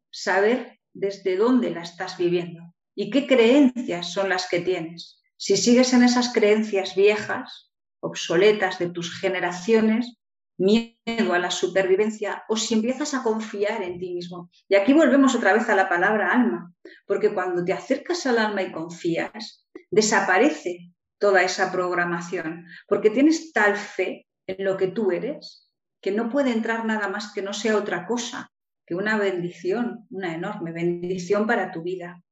saber 0.10 0.80
desde 0.94 1.38
dónde 1.38 1.70
la 1.70 1.84
estás 1.84 2.18
viviendo 2.18 2.74
y 2.96 3.12
qué 3.12 3.28
creencias 3.28 4.12
son 4.12 4.30
las 4.30 4.50
que 4.50 4.62
tienes. 4.62 5.22
Si 5.38 5.58
sigues 5.58 5.94
en 5.94 6.02
esas 6.02 6.34
creencias 6.34 6.96
viejas, 6.96 7.72
obsoletas 8.00 8.80
de 8.80 8.90
tus 8.90 9.14
generaciones, 9.20 10.18
miedo 10.58 11.34
a 11.34 11.38
la 11.38 11.52
supervivencia, 11.52 12.46
o 12.50 12.58
si 12.58 12.74
empiezas 12.74 13.14
a 13.14 13.22
confiar 13.22 13.84
en 13.84 14.00
ti 14.00 14.12
mismo. 14.12 14.50
Y 14.68 14.74
aquí 14.74 14.92
volvemos 14.92 15.36
otra 15.36 15.54
vez 15.54 15.70
a 15.70 15.76
la 15.76 15.88
palabra 15.88 16.32
alma, 16.32 16.74
porque 17.06 17.32
cuando 17.32 17.64
te 17.64 17.74
acercas 17.74 18.26
al 18.26 18.40
alma 18.40 18.64
y 18.64 18.72
confías, 18.72 19.68
desaparece 19.92 20.97
toda 21.20 21.42
esa 21.44 21.72
programación, 21.72 22.66
porque 22.88 23.10
tienes 23.10 23.52
tal 23.54 23.76
fe 23.76 24.28
en 24.48 24.64
lo 24.64 24.78
que 24.78 24.88
tú 24.88 25.12
eres 25.12 25.70
que 26.02 26.12
no 26.12 26.30
puede 26.30 26.52
entrar 26.52 26.86
nada 26.86 27.08
más 27.08 27.34
que 27.34 27.42
no 27.42 27.54
sea 27.54 27.76
otra 27.78 28.06
cosa 28.06 28.52
que 28.86 28.96
una 28.96 29.18
bendición, 29.18 30.08
una 30.10 30.34
enorme 30.34 30.72
bendición 30.72 31.46
para 31.46 31.72
tu 31.72 31.84
vida. 31.84 32.24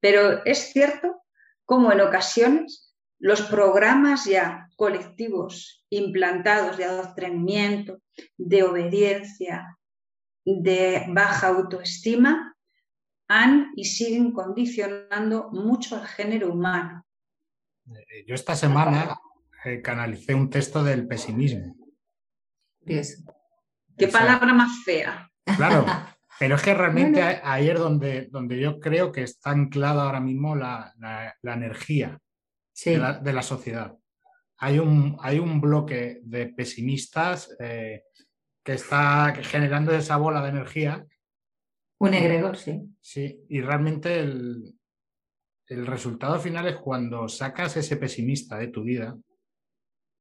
Pero 0.00 0.44
es 0.44 0.72
cierto 0.72 1.22
como 1.64 1.90
en 1.90 2.00
ocasiones 2.00 2.94
los 3.18 3.42
programas 3.42 4.24
ya 4.24 4.68
colectivos 4.76 5.84
implantados 5.90 6.76
de 6.76 6.84
adoctrinamiento, 6.84 8.00
de 8.36 8.62
obediencia, 8.62 9.78
de 10.44 11.06
baja 11.08 11.48
autoestima, 11.48 12.54
han 13.28 13.72
y 13.74 13.86
siguen 13.86 14.32
condicionando 14.32 15.48
mucho 15.50 15.96
al 15.96 16.06
género 16.06 16.52
humano. 16.52 17.05
Eh, 17.94 18.24
yo 18.26 18.34
esta 18.34 18.56
semana 18.56 19.18
eh, 19.64 19.80
canalicé 19.80 20.34
un 20.34 20.50
texto 20.50 20.82
del 20.82 21.06
pesimismo. 21.06 21.76
Qué 22.84 24.08
palabra 24.08 24.52
más 24.52 24.84
fea. 24.84 25.30
Claro, 25.56 25.86
pero 26.38 26.56
es 26.56 26.62
que 26.62 26.74
realmente 26.74 27.22
ahí 27.22 27.68
es 27.68 27.78
donde, 27.78 28.28
donde 28.30 28.58
yo 28.58 28.80
creo 28.80 29.12
que 29.12 29.22
está 29.22 29.50
anclada 29.50 30.04
ahora 30.04 30.20
mismo 30.20 30.54
la, 30.54 30.94
energía 31.42 32.18
de, 32.84 33.32
la, 33.32 33.42
sociedad. 33.42 33.96
Hay 34.58 34.78
un, 34.78 35.16
hay 35.20 35.38
un 35.38 35.60
bloque 35.60 36.20
de 36.22 36.48
pesimistas 36.48 37.54
eh, 37.60 38.02
que 38.64 38.74
está 38.74 39.34
generando 39.42 39.92
esa 39.92 40.16
bola 40.16 40.42
de 40.42 40.48
energía. 40.48 41.06
Un 41.98 42.14
egregor, 42.14 42.56
sí. 42.56 42.82
Sí, 43.00 43.44
y 43.48 43.60
realmente 43.60 44.20
el, 44.20 44.74
el 45.68 45.86
resultado 45.86 46.38
final 46.38 46.68
es 46.68 46.76
cuando 46.76 47.28
sacas 47.28 47.76
ese 47.76 47.96
pesimista 47.96 48.56
de 48.58 48.68
tu 48.68 48.82
vida. 48.84 49.16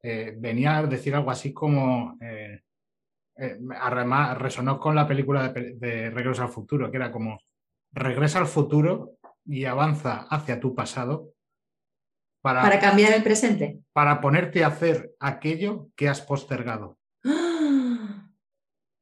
Eh, 0.01 0.35
venía 0.37 0.77
a 0.77 0.85
decir 0.85 1.15
algo 1.15 1.31
así 1.31 1.53
como, 1.53 2.17
eh, 2.21 2.61
eh, 3.37 3.57
resonó 4.37 4.79
con 4.79 4.95
la 4.95 5.07
película 5.07 5.49
de, 5.49 6.09
Regreso 6.09 6.43
al 6.43 6.49
Futuro, 6.49 6.89
que 6.89 6.97
era 6.97 7.11
como, 7.11 7.39
regresa 7.91 8.39
al 8.39 8.47
futuro 8.47 9.17
y 9.45 9.65
avanza 9.65 10.27
hacia 10.29 10.59
tu 10.59 10.73
pasado. 10.75 11.31
Para, 12.41 12.61
para 12.61 12.79
cambiar 12.79 13.13
el 13.13 13.23
presente. 13.23 13.79
Para 13.93 14.21
ponerte 14.21 14.63
a 14.63 14.67
hacer 14.67 15.15
aquello 15.19 15.89
que 15.95 16.09
has 16.09 16.21
postergado. 16.21 16.99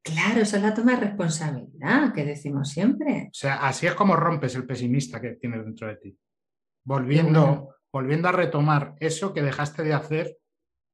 Claro, 0.02 0.40
esa 0.40 0.56
es 0.58 0.62
la 0.62 0.74
toma 0.74 0.92
de 0.92 1.00
responsabilidad 1.00 2.12
que 2.12 2.24
decimos 2.24 2.68
siempre. 2.70 3.28
O 3.30 3.34
sea, 3.34 3.66
así 3.66 3.86
es 3.86 3.94
como 3.94 4.16
rompes 4.16 4.54
el 4.54 4.66
pesimista 4.66 5.20
que 5.20 5.32
tienes 5.32 5.64
dentro 5.64 5.88
de 5.88 5.96
ti 5.96 6.18
volviendo, 6.84 7.76
volviendo 7.92 8.28
a 8.28 8.32
retomar 8.32 8.94
eso 9.00 9.32
que 9.32 9.42
dejaste 9.42 9.82
de 9.82 9.94
hacer 9.94 10.38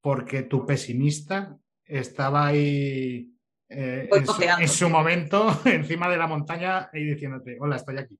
porque 0.00 0.42
tu 0.42 0.64
pesimista 0.64 1.58
estaba 1.84 2.46
ahí 2.46 3.30
eh, 3.68 4.08
en, 4.10 4.68
su, 4.68 4.88
momento 4.88 5.60
encima 5.64 6.08
de 6.08 6.16
la 6.16 6.26
montaña 6.26 6.90
y 6.92 7.04
diciéndote, 7.04 7.56
hola, 7.60 7.76
estoy 7.76 7.98
aquí. 7.98 8.18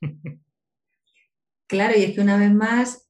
Claro, 1.68 1.98
y 1.98 2.02
es 2.02 2.14
que 2.14 2.20
una 2.20 2.36
vez 2.36 2.52
más, 2.52 3.08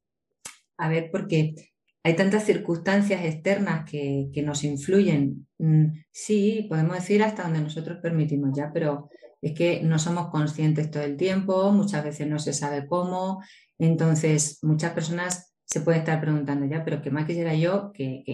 a 0.76 0.88
ver, 0.88 1.10
porque 1.10 1.56
hay 2.04 2.14
tantas 2.14 2.44
circunstancias 2.44 3.24
externas 3.24 3.90
que, 3.90 4.30
que 4.32 4.42
nos 4.42 4.62
influyen. 4.62 5.48
Mm, 5.58 5.86
sí, 6.12 6.66
podemos 6.68 6.94
decir 6.94 7.24
hasta 7.24 7.42
donde 7.42 7.60
nosotros 7.60 7.98
permitimos 8.00 8.56
ya, 8.56 8.70
pero 8.72 9.08
es 9.40 9.52
que 9.54 9.82
no 9.82 9.98
somos 9.98 10.28
conscientes 10.28 10.92
todo 10.92 11.02
el 11.02 11.16
tiempo, 11.16 11.72
muchas 11.72 12.04
veces 12.04 12.28
no 12.28 12.38
se 12.38 12.52
sabe 12.52 12.86
cómo, 12.86 13.42
entonces, 13.86 14.58
muchas 14.62 14.92
personas 14.92 15.54
se 15.64 15.80
pueden 15.80 16.00
estar 16.00 16.20
preguntando 16.20 16.66
ya, 16.66 16.84
pero 16.84 17.02
¿qué 17.02 17.10
más 17.10 17.26
quisiera 17.26 17.54
yo 17.54 17.92
que, 17.92 18.24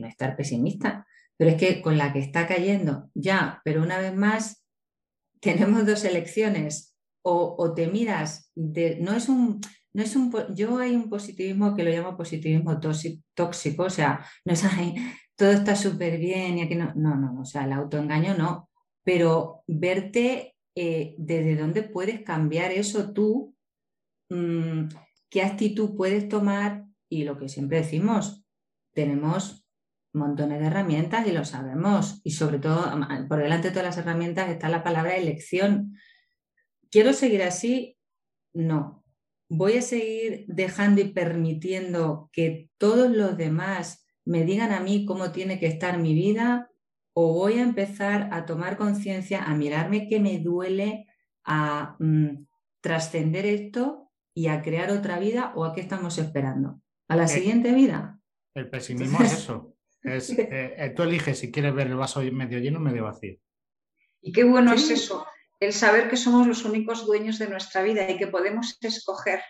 no 0.00 0.06
estar 0.06 0.36
pesimista? 0.36 1.06
Pero 1.36 1.50
es 1.50 1.56
que 1.56 1.82
con 1.82 1.96
la 1.98 2.12
que 2.12 2.18
está 2.18 2.46
cayendo, 2.46 3.10
ya, 3.14 3.60
pero 3.64 3.82
una 3.82 3.98
vez 3.98 4.14
más, 4.14 4.64
tenemos 5.40 5.86
dos 5.86 6.04
elecciones. 6.04 6.90
O, 7.24 7.72
te 7.72 7.86
miras, 7.86 8.50
no 8.56 9.12
es 9.12 9.28
un, 9.28 9.60
no 9.92 10.02
es 10.02 10.16
un, 10.16 10.32
yo 10.56 10.78
hay 10.78 10.96
un 10.96 11.08
positivismo 11.08 11.76
que 11.76 11.84
lo 11.84 11.90
llamo 11.90 12.16
positivismo 12.16 12.80
tóxico, 12.80 13.84
o 13.84 13.90
sea, 13.90 14.26
no 14.44 14.52
es, 14.52 14.64
ay, 14.78 14.96
todo 15.36 15.52
está 15.52 15.76
súper 15.76 16.18
bien 16.18 16.58
y 16.58 16.62
aquí 16.62 16.74
no, 16.74 16.92
no, 16.96 17.14
no, 17.14 17.40
o 17.40 17.44
sea, 17.44 17.64
el 17.64 17.72
autoengaño 17.72 18.34
no, 18.36 18.68
pero 19.04 19.62
verte 19.68 20.56
eh, 20.74 21.14
desde 21.16 21.54
dónde 21.54 21.82
puedes 21.82 22.22
cambiar 22.22 22.72
eso 22.72 23.12
tú 23.12 23.54
qué 25.28 25.42
actitud 25.42 25.96
puedes 25.96 26.28
tomar 26.28 26.84
y 27.08 27.24
lo 27.24 27.38
que 27.38 27.48
siempre 27.48 27.78
decimos, 27.78 28.44
tenemos 28.92 29.66
montones 30.12 30.60
de 30.60 30.66
herramientas 30.66 31.26
y 31.26 31.32
lo 31.32 31.44
sabemos. 31.44 32.20
Y 32.24 32.32
sobre 32.32 32.58
todo, 32.58 32.84
por 33.28 33.38
delante 33.38 33.68
de 33.68 33.74
todas 33.74 33.86
las 33.86 33.98
herramientas 33.98 34.50
está 34.50 34.68
la 34.68 34.82
palabra 34.82 35.16
elección. 35.16 35.96
¿Quiero 36.90 37.12
seguir 37.12 37.42
así? 37.42 37.98
No. 38.52 39.04
¿Voy 39.48 39.76
a 39.76 39.82
seguir 39.82 40.44
dejando 40.48 41.00
y 41.00 41.12
permitiendo 41.12 42.30
que 42.32 42.70
todos 42.78 43.10
los 43.10 43.36
demás 43.36 44.06
me 44.24 44.44
digan 44.44 44.72
a 44.72 44.80
mí 44.80 45.04
cómo 45.04 45.32
tiene 45.32 45.58
que 45.58 45.66
estar 45.66 45.98
mi 45.98 46.14
vida? 46.14 46.70
¿O 47.14 47.34
voy 47.34 47.58
a 47.58 47.62
empezar 47.62 48.30
a 48.32 48.46
tomar 48.46 48.78
conciencia, 48.78 49.42
a 49.42 49.54
mirarme 49.54 50.08
que 50.08 50.20
me 50.20 50.38
duele, 50.38 51.06
a 51.44 51.96
mm, 51.98 52.46
trascender 52.80 53.44
esto 53.44 54.01
y 54.34 54.48
a 54.48 54.62
crear 54.62 54.90
otra 54.90 55.18
vida? 55.18 55.52
¿O 55.54 55.64
a 55.64 55.74
qué 55.74 55.80
estamos 55.80 56.18
esperando? 56.18 56.80
¿A 57.08 57.16
la 57.16 57.24
eh, 57.24 57.28
siguiente 57.28 57.72
vida? 57.72 58.18
El 58.54 58.68
pesimismo 58.70 59.22
es 59.22 59.32
eso. 59.32 59.74
Es, 60.02 60.30
eh, 60.38 60.74
eh, 60.76 60.92
tú 60.96 61.02
eliges 61.02 61.38
si 61.38 61.50
quieres 61.50 61.74
ver 61.74 61.88
el 61.88 61.96
vaso 61.96 62.20
medio 62.20 62.58
lleno 62.58 62.78
o 62.78 62.82
medio 62.82 63.04
vacío. 63.04 63.36
Y 64.20 64.32
qué 64.32 64.44
bueno 64.44 64.72
es 64.72 64.88
eso, 64.88 65.26
el 65.58 65.72
saber 65.72 66.08
que 66.08 66.16
somos 66.16 66.46
los 66.46 66.64
únicos 66.64 67.06
dueños 67.06 67.38
de 67.38 67.48
nuestra 67.48 67.82
vida 67.82 68.08
y 68.10 68.16
que 68.16 68.28
podemos 68.28 68.78
escoger 68.80 69.40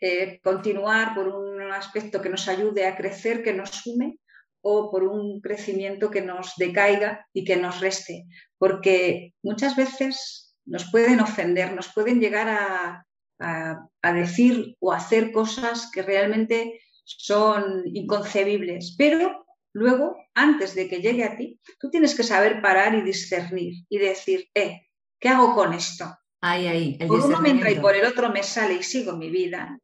eh, 0.00 0.40
continuar 0.42 1.14
por 1.14 1.28
un 1.28 1.60
aspecto 1.72 2.22
que 2.22 2.30
nos 2.30 2.48
ayude 2.48 2.86
a 2.86 2.96
crecer, 2.96 3.42
que 3.42 3.52
nos 3.52 3.70
sume, 3.70 4.18
o 4.62 4.90
por 4.90 5.04
un 5.04 5.40
crecimiento 5.40 6.10
que 6.10 6.22
nos 6.22 6.54
decaiga 6.56 7.26
y 7.32 7.44
que 7.44 7.56
nos 7.56 7.80
reste. 7.80 8.26
Porque 8.58 9.34
muchas 9.42 9.76
veces 9.76 10.56
nos 10.64 10.90
pueden 10.90 11.20
ofender, 11.20 11.74
nos 11.74 11.92
pueden 11.92 12.20
llegar 12.20 12.48
a, 12.48 13.06
a 13.40 14.12
decir 14.12 14.76
o 14.80 14.92
hacer 14.92 15.32
cosas 15.32 15.90
que 15.92 16.02
realmente 16.02 16.80
son 17.04 17.82
inconcebibles, 17.86 18.94
pero 18.96 19.46
luego, 19.72 20.16
antes 20.34 20.74
de 20.74 20.88
que 20.88 21.00
llegue 21.00 21.24
a 21.24 21.36
ti, 21.36 21.58
tú 21.78 21.90
tienes 21.90 22.14
que 22.14 22.22
saber 22.22 22.60
parar 22.60 22.94
y 22.94 23.02
discernir 23.02 23.84
y 23.88 23.98
decir, 23.98 24.48
eh, 24.54 24.82
¿Qué 25.20 25.28
hago 25.28 25.54
con 25.54 25.74
esto? 25.74 26.16
Ahí, 26.40 26.66
ahí. 26.66 26.98
por 27.06 27.20
uno 27.20 27.40
me 27.40 27.50
entra 27.50 27.70
y 27.70 27.78
por 27.78 27.94
el 27.94 28.06
otro 28.06 28.30
me 28.30 28.42
sale 28.42 28.74
y 28.74 28.82
sigo 28.82 29.12
mi 29.12 29.30
vida. 29.30 29.78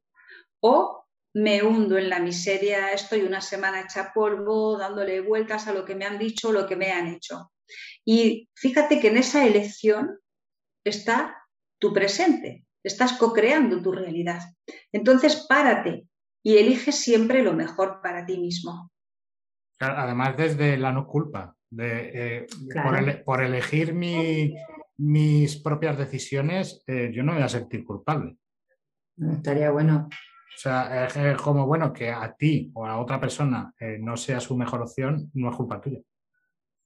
O 0.60 1.04
me 1.34 1.62
hundo 1.62 1.98
en 1.98 2.08
la 2.08 2.18
miseria, 2.18 2.92
estoy 2.92 3.20
una 3.20 3.42
semana 3.42 3.82
hecha 3.82 4.12
polvo, 4.14 4.78
dándole 4.78 5.20
vueltas 5.20 5.68
a 5.68 5.74
lo 5.74 5.84
que 5.84 5.94
me 5.94 6.06
han 6.06 6.18
dicho, 6.18 6.50
lo 6.50 6.66
que 6.66 6.76
me 6.76 6.90
han 6.90 7.08
hecho. 7.08 7.52
Y 8.06 8.48
fíjate 8.54 8.98
que 8.98 9.08
en 9.08 9.18
esa 9.18 9.46
elección 9.46 10.18
está 10.82 11.36
tu 11.78 11.92
presente, 11.92 12.64
estás 12.86 13.14
co-creando 13.14 13.82
tu 13.82 13.92
realidad. 13.92 14.40
Entonces, 14.92 15.46
párate 15.48 16.06
y 16.42 16.56
elige 16.58 16.92
siempre 16.92 17.42
lo 17.42 17.52
mejor 17.52 18.00
para 18.02 18.24
ti 18.24 18.38
mismo. 18.38 18.90
Además, 19.78 20.36
desde 20.36 20.76
la 20.76 20.92
no 20.92 21.06
culpa, 21.06 21.54
de, 21.68 22.44
eh, 22.44 22.46
por, 23.24 23.42
elegir 23.42 23.92
mi, 23.92 24.54
mis 24.98 25.56
propias 25.56 25.98
decisiones, 25.98 26.82
eh, 26.86 27.10
yo 27.12 27.22
no 27.22 27.32
me 27.32 27.38
voy 27.38 27.46
a 27.46 27.48
sentir 27.48 27.84
culpable. 27.84 28.36
estaría 29.32 29.70
bueno. 29.70 30.08
O 30.08 30.58
sea, 30.58 31.06
es 31.06 31.42
como 31.42 31.66
bueno 31.66 31.92
que 31.92 32.10
a 32.10 32.32
ti 32.34 32.70
o 32.74 32.86
a 32.86 32.98
otra 32.98 33.20
persona 33.20 33.74
eh, 33.78 33.98
no 34.00 34.16
sea 34.16 34.40
su 34.40 34.56
mejor 34.56 34.80
opción, 34.80 35.30
no 35.34 35.50
es 35.50 35.56
culpa 35.56 35.80
tuya. 35.80 36.00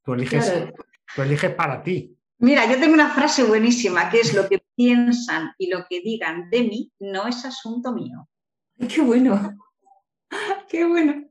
Tú 0.02 0.14
eliges, 0.14 0.72
tú 1.14 1.22
eliges 1.22 1.54
para 1.54 1.80
ti. 1.82 2.16
Mira, 2.38 2.64
yo 2.66 2.80
tengo 2.80 2.94
una 2.94 3.10
frase 3.10 3.44
buenísima 3.44 4.10
que 4.10 4.20
es 4.20 4.34
lo 4.34 4.48
que 4.48 4.60
piensan 4.80 5.52
y 5.58 5.68
lo 5.68 5.84
que 5.88 6.00
digan 6.00 6.48
de 6.48 6.62
mí 6.62 6.92
no 7.00 7.26
es 7.28 7.44
asunto 7.44 7.92
mío. 7.92 8.26
Qué 8.88 9.02
bueno. 9.02 9.58
Qué 10.70 10.86
bueno. 10.86 11.28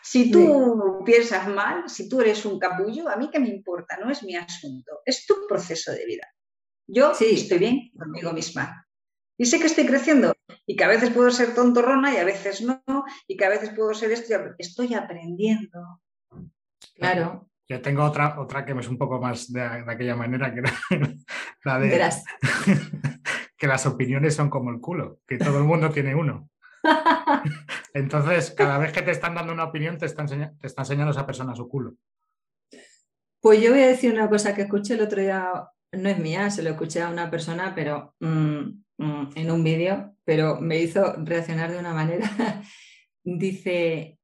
Si 0.00 0.30
tú 0.30 1.02
piensas 1.04 1.48
mal, 1.48 1.88
si 1.88 2.08
tú 2.08 2.20
eres 2.20 2.44
un 2.44 2.58
capullo, 2.58 3.08
a 3.08 3.16
mí 3.16 3.30
qué 3.32 3.40
me 3.40 3.48
importa, 3.48 3.96
no 3.96 4.10
es 4.10 4.22
mi 4.22 4.36
asunto, 4.36 5.00
es 5.04 5.26
tu 5.26 5.34
proceso 5.48 5.92
de 5.92 6.04
vida. 6.04 6.28
Yo 6.86 7.14
sí. 7.14 7.30
estoy 7.32 7.58
bien 7.58 7.90
conmigo 7.98 8.32
misma. 8.32 8.86
Y 9.38 9.46
sé 9.46 9.58
que 9.58 9.66
estoy 9.66 9.86
creciendo 9.86 10.34
y 10.66 10.76
que 10.76 10.84
a 10.84 10.88
veces 10.88 11.10
puedo 11.10 11.30
ser 11.30 11.54
tontorrona 11.54 12.12
y 12.12 12.18
a 12.18 12.24
veces 12.24 12.60
no, 12.60 12.82
y 13.26 13.36
que 13.36 13.46
a 13.46 13.48
veces 13.48 13.70
puedo 13.70 13.94
ser 13.94 14.12
esto, 14.12 14.34
estoy 14.58 14.94
aprendiendo. 14.94 16.02
Claro. 16.94 17.48
Yo 17.68 17.80
tengo 17.80 18.04
otra, 18.04 18.38
otra 18.38 18.64
que 18.64 18.72
es 18.72 18.88
un 18.88 18.98
poco 18.98 19.20
más 19.20 19.50
de, 19.52 19.62
aquella 19.62 20.16
manera 20.16 20.54
que 20.54 20.62
la 21.64 21.78
de 21.78 22.10
que 23.56 23.66
las 23.66 23.86
opiniones 23.86 24.34
son 24.34 24.50
como 24.50 24.70
el 24.70 24.80
culo, 24.80 25.20
que 25.26 25.38
todo 25.38 25.58
el 25.58 25.64
mundo 25.64 25.90
tiene 25.90 26.14
uno. 26.14 26.50
Entonces, 27.94 28.50
cada 28.50 28.76
vez 28.78 28.92
que 28.92 29.02
te 29.02 29.10
están 29.10 29.34
dando 29.34 29.52
una 29.52 29.64
opinión, 29.64 29.96
te 29.96 30.06
está, 30.06 30.26
te 30.26 30.66
está 30.66 30.82
enseñando 30.82 31.12
esa 31.12 31.24
persona 31.24 31.54
su 31.54 31.68
culo. 31.68 31.94
Pues 33.40 33.62
yo 33.62 33.70
voy 33.70 33.82
a 33.82 33.88
decir 33.88 34.12
una 34.12 34.28
cosa 34.28 34.54
que 34.54 34.62
escuché 34.62 34.94
el 34.94 35.02
otro 35.02 35.20
día, 35.20 35.68
no 35.92 36.08
es 36.08 36.18
mía, 36.18 36.50
se 36.50 36.62
lo 36.62 36.70
escuché 36.70 37.02
a 37.02 37.10
una 37.10 37.30
persona, 37.30 37.74
pero 37.74 38.14
mm, 38.20 38.60
mm, 38.98 39.30
en 39.36 39.50
un 39.50 39.64
vídeo, 39.64 40.14
pero 40.24 40.60
me 40.60 40.78
hizo 40.78 41.14
reaccionar 41.18 41.70
de 41.70 41.78
una 41.78 41.94
manera. 41.94 42.30
Dice, 43.22 44.18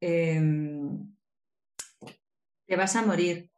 em, 0.00 1.15
te 2.66 2.76
vas 2.76 2.96
a 2.96 3.04
morir. 3.04 3.50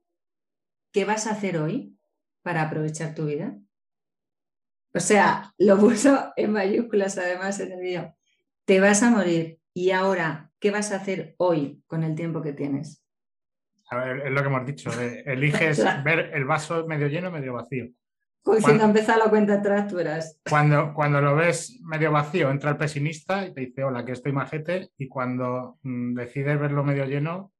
¿Qué 0.92 1.04
vas 1.04 1.26
a 1.26 1.32
hacer 1.32 1.58
hoy 1.58 1.98
para 2.42 2.62
aprovechar 2.62 3.14
tu 3.14 3.26
vida? 3.26 3.58
O 4.94 5.00
sea, 5.00 5.52
lo 5.58 5.78
puso 5.78 6.32
en 6.36 6.52
mayúsculas 6.52 7.18
además 7.18 7.60
en 7.60 7.72
el 7.72 7.80
vídeo 7.80 8.18
te 8.68 8.80
vas 8.80 9.02
a 9.02 9.10
morir 9.10 9.60
y 9.72 9.92
ahora, 9.92 10.50
¿qué 10.60 10.70
vas 10.70 10.92
a 10.92 10.96
hacer 10.96 11.34
hoy 11.38 11.82
con 11.86 12.04
el 12.04 12.14
tiempo 12.14 12.42
que 12.42 12.52
tienes? 12.52 13.02
A 13.88 13.96
ver, 13.96 14.26
es 14.26 14.30
lo 14.30 14.42
que 14.42 14.46
hemos 14.46 14.66
dicho, 14.66 14.90
eliges 15.00 15.82
ver 16.04 16.32
el 16.34 16.44
vaso 16.44 16.86
medio 16.86 17.06
lleno 17.06 17.28
o 17.28 17.30
medio 17.30 17.54
vacío. 17.54 17.86
Pues 18.42 18.62
cuando 18.62 18.84
empieza 18.84 19.16
la 19.16 19.30
cuenta 19.30 19.54
atrás, 19.54 19.88
tú 19.88 19.98
eras. 19.98 20.38
Cuando, 20.46 20.92
cuando 20.92 21.22
lo 21.22 21.34
ves 21.34 21.80
medio 21.80 22.12
vacío, 22.12 22.50
entra 22.50 22.72
el 22.72 22.76
pesimista 22.76 23.46
y 23.46 23.54
te 23.54 23.62
dice, 23.62 23.84
hola, 23.84 24.04
que 24.04 24.12
estoy 24.12 24.32
majete, 24.32 24.90
y 24.98 25.08
cuando 25.08 25.78
mm, 25.82 26.14
decides 26.14 26.60
verlo 26.60 26.84
medio 26.84 27.06
lleno, 27.06 27.54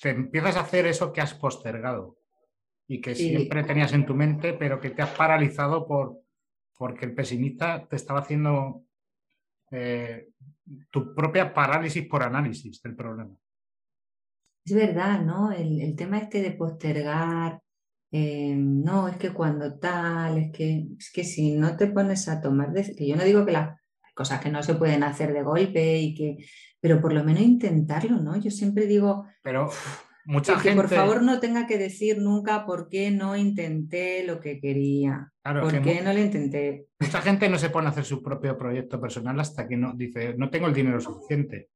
te 0.00 0.10
empiezas 0.10 0.56
a 0.56 0.60
hacer 0.60 0.86
eso 0.86 1.12
que 1.12 1.20
has 1.20 1.34
postergado 1.34 2.18
y 2.88 3.00
que 3.00 3.14
siempre 3.14 3.62
tenías 3.62 3.92
en 3.92 4.06
tu 4.06 4.14
mente, 4.14 4.52
pero 4.54 4.80
que 4.80 4.90
te 4.90 5.02
has 5.02 5.10
paralizado 5.10 5.86
por, 5.86 6.22
porque 6.76 7.04
el 7.04 7.14
pesimista 7.14 7.86
te 7.86 7.96
estaba 7.96 8.20
haciendo 8.20 8.84
eh, 9.70 10.30
tu 10.90 11.14
propia 11.14 11.52
parálisis 11.52 12.06
por 12.06 12.22
análisis 12.22 12.82
del 12.82 12.96
problema. 12.96 13.36
Es 14.64 14.74
verdad, 14.74 15.20
¿no? 15.20 15.52
El, 15.52 15.94
tema 15.96 16.18
este 16.18 16.42
de 16.42 16.52
postergar, 16.52 17.62
eh, 18.10 18.54
no, 18.56 19.08
es 19.08 19.16
que 19.16 19.32
cuando 19.32 19.78
tal, 19.78 20.38
es 20.38 20.52
que, 20.52 20.88
es 20.98 21.12
que 21.12 21.24
si 21.24 21.52
no 21.56 21.76
te 21.76 21.86
pones 21.86 22.28
a 22.28 22.40
tomar, 22.40 22.72
que 22.72 23.06
yo 23.06 23.16
no 23.16 23.24
digo 23.24 23.46
que 23.46 23.52
las 23.52 23.79
cosas 24.20 24.42
que 24.42 24.50
no 24.50 24.62
se 24.62 24.74
pueden 24.74 25.02
hacer 25.02 25.32
de 25.32 25.42
golpe 25.42 25.96
y 25.96 26.14
que, 26.14 26.36
pero 26.78 27.00
por 27.00 27.14
lo 27.14 27.24
menos 27.24 27.40
intentarlo, 27.40 28.18
¿no? 28.18 28.36
Yo 28.36 28.50
siempre 28.50 28.84
digo, 28.84 29.24
pero 29.42 29.70
mucha 30.26 30.58
gente... 30.58 30.76
por 30.76 30.90
favor 30.90 31.22
no 31.22 31.40
tenga 31.40 31.66
que 31.66 31.78
decir 31.78 32.18
nunca 32.18 32.66
por 32.66 32.90
qué 32.90 33.10
no 33.10 33.34
intenté 33.34 34.22
lo 34.24 34.38
que 34.38 34.60
quería. 34.60 35.32
¿Por 35.42 35.80
qué 35.80 36.02
no 36.02 36.12
lo 36.12 36.18
intenté? 36.18 36.84
Mucha 36.98 37.22
gente 37.22 37.48
no 37.48 37.56
se 37.56 37.70
pone 37.70 37.86
a 37.86 37.92
hacer 37.92 38.04
su 38.04 38.22
propio 38.22 38.58
proyecto 38.58 39.00
personal 39.00 39.40
hasta 39.40 39.66
que 39.66 39.78
no 39.78 39.94
dice, 39.94 40.34
no 40.36 40.50
tengo 40.50 40.66
el 40.66 40.74
dinero 40.74 41.00
suficiente. 41.00 41.70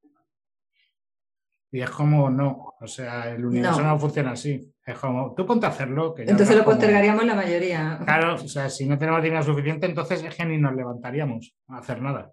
Y 1.75 1.83
es 1.83 1.91
como, 1.91 2.31
no, 2.31 2.77
o 2.81 2.87
sea, 2.87 3.31
el 3.31 3.45
universo 3.45 3.83
no, 3.83 3.99
funciona 3.99 4.31
así. 4.31 4.73
Es 4.87 4.97
como, 4.97 5.35
tú 5.35 5.45
ponte 5.45 5.67
a 5.67 5.71
hacerlo. 5.71 6.15
entonces 6.17 6.57
lo 6.57 6.65
postergaríamos 6.65 7.25
la 7.25 7.35
mayoría. 7.35 7.99
Claro, 8.05 8.37
o 8.37 8.47
sea, 8.47 8.71
si 8.71 8.87
no 8.87 8.97
tenemos 8.97 9.21
dinero 9.25 9.43
suficiente, 9.43 9.87
entonces 9.87 10.23
es 10.23 10.37
que 10.37 10.45
ni 10.45 10.57
nos 10.57 10.73
levantaríamos 10.77 11.53
a 11.67 11.79
hacer 11.79 12.01
nada. 12.01 12.33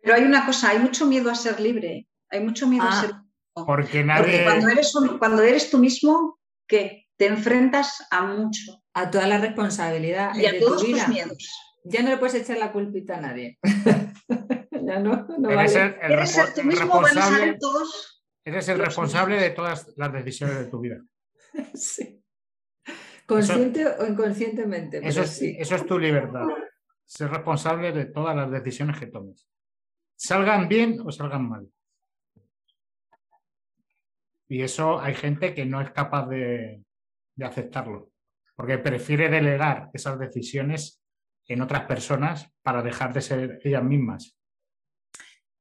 Pero 0.00 0.14
hay 0.14 0.22
una 0.22 0.46
cosa, 0.46 0.70
hay 0.70 0.78
mucho 0.78 1.04
miedo 1.04 1.28
a 1.32 1.34
ser 1.34 1.58
libre, 1.58 2.06
hay 2.30 2.38
mucho 2.38 2.68
miedo 2.68 2.84
a 2.84 2.90
ah. 2.90 3.00
ser 3.00 3.10
porque 3.54 4.04
nadie. 4.04 4.44
cuando, 4.44 4.68
eres 4.68 4.92
cuando 5.18 5.42
eres 5.42 5.68
tú 5.68 5.78
mismo, 5.78 6.38
que 6.68 7.08
te 7.16 7.26
enfrentas 7.26 8.06
a 8.12 8.22
mucho. 8.22 8.84
A 8.94 9.10
toda 9.10 9.26
la 9.26 9.38
responsabilidad. 9.38 10.32
Y 10.36 10.46
a 10.46 10.60
todos 10.60 10.84
tus 10.84 11.08
miedos. 11.08 11.50
Ya 11.82 12.04
no 12.04 12.10
le 12.10 12.18
puedes 12.18 12.36
echar 12.36 12.58
la 12.58 12.70
culpita 12.70 13.16
a 13.16 13.20
nadie. 13.20 13.58
ya 14.70 15.00
no, 15.00 15.26
no 15.38 15.48
vale. 15.48 15.96
el, 16.02 16.12
eres 16.12 16.54
tú 16.54 16.62
mismo, 16.62 17.02
responsable, 17.02 17.56
todos 17.58 18.15
eres 18.46 18.68
el 18.68 18.78
responsable 18.78 19.36
de 19.40 19.50
todas 19.50 19.92
las 19.96 20.12
decisiones 20.12 20.58
de 20.58 20.66
tu 20.66 20.80
vida. 20.80 21.02
sí. 21.74 22.22
Consciente 23.26 23.84
o 23.84 24.06
inconscientemente. 24.06 25.00
Eso 25.02 25.22
es, 25.22 25.42
eso 25.42 25.74
es 25.74 25.84
tu 25.84 25.98
libertad. 25.98 26.46
Ser 27.04 27.28
responsable 27.28 27.92
de 27.92 28.06
todas 28.06 28.36
las 28.36 28.50
decisiones 28.50 28.98
que 28.98 29.08
tomes. 29.08 29.48
Salgan 30.14 30.68
bien 30.68 31.00
o 31.04 31.10
salgan 31.10 31.48
mal. 31.48 31.68
Y 34.48 34.62
eso 34.62 35.00
hay 35.00 35.14
gente 35.14 35.52
que 35.52 35.66
no 35.66 35.80
es 35.80 35.90
capaz 35.90 36.28
de, 36.28 36.84
aceptarlo, 37.42 38.12
porque 38.54 38.78
prefiere 38.78 39.28
delegar 39.28 39.90
esas 39.92 40.18
decisiones 40.20 41.02
en 41.48 41.62
otras 41.62 41.82
personas 41.82 42.52
para 42.62 42.80
dejar 42.80 43.12
de 43.12 43.22
ser 43.22 43.60
ellas 43.64 43.82
mismas. 43.82 44.36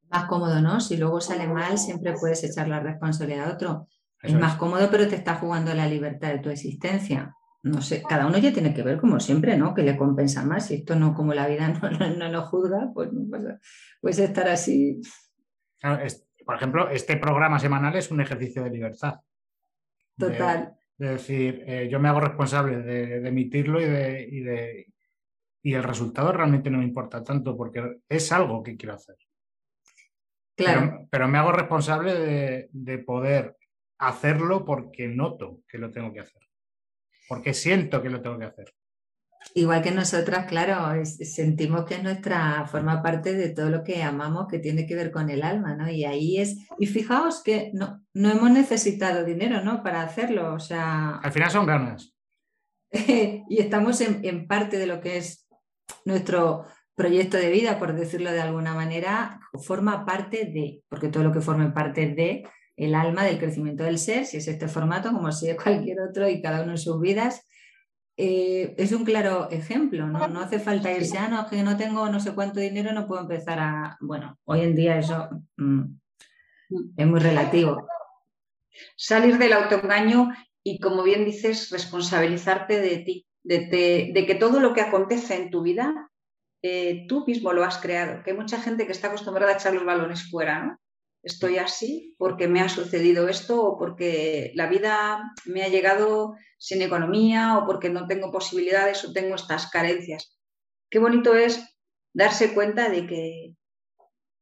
Más 0.09 0.25
cómodo, 0.25 0.61
¿no? 0.61 0.79
Si 0.79 0.97
luego 0.97 1.19
sale 1.21 1.47
mal, 1.47 1.77
siempre 1.77 2.13
puedes 2.19 2.43
echar 2.43 2.67
la 2.67 2.79
responsabilidad 2.79 3.49
a 3.49 3.53
otro. 3.53 3.87
es 4.21 4.33
más 4.33 4.55
cómodo, 4.55 4.89
pero 4.89 5.07
te 5.07 5.15
está 5.15 5.35
jugando 5.35 5.73
la 5.73 5.87
libertad 5.87 6.29
de 6.29 6.39
tu 6.39 6.49
existencia. 6.49 7.35
No 7.63 7.81
sé, 7.81 8.03
cada 8.07 8.27
uno 8.27 8.37
ya 8.37 8.53
tiene 8.53 8.75
que 8.75 8.83
ver 8.83 8.99
como 8.99 9.19
siempre, 9.19 9.57
¿no? 9.57 9.73
Que 9.73 9.81
le 9.81 9.97
compensa 9.97 10.45
más. 10.45 10.69
Y 10.69 10.75
esto 10.75 10.95
no, 10.95 11.15
como 11.15 11.33
la 11.33 11.47
vida 11.47 11.67
no, 11.99 12.15
no, 12.15 12.29
lo 12.29 12.43
juzga, 12.43 12.91
pues 12.93 13.09
puede 13.99 14.23
estar 14.23 14.47
así. 14.47 15.01
por 16.45 16.55
ejemplo, 16.55 16.89
este 16.89 17.17
programa 17.17 17.57
semanal 17.57 17.95
es 17.95 18.11
un 18.11 18.21
ejercicio 18.21 18.63
de 18.63 18.69
libertad. 18.69 19.15
Total. 20.17 20.75
Es 20.97 21.09
decir, 21.09 21.63
eh, 21.67 21.89
yo 21.91 21.99
me 21.99 22.07
hago 22.07 22.21
responsable 22.21 22.77
de, 22.77 23.27
emitirlo 23.27 23.81
y, 23.81 23.85
de, 23.85 24.27
y, 24.31 24.39
de, 24.41 24.93
y 25.63 25.73
el 25.73 25.83
resultado 25.83 26.31
realmente 26.31 26.69
no 26.69 26.77
me 26.77 26.85
importa 26.85 27.23
tanto 27.23 27.57
porque 27.57 27.97
es 28.07 28.31
algo 28.31 28.61
que 28.61 28.77
quiero 28.77 28.93
hacer. 28.93 29.15
Claro. 30.55 31.07
Pero, 31.09 31.27
me 31.27 31.37
hago 31.37 31.51
responsable 31.51 32.67
de, 32.71 32.97
poder 32.99 33.57
hacerlo 33.97 34.65
porque 34.65 35.07
noto 35.07 35.59
que 35.67 35.77
lo 35.77 35.91
tengo 35.91 36.13
que 36.13 36.21
hacer. 36.21 36.41
Porque 37.27 37.53
siento 37.53 38.01
que 38.01 38.09
lo 38.09 38.21
tengo 38.21 38.39
que 38.39 38.45
hacer. 38.45 38.73
Igual 39.53 39.83
que 39.83 39.91
nosotras, 39.91 40.47
claro, 40.47 41.03
sentimos 41.05 41.85
que 41.85 42.01
nuestra 42.01 42.65
forma 42.65 43.03
parte 43.03 43.33
de 43.33 43.49
todo 43.49 43.69
lo 43.69 43.83
que 43.83 44.01
amamos 44.01 44.47
que 44.47 44.59
tiene 44.59 44.87
que 44.87 44.95
ver 44.95 45.11
con 45.11 45.29
el 45.29 45.43
alma, 45.43 45.75
¿no? 45.75 45.89
Y 45.89 46.03
ahí 46.03 46.39
es, 46.39 46.57
y 46.79 46.87
fijaos 46.87 47.43
que 47.43 47.71
no, 47.73 48.03
no 48.13 48.31
hemos 48.31 48.49
necesitado 48.49 49.23
dinero, 49.23 49.61
¿no? 49.61 49.83
Para 49.83 50.01
hacerlo, 50.01 50.53
o 50.53 50.59
sea... 50.59 51.17
Al 51.17 51.31
final 51.31 51.51
son 51.51 51.65
ganas. 51.67 52.15
y 52.91 53.59
estamos 53.59 54.01
en, 54.01 54.25
en, 54.25 54.47
parte 54.47 54.77
de 54.77 54.87
lo 54.87 54.99
que 54.99 55.17
es 55.17 55.47
nuestro 56.05 56.65
proyecto 56.95 57.37
de 57.37 57.51
vida, 57.51 57.77
por 57.77 57.93
decirlo 57.93 58.31
de 58.31 58.41
alguna 58.41 58.73
manera, 58.73 59.39
forma 59.63 60.05
parte 60.05 60.45
de, 60.45 60.81
porque 60.89 61.09
todo 61.09 61.23
lo 61.23 61.31
que 61.31 61.41
forme 61.41 61.71
parte 61.71 62.07
de 62.07 62.47
el 62.77 62.95
alma 62.95 63.23
del 63.23 63.37
crecimiento 63.37 63.83
del 63.83 63.99
ser, 63.99 64.25
si 64.25 64.37
es 64.37 64.47
este 64.47 64.67
formato, 64.67 65.11
como 65.11 65.31
si 65.31 65.49
es 65.49 65.57
cualquier 65.61 65.99
otro 66.01 66.27
y 66.27 66.41
cada 66.41 66.63
uno 66.63 66.71
en 66.71 66.77
sus 66.77 66.99
vidas, 66.99 67.45
eh, 68.17 68.73
es 68.77 68.93
un 68.93 69.03
claro 69.03 69.49
ejemplo, 69.51 70.07
¿no? 70.07 70.25
No 70.29 70.39
hace 70.39 70.59
falta 70.59 70.91
irse, 70.91 71.17
ah, 71.17 71.27
no, 71.27 71.49
que 71.49 71.61
no 71.63 71.75
tengo 71.75 72.09
no 72.09 72.21
sé 72.21 72.33
cuánto 72.33 72.61
dinero, 72.61 72.93
no 72.93 73.07
puedo 73.07 73.21
empezar 73.21 73.59
a... 73.59 73.97
Bueno, 73.99 74.39
hoy 74.45 74.61
en 74.61 74.73
día 74.73 74.97
eso 74.97 75.29
mm, 75.57 75.83
es 76.95 77.07
muy 77.07 77.19
relativo. 77.19 77.85
Salir 78.95 79.37
del 79.37 79.51
autoengaño 79.51 80.33
y, 80.63 80.79
como 80.79 81.03
bien 81.03 81.25
dices, 81.25 81.69
responsabilizarte 81.71 82.79
de 82.79 82.97
ti, 82.99 83.27
de, 83.43 84.11
de 84.13 84.25
que 84.25 84.35
todo 84.35 84.61
lo 84.61 84.73
que 84.73 84.81
acontece 84.81 85.35
en 85.35 85.49
tu 85.49 85.61
vida 85.61 86.09
eh, 86.67 87.05
tú 87.07 87.23
mismo 87.27 87.53
lo 87.53 87.63
has 87.63 87.77
creado, 87.77 88.23
que 88.23 88.31
hay 88.31 88.37
mucha 88.37 88.59
gente 88.59 88.87
que 88.87 88.91
está 88.91 89.09
acostumbrada 89.09 89.51
a 89.51 89.55
echar 89.55 89.71
los 89.75 89.85
balones 89.85 90.27
fuera, 90.31 90.63
¿no? 90.63 90.79
Estoy 91.21 91.59
así 91.59 92.15
porque 92.17 92.47
me 92.47 92.59
ha 92.59 92.69
sucedido 92.69 93.29
esto 93.29 93.63
o 93.63 93.77
porque 93.77 94.51
la 94.55 94.65
vida 94.65 95.31
me 95.45 95.61
ha 95.61 95.67
llegado 95.67 96.35
sin 96.57 96.81
economía 96.81 97.59
o 97.59 97.67
porque 97.67 97.91
no 97.91 98.07
tengo 98.07 98.31
posibilidades 98.31 99.05
o 99.05 99.13
tengo 99.13 99.35
estas 99.35 99.69
carencias. 99.69 100.39
Qué 100.89 100.97
bonito 100.97 101.35
es 101.35 101.63
darse 102.15 102.55
cuenta 102.55 102.89
de 102.89 103.05
que 103.05 103.53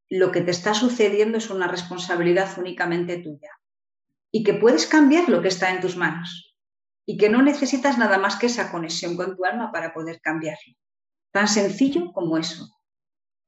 lo 0.09 0.32
que 0.32 0.39
te 0.39 0.51
está 0.51 0.74
sucediendo 0.74 1.39
es 1.39 1.49
una 1.49 1.67
responsabilidad 1.67 2.57
únicamente 2.57 3.17
tuya 3.17 3.51
y 4.32 4.45
que 4.45 4.53
puedes 4.53 4.88
cambiar 4.88 5.28
lo 5.28 5.41
que 5.41 5.49
está 5.49 5.71
en 5.71 5.82
tus 5.82 5.97
manos 5.97 6.55
y 7.05 7.17
que 7.17 7.28
no 7.28 7.41
necesitas 7.41 7.97
nada 7.97 8.17
más 8.17 8.38
que 8.38 8.45
esa 8.45 8.71
conexión 8.71 9.17
con 9.17 9.36
tu 9.36 9.43
alma 9.43 9.74
para 9.74 9.93
poder 9.93 10.21
cambiarlo. 10.21 10.74
Tan 11.34 11.48
sencillo 11.48 12.14
como 12.14 12.38
eso. 12.38 12.70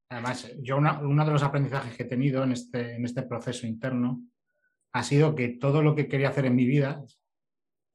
Además, 0.09 0.51
yo 0.61 0.77
uno 0.77 1.25
de 1.25 1.31
los 1.31 1.43
aprendizajes 1.43 1.95
que 1.95 2.03
he 2.03 2.07
tenido 2.07 2.43
en 2.43 2.51
este, 2.51 2.95
en 2.95 3.05
este 3.05 3.21
proceso 3.23 3.67
interno 3.67 4.23
ha 4.93 5.03
sido 5.03 5.35
que 5.35 5.49
todo 5.49 5.83
lo 5.83 5.93
que 5.93 6.07
quería 6.07 6.29
hacer 6.29 6.45
en 6.45 6.55
mi 6.55 6.65
vida, 6.65 7.03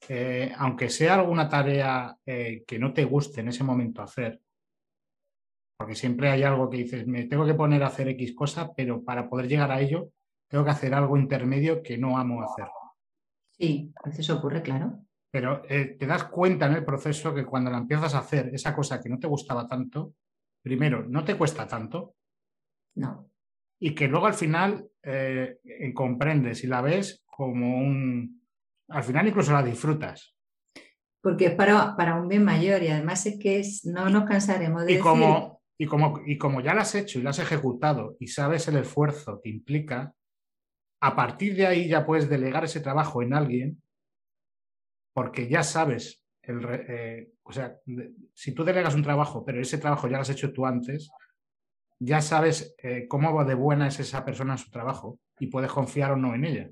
eh, 0.09 0.53
aunque 0.57 0.91
sea 0.91 1.14
alguna 1.14 1.49
tarea 1.49 2.16
eh, 2.24 2.62
que 2.66 2.78
no 2.78 2.93
te 2.93 3.05
guste 3.05 3.41
en 3.41 3.49
ese 3.49 3.64
momento 3.64 4.01
hacer, 4.01 4.41
porque 5.76 5.97
siempre 5.97 6.30
hay 6.30 6.45
algo 6.45 6.70
que 6.70 6.76
dices, 6.76 7.07
me 7.07 7.24
tengo 7.24 7.45
que 7.45 7.55
poner 7.55 7.82
a 7.82 7.88
hacer 7.88 8.09
X 8.09 8.34
cosa, 8.34 8.72
pero 8.72 9.03
para 9.03 9.28
poder 9.28 9.49
llegar 9.49 9.72
a 9.72 9.80
ello, 9.80 10.11
tengo 10.47 10.64
que 10.64 10.70
hacer 10.70 10.95
algo 10.95 11.16
intermedio 11.16 11.82
que 11.82 11.99
no 11.99 12.16
amo 12.16 12.43
hacer. 12.43 12.66
Sí, 13.53 13.93
a 13.97 14.09
veces 14.09 14.30
ocurre, 14.30 14.62
claro. 14.62 15.01
Pero 15.30 15.62
eh, 15.68 15.96
te 15.98 16.06
das 16.06 16.24
cuenta 16.24 16.66
en 16.66 16.74
el 16.74 16.84
proceso 16.84 17.34
que 17.34 17.44
cuando 17.44 17.70
la 17.70 17.78
empiezas 17.78 18.14
a 18.14 18.18
hacer, 18.18 18.50
esa 18.52 18.74
cosa 18.74 19.00
que 19.00 19.08
no 19.08 19.18
te 19.18 19.28
gustaba 19.28 19.66
tanto, 19.66 20.14
primero, 20.62 21.04
no 21.06 21.24
te 21.24 21.36
cuesta 21.36 21.66
tanto. 21.66 22.16
No. 22.96 23.30
Y 23.78 23.94
que 23.94 24.08
luego 24.08 24.26
al 24.26 24.34
final 24.34 24.88
eh, 25.02 25.58
comprendes 25.94 26.64
y 26.64 26.66
la 26.66 26.80
ves 26.80 27.24
como 27.26 27.78
un... 27.78 28.42
Al 28.88 29.04
final 29.04 29.28
incluso 29.28 29.52
la 29.52 29.62
disfrutas. 29.62 30.34
Porque 31.22 31.46
es 31.46 31.54
para, 31.54 31.96
para 31.96 32.20
un 32.20 32.28
bien 32.28 32.44
mayor 32.44 32.82
y 32.82 32.88
además 32.88 33.24
es 33.26 33.38
que 33.38 33.62
no 33.84 34.10
nos 34.10 34.24
cansaremos 34.24 34.84
de 34.84 34.94
y 34.94 34.98
Como, 34.98 35.62
y, 35.78 35.86
como, 35.86 36.20
y 36.26 36.36
como 36.38 36.60
ya 36.60 36.74
lo 36.74 36.80
has 36.80 36.94
hecho 36.94 37.18
y 37.18 37.22
lo 37.22 37.30
has 37.30 37.38
ejecutado 37.38 38.16
y 38.18 38.26
sabes 38.26 38.66
el 38.68 38.76
esfuerzo 38.78 39.40
que 39.42 39.50
implica, 39.50 40.12
a 41.00 41.14
partir 41.14 41.54
de 41.56 41.66
ahí 41.66 41.88
ya 41.88 42.04
puedes 42.04 42.28
delegar 42.28 42.64
ese 42.64 42.80
trabajo 42.80 43.22
en 43.22 43.34
alguien 43.34 43.82
porque 45.20 45.48
ya 45.48 45.62
sabes, 45.62 46.24
el, 46.40 46.66
eh, 46.88 47.32
o 47.42 47.52
sea, 47.52 47.76
si 48.32 48.54
tú 48.54 48.64
delegas 48.64 48.94
un 48.94 49.02
trabajo, 49.02 49.44
pero 49.44 49.60
ese 49.60 49.76
trabajo 49.76 50.08
ya 50.08 50.16
lo 50.16 50.22
has 50.22 50.30
hecho 50.30 50.50
tú 50.50 50.64
antes, 50.64 51.10
ya 51.98 52.22
sabes 52.22 52.74
eh, 52.82 53.06
cómo 53.06 53.44
de 53.44 53.52
buena 53.52 53.88
es 53.88 54.00
esa 54.00 54.24
persona 54.24 54.54
en 54.54 54.58
su 54.58 54.70
trabajo 54.70 55.18
y 55.38 55.48
puedes 55.48 55.70
confiar 55.70 56.12
o 56.12 56.16
no 56.16 56.34
en 56.34 56.44
ella. 56.46 56.70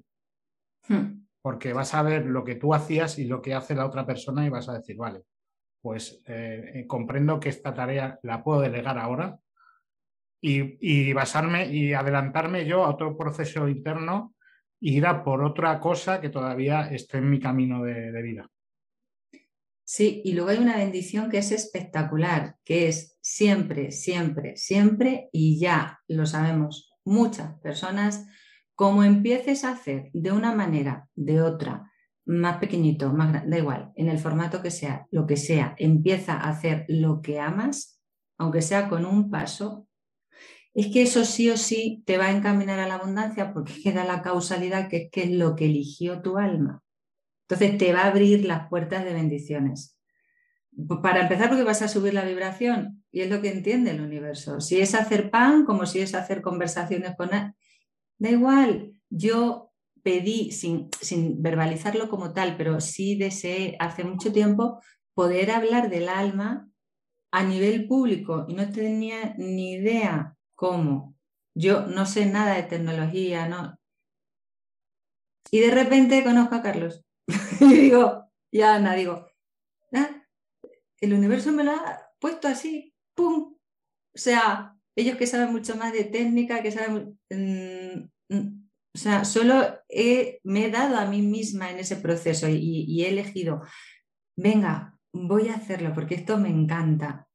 Hmm. 0.89 1.27
Porque 1.43 1.75
vas 1.75 1.93
a 1.93 2.01
ver 2.01 2.25
lo 2.25 2.43
que 2.43 2.55
tú 2.55 2.73
hacías 2.73 3.19
y 3.19 3.27
lo 3.27 3.43
que 3.43 3.53
hace 3.53 3.75
la 3.75 3.85
otra 3.85 4.07
persona 4.07 4.47
y 4.47 4.49
vas 4.49 4.71
a 4.71 4.79
decir, 4.79 4.97
vale, 4.97 5.25
pues 5.83 6.23
eh, 6.25 6.87
comprendo 6.89 7.39
que 7.39 7.51
esta 7.51 7.75
tarea 7.75 8.19
la 8.23 8.43
puedo 8.43 8.63
delegar 8.63 8.97
ahora 8.97 9.39
y, 10.41 11.13
basarme 11.13 11.67
y 11.67 11.93
adelantarme 11.93 12.65
yo 12.65 12.87
a 12.87 12.89
otro 12.89 13.15
proceso 13.15 13.69
interno 13.69 14.33
ir 14.81 15.07
a 15.07 15.25
por 15.25 15.43
otra 15.43 15.81
cosa 15.81 16.21
que 16.21 16.29
todavía 16.29 16.89
esté 16.91 17.19
en 17.19 17.31
mi 17.31 17.41
camino 17.41 17.83
de, 17.83 18.23
vida. 18.23 18.49
Sí, 19.85 20.21
y 20.25 20.33
luego 20.33 20.51
hay 20.51 20.59
una 20.59 20.77
bendición 20.77 21.31
que 21.31 21.39
es 21.39 21.51
espectacular, 21.51 22.57
que 22.65 22.89
es 22.89 23.17
siempre, 23.21 23.91
siempre, 23.91 24.57
siempre, 24.57 25.31
y 25.33 25.59
ya 25.59 26.01
lo 26.09 26.27
sabemos 26.27 26.93
muchas 27.05 27.59
personas, 27.61 28.27
como 28.75 29.03
empieces 29.03 29.65
a 29.65 29.73
hacer 29.73 30.11
de 30.13 30.31
una 30.31 30.55
manera, 30.55 31.09
de 31.15 31.41
otra, 31.41 31.91
más 32.27 32.59
pequeñito, 32.59 33.13
más 33.13 33.33
grande, 33.33 33.51
da 33.51 33.59
igual, 33.59 33.93
en 33.97 34.09
el 34.09 34.19
formato 34.19 34.61
que 34.61 34.71
sea, 34.71 35.07
lo 35.11 35.27
que 35.27 35.39
sea, 35.39 35.75
empieza 35.79 36.35
a 36.35 36.51
hacer 36.51 36.85
lo 36.89 37.23
que 37.23 37.41
amas, 37.41 38.01
aunque 38.37 38.61
sea 38.61 38.89
con 38.89 39.07
un 39.07 39.31
paso, 39.31 39.88
es 40.75 40.89
que 40.89 41.03
eso 41.03 41.25
sí 41.25 41.51
o 41.51 41.57
sí 41.57 42.03
te 42.07 42.19
va 42.19 42.27
a 42.27 42.31
encaminar 42.31 42.79
a 42.79 42.87
la 42.87 42.95
abundancia 42.95 43.53
porque 43.53 43.83
queda 43.83 44.05
la 44.05 44.23
causalidad 44.23 44.89
que 44.89 44.97
es, 44.97 45.11
que 45.11 45.25
es 45.25 45.31
lo 45.31 45.57
que 45.57 45.67
eligió 45.67 46.23
tu 46.23 46.39
alma. 46.39 46.83
Entonces 47.49 47.79
te 47.79 47.93
va 47.93 48.03
a 48.03 48.09
abrir 48.09 48.45
las 48.45 48.69
puertas 48.69 49.05
de 49.05 49.15
bendiciones. 49.15 49.97
Para 51.03 51.23
empezar, 51.23 51.49
porque 51.49 51.65
vas 51.65 51.83
a 51.83 51.89
subir 51.89 52.15
la 52.15 52.25
vibración 52.25 53.03
y 53.11 53.23
es 53.23 53.31
lo 53.31 53.41
que 53.41 53.51
entiende 53.51 53.91
el 53.91 54.01
universo. 54.01 54.61
Si 54.61 54.81
es 54.81 54.95
hacer 54.95 55.31
pan, 55.31 55.65
como 55.65 55.87
si 55.87 56.01
es 56.01 56.15
hacer 56.15 56.43
conversaciones 56.43 57.17
con... 57.17 57.31
Da 57.31 58.31
igual, 58.31 58.93
yo 59.11 59.73
pedí, 60.03 60.53
sin, 60.53 60.89
sin 61.01 61.43
verbalizarlo 61.43 62.09
como 62.09 62.33
tal, 62.33 62.57
pero 62.57 62.81
sí 62.81 63.17
deseé 63.17 63.77
hace 63.81 64.05
mucho 64.05 64.33
tiempo 64.33 64.81
poder 65.15 65.51
hablar 65.51 65.91
del 65.91 66.09
alma 66.09 66.71
a 67.31 67.43
nivel 67.43 67.89
público 67.89 68.47
y 68.49 68.55
no 68.55 68.71
tenía 68.71 69.35
ni 69.37 69.73
idea 69.73 70.38
¿Cómo? 70.59 71.15
Yo 71.55 71.87
no 71.87 72.05
sé 72.05 72.27
nada 72.27 72.57
de 72.57 72.65
tecnología, 72.65 73.47
¿no? 73.47 73.79
Y 75.53 75.61
de 75.61 75.71
repente 75.71 76.25
conozco 76.25 76.57
a 76.57 76.63
Carlos. 76.63 77.05
y 77.61 77.75
digo, 77.75 78.29
ya 78.53 78.75
Ana, 78.75 78.97
digo, 78.97 79.25
ah, 79.95 80.25
el 81.01 81.15
universo 81.15 81.53
me 81.53 81.63
lo 81.63 81.71
ha 81.71 82.11
puesto 82.19 82.49
así, 82.49 82.93
¡pum! 83.15 83.55
O 83.55 84.19
sea, 84.19 84.77
ellos 84.97 85.17
que 85.17 85.29
saben 85.29 85.53
mucho 85.53 85.77
más 85.77 85.93
de 85.93 86.05
técnica, 86.05 86.61
que 86.61 86.73
saben... 86.73 87.21
Mm, 87.31 88.09
mm, 88.35 88.69
o 88.97 88.99
sea, 88.99 89.25
solo 89.25 89.79
me 90.43 90.65
he 90.65 90.71
dado 90.73 90.97
a 90.97 91.07
mí 91.07 91.23
misma 91.23 91.71
en 91.71 91.79
ese 91.79 91.97
proceso 91.97 92.49
y, 92.49 92.85
y 92.89 93.05
he 93.05 93.11
elegido, 93.11 93.63
venga, 94.37 94.99
voy 95.13 95.51
a 95.51 95.55
hacerlo 95.55 95.93
porque 95.95 96.17
esto 96.17 96.37
me 96.37 96.49
encanta 96.49 97.28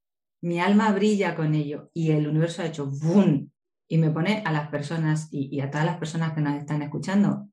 mi 0.43 0.59
alma 0.59 0.91
brilla 0.91 1.35
con 1.35 1.55
ello 1.55 1.89
y 1.93 2.11
el 2.11 2.27
universo 2.27 2.61
ha 2.61 2.65
hecho 2.65 2.85
¡boom! 2.85 3.49
y 3.87 3.97
me 3.97 4.11
pone 4.11 4.43
a 4.45 4.51
las 4.51 4.67
personas 4.67 5.29
y, 5.31 5.61
a 5.61 5.71
todas 5.71 5.85
las 5.85 5.97
personas 5.97 6.33
que 6.33 6.41
nos 6.41 6.55
están 6.55 6.81
escuchando. 6.81 7.47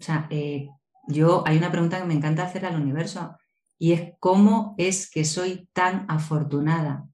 O 0.00 0.04
sea, 0.04 0.26
eh, 0.30 0.68
yo 1.06 1.44
hay 1.46 1.58
una 1.58 1.70
pregunta 1.70 2.00
que 2.00 2.06
me 2.06 2.14
encanta 2.14 2.42
hacer 2.42 2.66
al 2.66 2.80
universo 2.80 3.36
y 3.78 3.92
es 3.92 4.14
cómo 4.18 4.74
es 4.78 5.10
que 5.10 5.24
soy 5.24 5.68
tan 5.72 6.06
afortunada. 6.08 7.06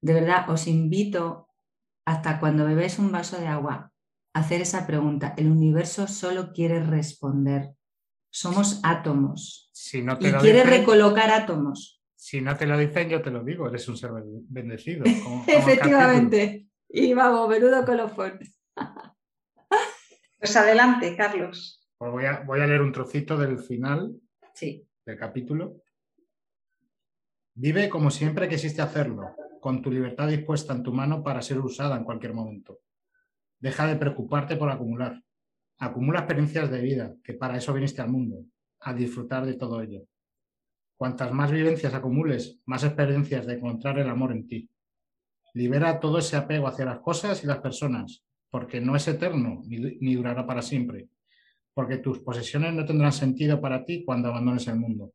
De 0.00 0.14
verdad, 0.14 0.48
os 0.48 0.66
invito 0.66 1.48
hasta 2.06 2.40
cuando 2.40 2.64
bebéis 2.64 2.98
un 2.98 3.12
vaso 3.12 3.38
de 3.38 3.48
agua 3.48 3.92
a 4.32 4.40
hacer 4.40 4.62
esa 4.62 4.86
pregunta. 4.86 5.34
El 5.36 5.50
universo 5.50 6.08
solo 6.08 6.52
quiere 6.52 6.82
responder. 6.82 7.74
Somos 8.30 8.80
átomos. 8.82 9.68
Si 9.72 10.00
no 10.02 10.16
te 10.18 10.30
y 10.30 10.32
quiere 10.32 10.64
recolocar 10.64 11.30
átomos. 11.30 12.01
Si 12.24 12.40
no 12.40 12.56
te 12.56 12.66
lo 12.68 12.78
dicen, 12.78 13.08
yo 13.08 13.20
te 13.20 13.32
lo 13.32 13.42
digo, 13.42 13.66
eres 13.68 13.88
un 13.88 13.96
ser 13.96 14.12
bendecido. 14.48 15.02
como- 15.24 15.44
como. 15.44 15.58
Efectivamente. 15.58 16.68
Y 16.88 17.12
vamos, 17.14 17.48
menudo 17.48 17.84
colofón. 17.84 18.38
Pues 20.38 20.56
adelante, 20.56 21.16
Carlos. 21.16 21.84
Pues 21.98 22.12
voy, 22.12 22.24
a, 22.26 22.40
voy 22.46 22.60
a 22.60 22.66
leer 22.68 22.80
un 22.80 22.92
trocito 22.92 23.36
del 23.36 23.58
final 23.58 24.14
Sí. 24.54 24.86
del 25.04 25.16
capítulo. 25.16 25.82
Vive 27.54 27.88
como 27.88 28.10
siempre 28.10 28.48
quisiste 28.48 28.82
hacerlo, 28.82 29.34
con 29.60 29.82
tu 29.82 29.90
libertad 29.90 30.28
dispuesta 30.28 30.72
en 30.74 30.82
tu 30.84 30.92
mano 30.92 31.22
para 31.24 31.42
ser 31.42 31.58
usada 31.58 31.96
en 31.96 32.04
cualquier 32.04 32.34
momento. 32.34 32.80
Deja 33.58 33.86
de 33.86 33.96
preocuparte 33.96 34.56
por 34.56 34.70
acumular. 34.70 35.20
Acumula 35.78 36.20
experiencias 36.20 36.70
de 36.70 36.80
vida, 36.82 37.14
que 37.24 37.34
para 37.34 37.56
eso 37.56 37.72
viniste 37.72 38.00
al 38.00 38.10
mundo, 38.10 38.44
a 38.80 38.94
disfrutar 38.94 39.44
de 39.44 39.54
todo 39.54 39.80
ello. 39.82 40.02
Cuantas 41.02 41.32
más 41.32 41.50
vivencias 41.50 41.92
acumules, 41.94 42.60
más 42.64 42.84
experiencias 42.84 43.44
de 43.44 43.54
encontrar 43.54 43.98
el 43.98 44.08
amor 44.08 44.30
en 44.30 44.46
ti. 44.46 44.70
Libera 45.52 45.98
todo 45.98 46.18
ese 46.18 46.36
apego 46.36 46.68
hacia 46.68 46.84
las 46.84 47.00
cosas 47.00 47.42
y 47.42 47.48
las 47.48 47.58
personas, 47.58 48.22
porque 48.48 48.80
no 48.80 48.94
es 48.94 49.08
eterno 49.08 49.64
ni, 49.66 50.14
durará 50.14 50.46
para 50.46 50.62
siempre, 50.62 51.08
porque 51.74 51.96
tus 51.96 52.20
posesiones 52.20 52.72
no 52.72 52.84
tendrán 52.84 53.12
sentido 53.12 53.60
para 53.60 53.84
ti 53.84 54.04
cuando 54.04 54.28
abandones 54.28 54.68
el 54.68 54.76
mundo. 54.76 55.12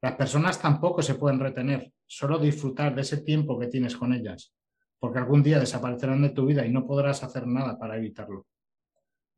Las 0.00 0.14
personas 0.14 0.62
tampoco 0.62 1.02
se 1.02 1.16
pueden 1.16 1.40
retener, 1.40 1.92
solo 2.06 2.38
disfrutar 2.38 2.94
de 2.94 3.00
ese 3.00 3.16
tiempo 3.16 3.58
que 3.58 3.66
tienes 3.66 3.96
con 3.96 4.12
ellas, 4.14 4.54
porque 5.00 5.18
algún 5.18 5.42
día 5.42 5.58
desaparecerán 5.58 6.22
de 6.22 6.30
tu 6.30 6.46
vida 6.46 6.64
y 6.64 6.70
no 6.70 6.86
podrás 6.86 7.24
hacer 7.24 7.48
nada 7.48 7.76
para 7.76 7.96
evitarlo. 7.96 8.46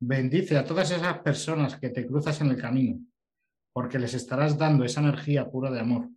Bendice 0.00 0.58
a 0.58 0.66
todas 0.66 0.90
esas 0.90 1.20
personas 1.20 1.78
que 1.78 1.88
te 1.88 2.06
cruzas 2.06 2.42
en 2.42 2.48
el 2.48 2.60
camino, 2.60 3.00
porque 3.76 3.98
les 3.98 4.14
estarás 4.14 4.56
dando 4.56 4.84
esa 4.84 5.02
energía 5.02 5.50
pura 5.50 5.70
de 5.70 5.80
amor. 5.80 6.08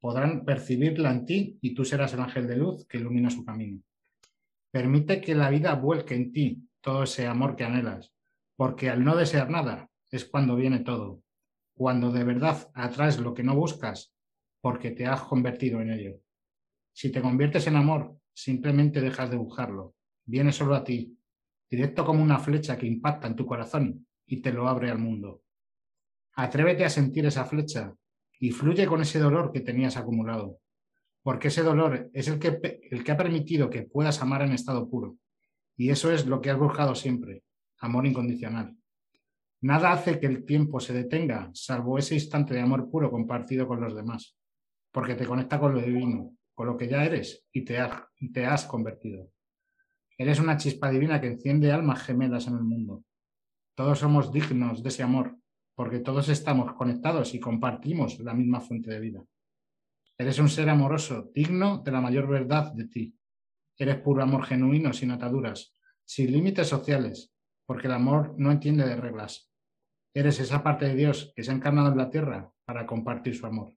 Podrán 0.00 0.44
percibirla 0.44 1.12
en 1.12 1.24
ti 1.24 1.56
y 1.62 1.72
tú 1.72 1.84
serás 1.84 2.12
el 2.14 2.20
ángel 2.20 2.48
de 2.48 2.56
luz 2.56 2.84
que 2.88 2.98
ilumina 2.98 3.30
su 3.30 3.44
camino. 3.44 3.80
Permite 4.72 5.20
que 5.20 5.36
la 5.36 5.48
vida 5.48 5.72
vuelque 5.76 6.16
en 6.16 6.32
ti 6.32 6.68
todo 6.80 7.04
ese 7.04 7.28
amor 7.28 7.54
que 7.54 7.62
anhelas, 7.62 8.12
porque 8.56 8.90
al 8.90 9.04
no 9.04 9.14
desear 9.14 9.48
nada 9.50 9.88
es 10.10 10.24
cuando 10.24 10.56
viene 10.56 10.80
todo, 10.80 11.22
cuando 11.76 12.10
de 12.10 12.24
verdad 12.24 12.68
atraes 12.74 13.20
lo 13.20 13.34
que 13.34 13.44
no 13.44 13.54
buscas, 13.54 14.12
porque 14.60 14.90
te 14.90 15.06
has 15.06 15.22
convertido 15.22 15.80
en 15.80 15.92
ello. 15.92 16.16
Si 16.92 17.12
te 17.12 17.22
conviertes 17.22 17.68
en 17.68 17.76
amor, 17.76 18.18
simplemente 18.34 19.00
dejas 19.00 19.30
de 19.30 19.36
buscarlo, 19.36 19.94
viene 20.24 20.50
solo 20.50 20.74
a 20.74 20.82
ti, 20.82 21.16
directo 21.70 22.04
como 22.04 22.20
una 22.20 22.40
flecha 22.40 22.76
que 22.76 22.88
impacta 22.88 23.28
en 23.28 23.36
tu 23.36 23.46
corazón 23.46 24.08
y 24.26 24.42
te 24.42 24.52
lo 24.52 24.66
abre 24.66 24.90
al 24.90 24.98
mundo. 24.98 25.44
Atrévete 26.36 26.84
a 26.84 26.90
sentir 26.90 27.24
esa 27.24 27.46
flecha 27.46 27.94
y 28.38 28.50
fluye 28.50 28.86
con 28.86 29.00
ese 29.00 29.18
dolor 29.18 29.50
que 29.52 29.60
tenías 29.60 29.96
acumulado, 29.96 30.58
porque 31.22 31.48
ese 31.48 31.62
dolor 31.62 32.10
es 32.12 32.28
el 32.28 32.38
que, 32.38 32.80
el 32.90 33.02
que 33.02 33.12
ha 33.12 33.16
permitido 33.16 33.70
que 33.70 33.82
puedas 33.82 34.20
amar 34.20 34.42
en 34.42 34.52
estado 34.52 34.88
puro, 34.88 35.16
y 35.78 35.88
eso 35.88 36.12
es 36.12 36.26
lo 36.26 36.42
que 36.42 36.50
has 36.50 36.58
buscado 36.58 36.94
siempre, 36.94 37.42
amor 37.78 38.06
incondicional. 38.06 38.76
Nada 39.62 39.92
hace 39.92 40.20
que 40.20 40.26
el 40.26 40.44
tiempo 40.44 40.78
se 40.78 40.92
detenga, 40.92 41.50
salvo 41.54 41.98
ese 41.98 42.14
instante 42.14 42.52
de 42.52 42.60
amor 42.60 42.90
puro 42.90 43.10
compartido 43.10 43.66
con 43.66 43.80
los 43.80 43.96
demás, 43.96 44.36
porque 44.92 45.14
te 45.14 45.26
conecta 45.26 45.58
con 45.58 45.74
lo 45.74 45.80
divino, 45.80 46.36
con 46.52 46.66
lo 46.66 46.76
que 46.76 46.86
ya 46.86 47.02
eres 47.02 47.46
y 47.50 47.64
te, 47.64 47.78
y 48.20 48.30
te 48.30 48.44
has 48.44 48.66
convertido. 48.66 49.30
Eres 50.18 50.38
una 50.38 50.58
chispa 50.58 50.90
divina 50.90 51.18
que 51.18 51.28
enciende 51.28 51.72
almas 51.72 52.02
gemelas 52.02 52.46
en 52.46 52.56
el 52.56 52.62
mundo. 52.62 53.04
Todos 53.74 53.98
somos 53.98 54.30
dignos 54.30 54.82
de 54.82 54.90
ese 54.90 55.02
amor, 55.02 55.36
porque 55.76 56.00
todos 56.00 56.30
estamos 56.30 56.72
conectados 56.72 57.34
y 57.34 57.38
compartimos 57.38 58.18
la 58.20 58.34
misma 58.34 58.60
fuente 58.60 58.90
de 58.90 58.98
vida. 58.98 59.24
Eres 60.18 60.38
un 60.38 60.48
ser 60.48 60.70
amoroso, 60.70 61.30
digno 61.34 61.82
de 61.84 61.92
la 61.92 62.00
mayor 62.00 62.26
verdad 62.26 62.72
de 62.72 62.88
ti. 62.88 63.18
Eres 63.78 64.00
puro 64.00 64.22
amor 64.22 64.44
genuino, 64.46 64.94
sin 64.94 65.10
ataduras, 65.10 65.74
sin 66.04 66.32
límites 66.32 66.66
sociales, 66.66 67.30
porque 67.66 67.88
el 67.88 67.92
amor 67.92 68.34
no 68.38 68.50
entiende 68.50 68.88
de 68.88 68.96
reglas. 68.96 69.52
Eres 70.14 70.40
esa 70.40 70.62
parte 70.62 70.86
de 70.86 70.94
Dios 70.94 71.34
que 71.36 71.44
se 71.44 71.50
ha 71.50 71.54
encarnado 71.54 71.92
en 71.92 71.98
la 71.98 72.08
tierra 72.08 72.50
para 72.64 72.86
compartir 72.86 73.36
su 73.36 73.44
amor. 73.44 73.74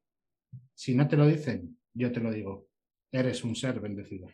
Si 0.74 0.96
no 0.96 1.06
te 1.06 1.18
lo 1.18 1.28
dicen, 1.28 1.78
yo 1.94 2.14
te 2.14 2.22
lo 2.22 2.32
digo. 2.32 2.70
Eres 3.12 3.44
un 3.44 3.56
ser 3.56 3.82
bendecido. 3.82 4.30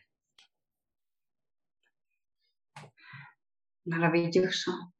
Maravilloso. 3.85 4.94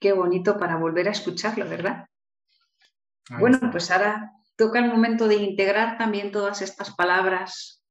Qué 0.00 0.12
bonito 0.12 0.58
para 0.58 0.76
volver 0.76 1.08
a 1.08 1.12
escucharlo, 1.12 1.68
¿verdad? 1.68 2.06
Ahí 3.30 3.40
bueno, 3.40 3.56
está. 3.56 3.70
pues 3.70 3.90
ahora 3.90 4.32
toca 4.56 4.78
el 4.78 4.86
momento 4.86 5.28
de 5.28 5.36
integrar 5.36 5.98
también 5.98 6.32
todas 6.32 6.62
estas 6.62 6.94
palabras 6.94 7.82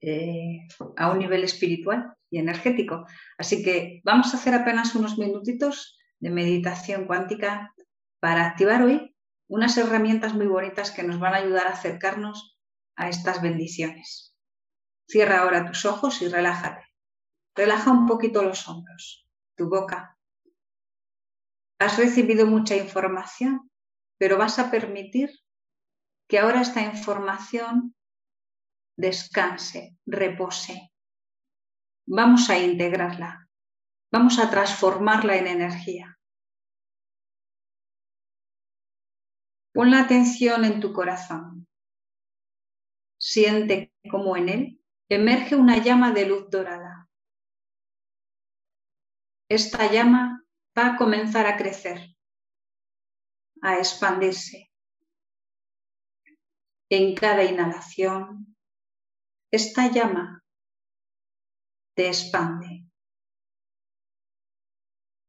eh, 0.00 0.66
a 0.96 1.10
un 1.10 1.18
nivel 1.18 1.44
espiritual 1.44 2.14
y 2.30 2.38
energético. 2.38 3.06
Así 3.38 3.62
que 3.62 4.00
vamos 4.04 4.32
a 4.32 4.36
hacer 4.36 4.54
apenas 4.54 4.94
unos 4.94 5.18
minutitos 5.18 5.98
de 6.20 6.30
meditación 6.30 7.06
cuántica 7.06 7.74
para 8.20 8.46
activar 8.46 8.82
hoy 8.82 9.14
unas 9.48 9.76
herramientas 9.76 10.34
muy 10.34 10.46
bonitas 10.46 10.90
que 10.90 11.02
nos 11.02 11.20
van 11.20 11.34
a 11.34 11.38
ayudar 11.38 11.66
a 11.66 11.72
acercarnos 11.72 12.58
a 12.96 13.08
estas 13.08 13.40
bendiciones. 13.42 14.34
Cierra 15.08 15.42
ahora 15.42 15.66
tus 15.66 15.84
ojos 15.84 16.20
y 16.22 16.28
relájate. 16.28 16.84
Relaja 17.54 17.90
un 17.90 18.06
poquito 18.06 18.42
los 18.42 18.68
hombros, 18.68 19.26
tu 19.54 19.68
boca. 19.68 20.15
Has 21.78 21.98
recibido 21.98 22.46
mucha 22.46 22.76
información, 22.76 23.70
pero 24.18 24.38
vas 24.38 24.58
a 24.58 24.70
permitir 24.70 25.30
que 26.28 26.38
ahora 26.38 26.62
esta 26.62 26.82
información 26.82 27.94
descanse, 28.96 29.96
repose. 30.06 30.92
Vamos 32.06 32.48
a 32.50 32.58
integrarla, 32.58 33.48
vamos 34.10 34.38
a 34.38 34.50
transformarla 34.50 35.36
en 35.36 35.48
energía. 35.48 36.18
Pon 39.74 39.90
la 39.90 40.00
atención 40.00 40.64
en 40.64 40.80
tu 40.80 40.94
corazón. 40.94 41.68
Siente 43.20 43.92
cómo 44.10 44.36
en 44.36 44.48
él 44.48 44.80
emerge 45.10 45.54
una 45.54 45.82
llama 45.82 46.12
de 46.12 46.26
luz 46.26 46.48
dorada. 46.48 47.10
Esta 49.50 49.92
llama 49.92 50.45
va 50.76 50.94
a 50.94 50.96
comenzar 50.96 51.46
a 51.46 51.56
crecer, 51.56 51.98
a 53.62 53.78
expandirse. 53.78 54.70
En 56.90 57.14
cada 57.14 57.42
inhalación, 57.42 58.56
esta 59.50 59.90
llama 59.90 60.44
te 61.94 62.08
expande, 62.08 62.84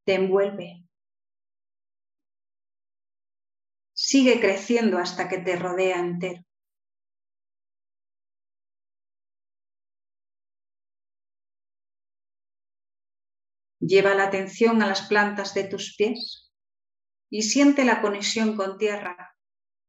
te 0.05 0.15
envuelve. 0.15 0.83
Sigue 3.93 4.39
creciendo 4.39 4.99
hasta 4.99 5.27
que 5.27 5.39
te 5.39 5.55
rodea 5.55 5.99
entero. 5.99 6.46
Lleva 13.87 14.13
la 14.15 14.25
atención 14.25 14.81
a 14.81 14.87
las 14.87 15.07
plantas 15.07 15.53
de 15.53 15.63
tus 15.63 15.95
pies 15.95 16.51
y 17.29 17.43
siente 17.43 17.85
la 17.85 18.01
conexión 18.01 18.57
con 18.57 18.77
tierra, 18.77 19.37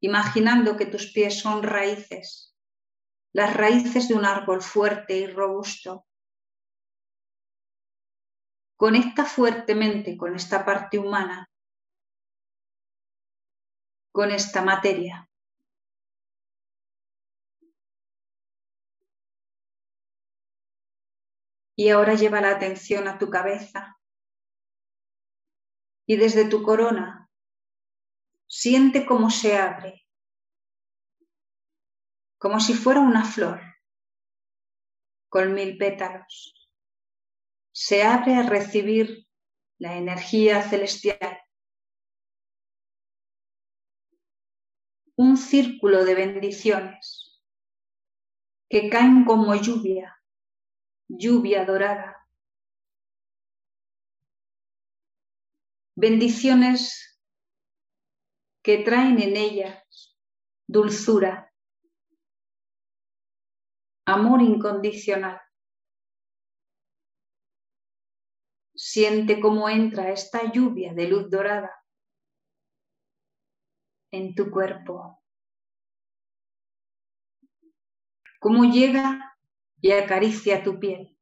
imaginando 0.01 0.77
que 0.77 0.87
tus 0.87 1.13
pies 1.13 1.41
son 1.41 1.65
raíces, 1.65 2.55
las 3.33 3.57
raíces 3.57 4.07
de 4.07 4.15
un 4.15 4.25
árbol 4.25 4.63
fuerte 4.63 5.17
y 5.17 5.27
robusto. 5.27 6.07
Conecta 8.77 9.25
fuertemente 9.25 10.17
con 10.17 10.37
esta 10.37 10.65
parte 10.65 11.01
humana, 11.01 11.51
con 14.13 14.31
esta 14.31 14.63
materia. 14.63 15.28
Y 21.79 21.91
ahora 21.91 22.15
lleva 22.15 22.41
la 22.41 22.51
atención 22.51 23.07
a 23.07 23.19
tu 23.19 23.31
cabeza. 23.31 23.97
Y 26.09 26.17
desde 26.17 26.49
tu 26.49 26.65
corona, 26.65 27.31
siente 28.49 29.07
cómo 29.07 29.31
se 29.31 29.57
abre, 29.57 30.05
como 32.37 32.59
si 32.59 32.75
fuera 32.75 32.99
una 32.99 33.25
flor 33.25 33.61
con 35.29 35.55
mil 35.55 35.79
pétalos. 35.79 36.69
Se 37.71 38.03
abre 38.03 38.35
a 38.35 38.43
recibir 38.43 39.29
la 39.79 39.95
energía 39.95 40.69
celestial. 40.69 41.41
Un 45.15 45.37
círculo 45.37 46.05
de 46.05 46.17
bendiciones 46.17 47.41
que 48.69 48.91
caen 48.91 49.25
como 49.25 49.55
lluvia 49.55 50.18
lluvia 51.09 51.65
dorada. 51.65 52.27
Bendiciones 55.97 57.21
que 58.63 58.85
traen 58.85 59.21
en 59.21 59.37
ellas 59.37 60.17
dulzura, 60.69 61.53
amor 64.07 64.43
incondicional. 64.43 65.41
Siente 68.75 69.41
cómo 69.41 69.69
entra 69.69 70.13
esta 70.13 70.53
lluvia 70.53 70.95
de 70.95 71.09
luz 71.09 71.29
dorada 71.31 71.75
en 74.13 74.35
tu 74.35 74.51
cuerpo. 74.51 75.21
Cómo 78.39 78.65
llega 78.65 79.28
y 79.81 79.93
acaricia 79.93 80.63
tu 80.63 80.79
piel. 80.79 81.17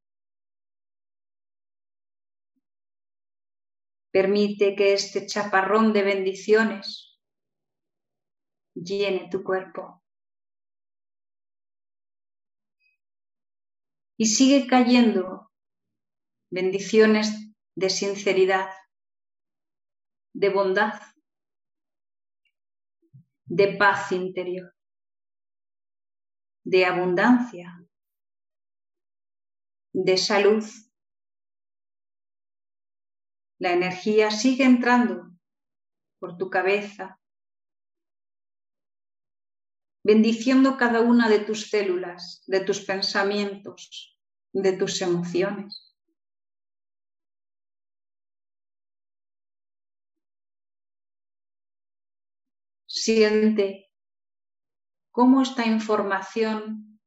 Permite 4.10 4.74
que 4.74 4.94
este 4.94 5.26
chaparrón 5.26 5.92
de 5.92 6.02
bendiciones 6.02 7.20
llene 8.74 9.28
tu 9.30 9.42
cuerpo. 9.42 10.02
Y 14.18 14.26
sigue 14.26 14.66
cayendo 14.66 15.52
bendiciones 16.50 17.52
de 17.74 17.90
sinceridad, 17.90 18.70
de 20.32 20.48
bondad, 20.48 20.98
de 23.44 23.76
paz 23.76 24.12
interior, 24.12 24.74
de 26.64 26.86
abundancia, 26.86 27.85
de 29.96 30.18
salud 30.18 30.62
la 33.58 33.72
energía 33.72 34.30
sigue 34.30 34.64
entrando 34.64 35.30
por 36.18 36.36
tu 36.36 36.50
cabeza, 36.50 37.18
bendiciendo 40.04 40.76
cada 40.76 41.00
una 41.00 41.30
de 41.30 41.38
tus 41.38 41.70
células, 41.70 42.42
de 42.46 42.60
tus 42.60 42.80
pensamientos, 42.80 44.18
de 44.52 44.74
tus 44.74 45.00
emociones. 45.00 45.94
Siente 52.86 53.90
cómo 55.10 55.40
esta 55.40 55.64
información 55.64 57.00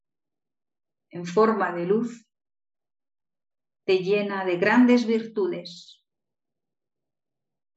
en 1.11 1.25
forma 1.27 1.71
de 1.71 1.85
luz 1.85 2.28
te 3.89 4.03
llena 4.03 4.45
de 4.45 4.57
grandes 4.57 5.07
virtudes. 5.07 6.05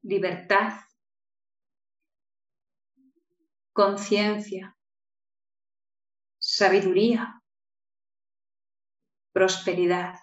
Libertad, 0.03 0.75
conciencia, 3.73 4.77
sabiduría, 6.39 7.43
prosperidad. 9.33 10.17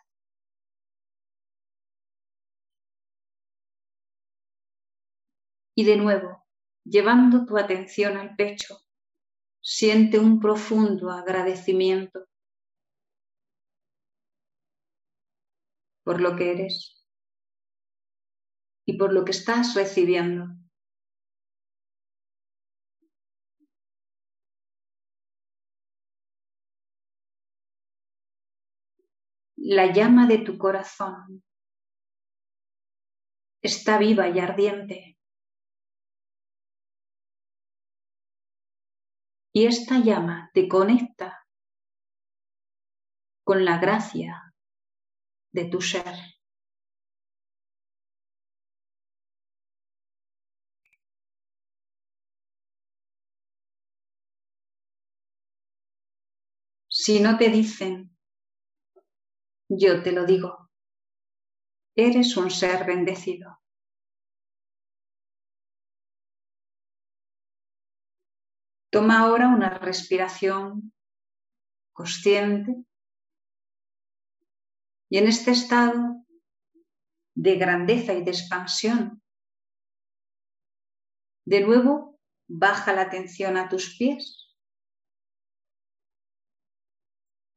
Y 5.73 5.85
de 5.85 5.97
nuevo, 5.97 6.45
llevando 6.83 7.47
tu 7.47 7.57
atención 7.57 8.15
al 8.15 8.35
pecho, 8.35 8.77
siente 9.59 10.19
un 10.19 10.39
profundo 10.39 11.09
agradecimiento 11.09 12.28
por 16.09 16.21
lo 16.21 16.35
que 16.35 16.49
eres 16.49 17.07
y 18.83 18.97
por 18.97 19.13
lo 19.13 19.23
que 19.23 19.29
estás 19.29 19.75
recibiendo. 19.75 20.47
La 29.55 29.93
llama 29.93 30.25
de 30.25 30.39
tu 30.39 30.57
corazón 30.57 31.43
está 33.61 33.99
viva 33.99 34.27
y 34.29 34.39
ardiente. 34.39 35.19
Y 39.53 39.67
esta 39.67 39.99
llama 39.99 40.49
te 40.55 40.67
conecta 40.67 41.45
con 43.43 43.63
la 43.63 43.77
gracia 43.77 44.48
de 45.51 45.65
tu 45.65 45.81
ser. 45.81 46.15
Si 56.87 57.19
no 57.19 57.37
te 57.37 57.49
dicen, 57.49 58.15
yo 59.69 60.01
te 60.03 60.11
lo 60.11 60.25
digo, 60.25 60.69
eres 61.95 62.35
un 62.37 62.49
ser 62.49 62.85
bendecido. 62.85 63.59
Toma 68.91 69.19
ahora 69.19 69.47
una 69.49 69.69
respiración 69.69 70.93
consciente 71.93 72.88
y 75.09 75.17
en 75.17 75.27
este 75.27 75.51
estado 75.51 76.25
de 77.35 77.55
grandeza 77.55 78.13
y 78.13 78.23
de 78.23 78.31
expansión, 78.31 79.21
de 81.45 81.61
nuevo 81.61 82.19
baja 82.47 82.93
la 82.93 83.01
atención 83.01 83.57
a 83.57 83.69
tus 83.69 83.97
pies 83.97 84.49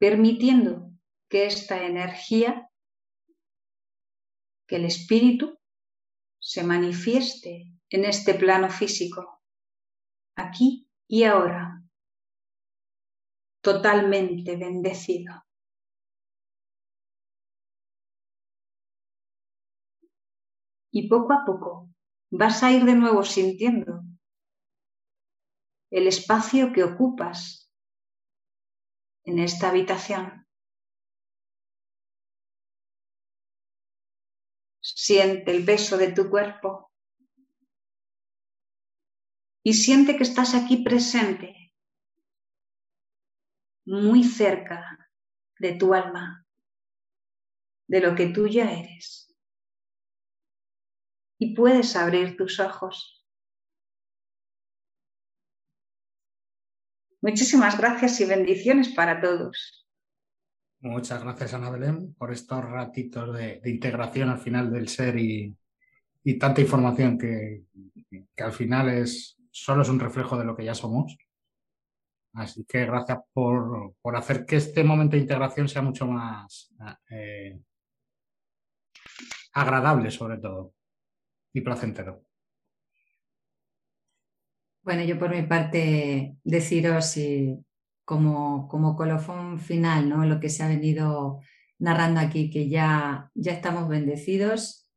permitiendo 0.02 0.90
que 1.28 1.46
esta 1.46 1.86
energía, 1.86 2.68
que 4.66 4.74
el 4.74 4.84
espíritu, 4.84 5.60
se 6.40 6.64
manifieste 6.64 7.72
en 7.88 8.04
este 8.04 8.34
plano 8.34 8.68
físico, 8.68 9.44
aquí 10.34 10.88
y 11.06 11.22
ahora, 11.22 11.84
totalmente 13.62 14.56
bendecido. 14.56 15.44
Y 20.92 21.08
poco 21.08 21.32
a 21.32 21.44
poco 21.44 21.88
vas 22.30 22.62
a 22.62 22.70
ir 22.70 22.84
de 22.84 22.94
nuevo 22.94 23.24
sintiendo 23.24 24.02
el 25.90 26.06
espacio 26.06 26.72
que 26.72 26.84
ocupas 26.84 27.70
en 29.24 29.38
esta 29.38 29.70
habitación. 29.70 30.46
Siente 34.80 35.50
el 35.50 35.64
beso 35.64 35.96
de 35.96 36.12
tu 36.12 36.28
cuerpo 36.28 36.92
y 39.62 39.74
siente 39.74 40.16
que 40.16 40.24
estás 40.24 40.54
aquí 40.54 40.82
presente, 40.82 41.72
muy 43.86 44.24
cerca 44.24 45.10
de 45.58 45.74
tu 45.74 45.94
alma, 45.94 46.46
de 47.86 48.00
lo 48.00 48.14
que 48.14 48.26
tú 48.26 48.46
ya 48.46 48.70
eres. 48.70 49.31
Y 51.42 51.56
puedes 51.56 51.96
abrir 51.96 52.36
tus 52.36 52.60
ojos. 52.60 53.20
Muchísimas 57.20 57.76
gracias 57.76 58.20
y 58.20 58.26
bendiciones 58.26 58.90
para 58.90 59.20
todos. 59.20 59.84
Muchas 60.78 61.20
gracias, 61.20 61.52
Ana 61.54 61.70
Belén, 61.70 62.14
por 62.14 62.32
estos 62.32 62.64
ratitos 62.64 63.36
de, 63.36 63.60
integración 63.64 64.28
al 64.28 64.38
final 64.38 64.70
del 64.70 64.86
ser 64.86 65.18
y, 65.18 65.56
tanta 66.38 66.60
información 66.60 67.18
que, 67.18 67.64
al 68.36 68.52
final 68.52 68.90
es, 68.90 69.36
solo 69.50 69.82
es 69.82 69.88
un 69.88 69.98
reflejo 69.98 70.38
de 70.38 70.44
lo 70.44 70.54
que 70.54 70.64
ya 70.64 70.76
somos. 70.76 71.18
Así 72.34 72.64
que 72.66 72.86
gracias 72.86 73.18
por, 73.32 73.96
hacer 74.14 74.46
que 74.46 74.58
este 74.58 74.84
momento 74.84 75.16
de 75.16 75.22
integración 75.22 75.68
sea 75.68 75.82
mucho 75.82 76.06
más 76.06 76.72
eh, 77.10 77.58
agradable, 79.54 80.08
sobre 80.12 80.38
todo, 80.38 80.72
y 81.52 81.60
placentero. 81.60 82.24
Bueno, 84.82 85.04
yo 85.04 85.18
por 85.18 85.30
mi 85.30 85.42
parte 85.42 86.36
deciros 86.42 87.16
como, 88.04 88.68
como 88.68 88.96
colofón 88.96 89.60
final, 89.60 90.08
¿no? 90.08 90.26
Lo 90.26 90.40
que 90.40 90.48
se 90.48 90.62
ha 90.64 90.68
venido 90.68 91.40
narrando 91.78 92.20
aquí, 92.20 92.50
que 92.50 92.68
ya, 92.68 93.30
ya 93.34 93.52
estamos 93.52 93.88
bendecidos, 93.88 94.88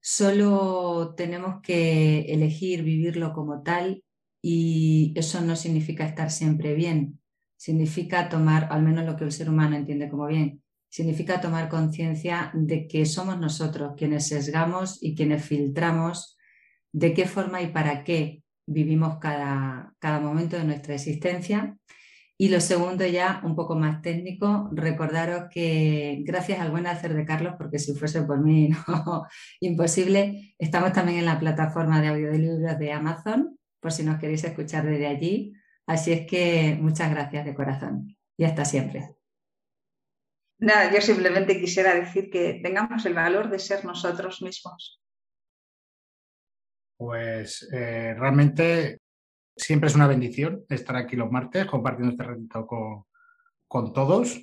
solo 0.00 1.14
tenemos 1.16 1.62
que 1.62 2.20
elegir 2.32 2.82
vivirlo 2.82 3.32
como 3.32 3.62
tal 3.62 4.04
y 4.40 5.12
eso 5.16 5.40
no 5.40 5.54
significa 5.54 6.04
estar 6.04 6.30
siempre 6.30 6.74
bien, 6.74 7.20
significa 7.56 8.28
tomar, 8.28 8.68
al 8.70 8.82
menos 8.82 9.04
lo 9.04 9.16
que 9.16 9.24
el 9.24 9.32
ser 9.32 9.48
humano 9.48 9.76
entiende 9.76 10.10
como 10.10 10.26
bien, 10.26 10.62
significa 10.92 11.40
tomar 11.40 11.70
conciencia 11.70 12.50
de 12.52 12.86
que 12.86 13.06
somos 13.06 13.40
nosotros 13.40 13.94
quienes 13.96 14.28
sesgamos 14.28 15.02
y 15.02 15.14
quienes 15.14 15.42
filtramos 15.42 16.36
de 16.92 17.14
qué 17.14 17.24
forma 17.24 17.62
y 17.62 17.68
para 17.68 18.04
qué 18.04 18.42
vivimos 18.66 19.16
cada, 19.18 19.94
cada 19.98 20.20
momento 20.20 20.58
de 20.58 20.64
nuestra 20.64 20.94
existencia. 20.94 21.78
Y 22.36 22.50
lo 22.50 22.60
segundo, 22.60 23.06
ya 23.06 23.40
un 23.42 23.56
poco 23.56 23.74
más 23.74 24.02
técnico, 24.02 24.68
recordaros 24.70 25.44
que 25.50 26.18
gracias 26.26 26.60
al 26.60 26.70
buen 26.70 26.86
hacer 26.86 27.14
de 27.14 27.24
Carlos, 27.24 27.54
porque 27.56 27.78
si 27.78 27.94
fuese 27.94 28.20
por 28.22 28.42
mí 28.42 28.68
imposible, 29.60 30.54
estamos 30.58 30.92
también 30.92 31.20
en 31.20 31.24
la 31.24 31.40
plataforma 31.40 32.02
de 32.02 32.08
audiolibros 32.08 32.78
de 32.78 32.92
Amazon, 32.92 33.58
por 33.80 33.92
si 33.92 34.02
nos 34.02 34.18
queréis 34.18 34.44
escuchar 34.44 34.84
desde 34.84 35.06
allí. 35.06 35.54
Así 35.86 36.12
es 36.12 36.26
que 36.26 36.76
muchas 36.78 37.10
gracias 37.10 37.46
de 37.46 37.54
corazón 37.54 38.14
y 38.36 38.44
hasta 38.44 38.66
siempre. 38.66 39.21
Nada, 40.62 40.94
yo 40.94 41.00
simplemente 41.00 41.58
quisiera 41.58 41.92
decir 41.92 42.30
que 42.30 42.60
tengamos 42.62 43.04
el 43.04 43.14
valor 43.14 43.50
de 43.50 43.58
ser 43.58 43.84
nosotros 43.84 44.42
mismos. 44.42 45.02
Pues 46.96 47.68
eh, 47.72 48.14
realmente 48.16 49.00
siempre 49.56 49.88
es 49.88 49.96
una 49.96 50.06
bendición 50.06 50.64
estar 50.68 50.94
aquí 50.94 51.16
los 51.16 51.32
martes 51.32 51.66
compartiendo 51.66 52.12
este 52.12 52.22
ratito 52.22 52.64
con, 52.64 53.04
con 53.66 53.92
todos. 53.92 54.40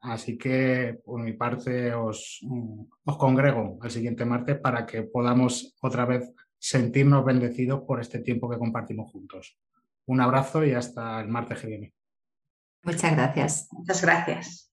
Así 0.00 0.36
que 0.36 0.98
por 1.04 1.20
mi 1.20 1.34
parte 1.34 1.94
os, 1.94 2.40
os 3.04 3.16
congrego 3.16 3.78
el 3.84 3.90
siguiente 3.92 4.24
martes 4.24 4.58
para 4.58 4.84
que 4.84 5.04
podamos 5.04 5.76
otra 5.80 6.06
vez 6.06 6.28
sentirnos 6.58 7.24
bendecidos 7.24 7.82
por 7.86 8.00
este 8.00 8.18
tiempo 8.18 8.50
que 8.50 8.58
compartimos 8.58 9.12
juntos. 9.12 9.56
Un 10.06 10.22
abrazo 10.22 10.64
y 10.64 10.72
hasta 10.72 11.20
el 11.20 11.28
martes 11.28 11.60
que 11.60 11.68
viene. 11.68 11.94
Muchas 12.82 13.14
gracias. 13.14 13.68
Muchas 13.70 14.02
gracias. 14.02 14.69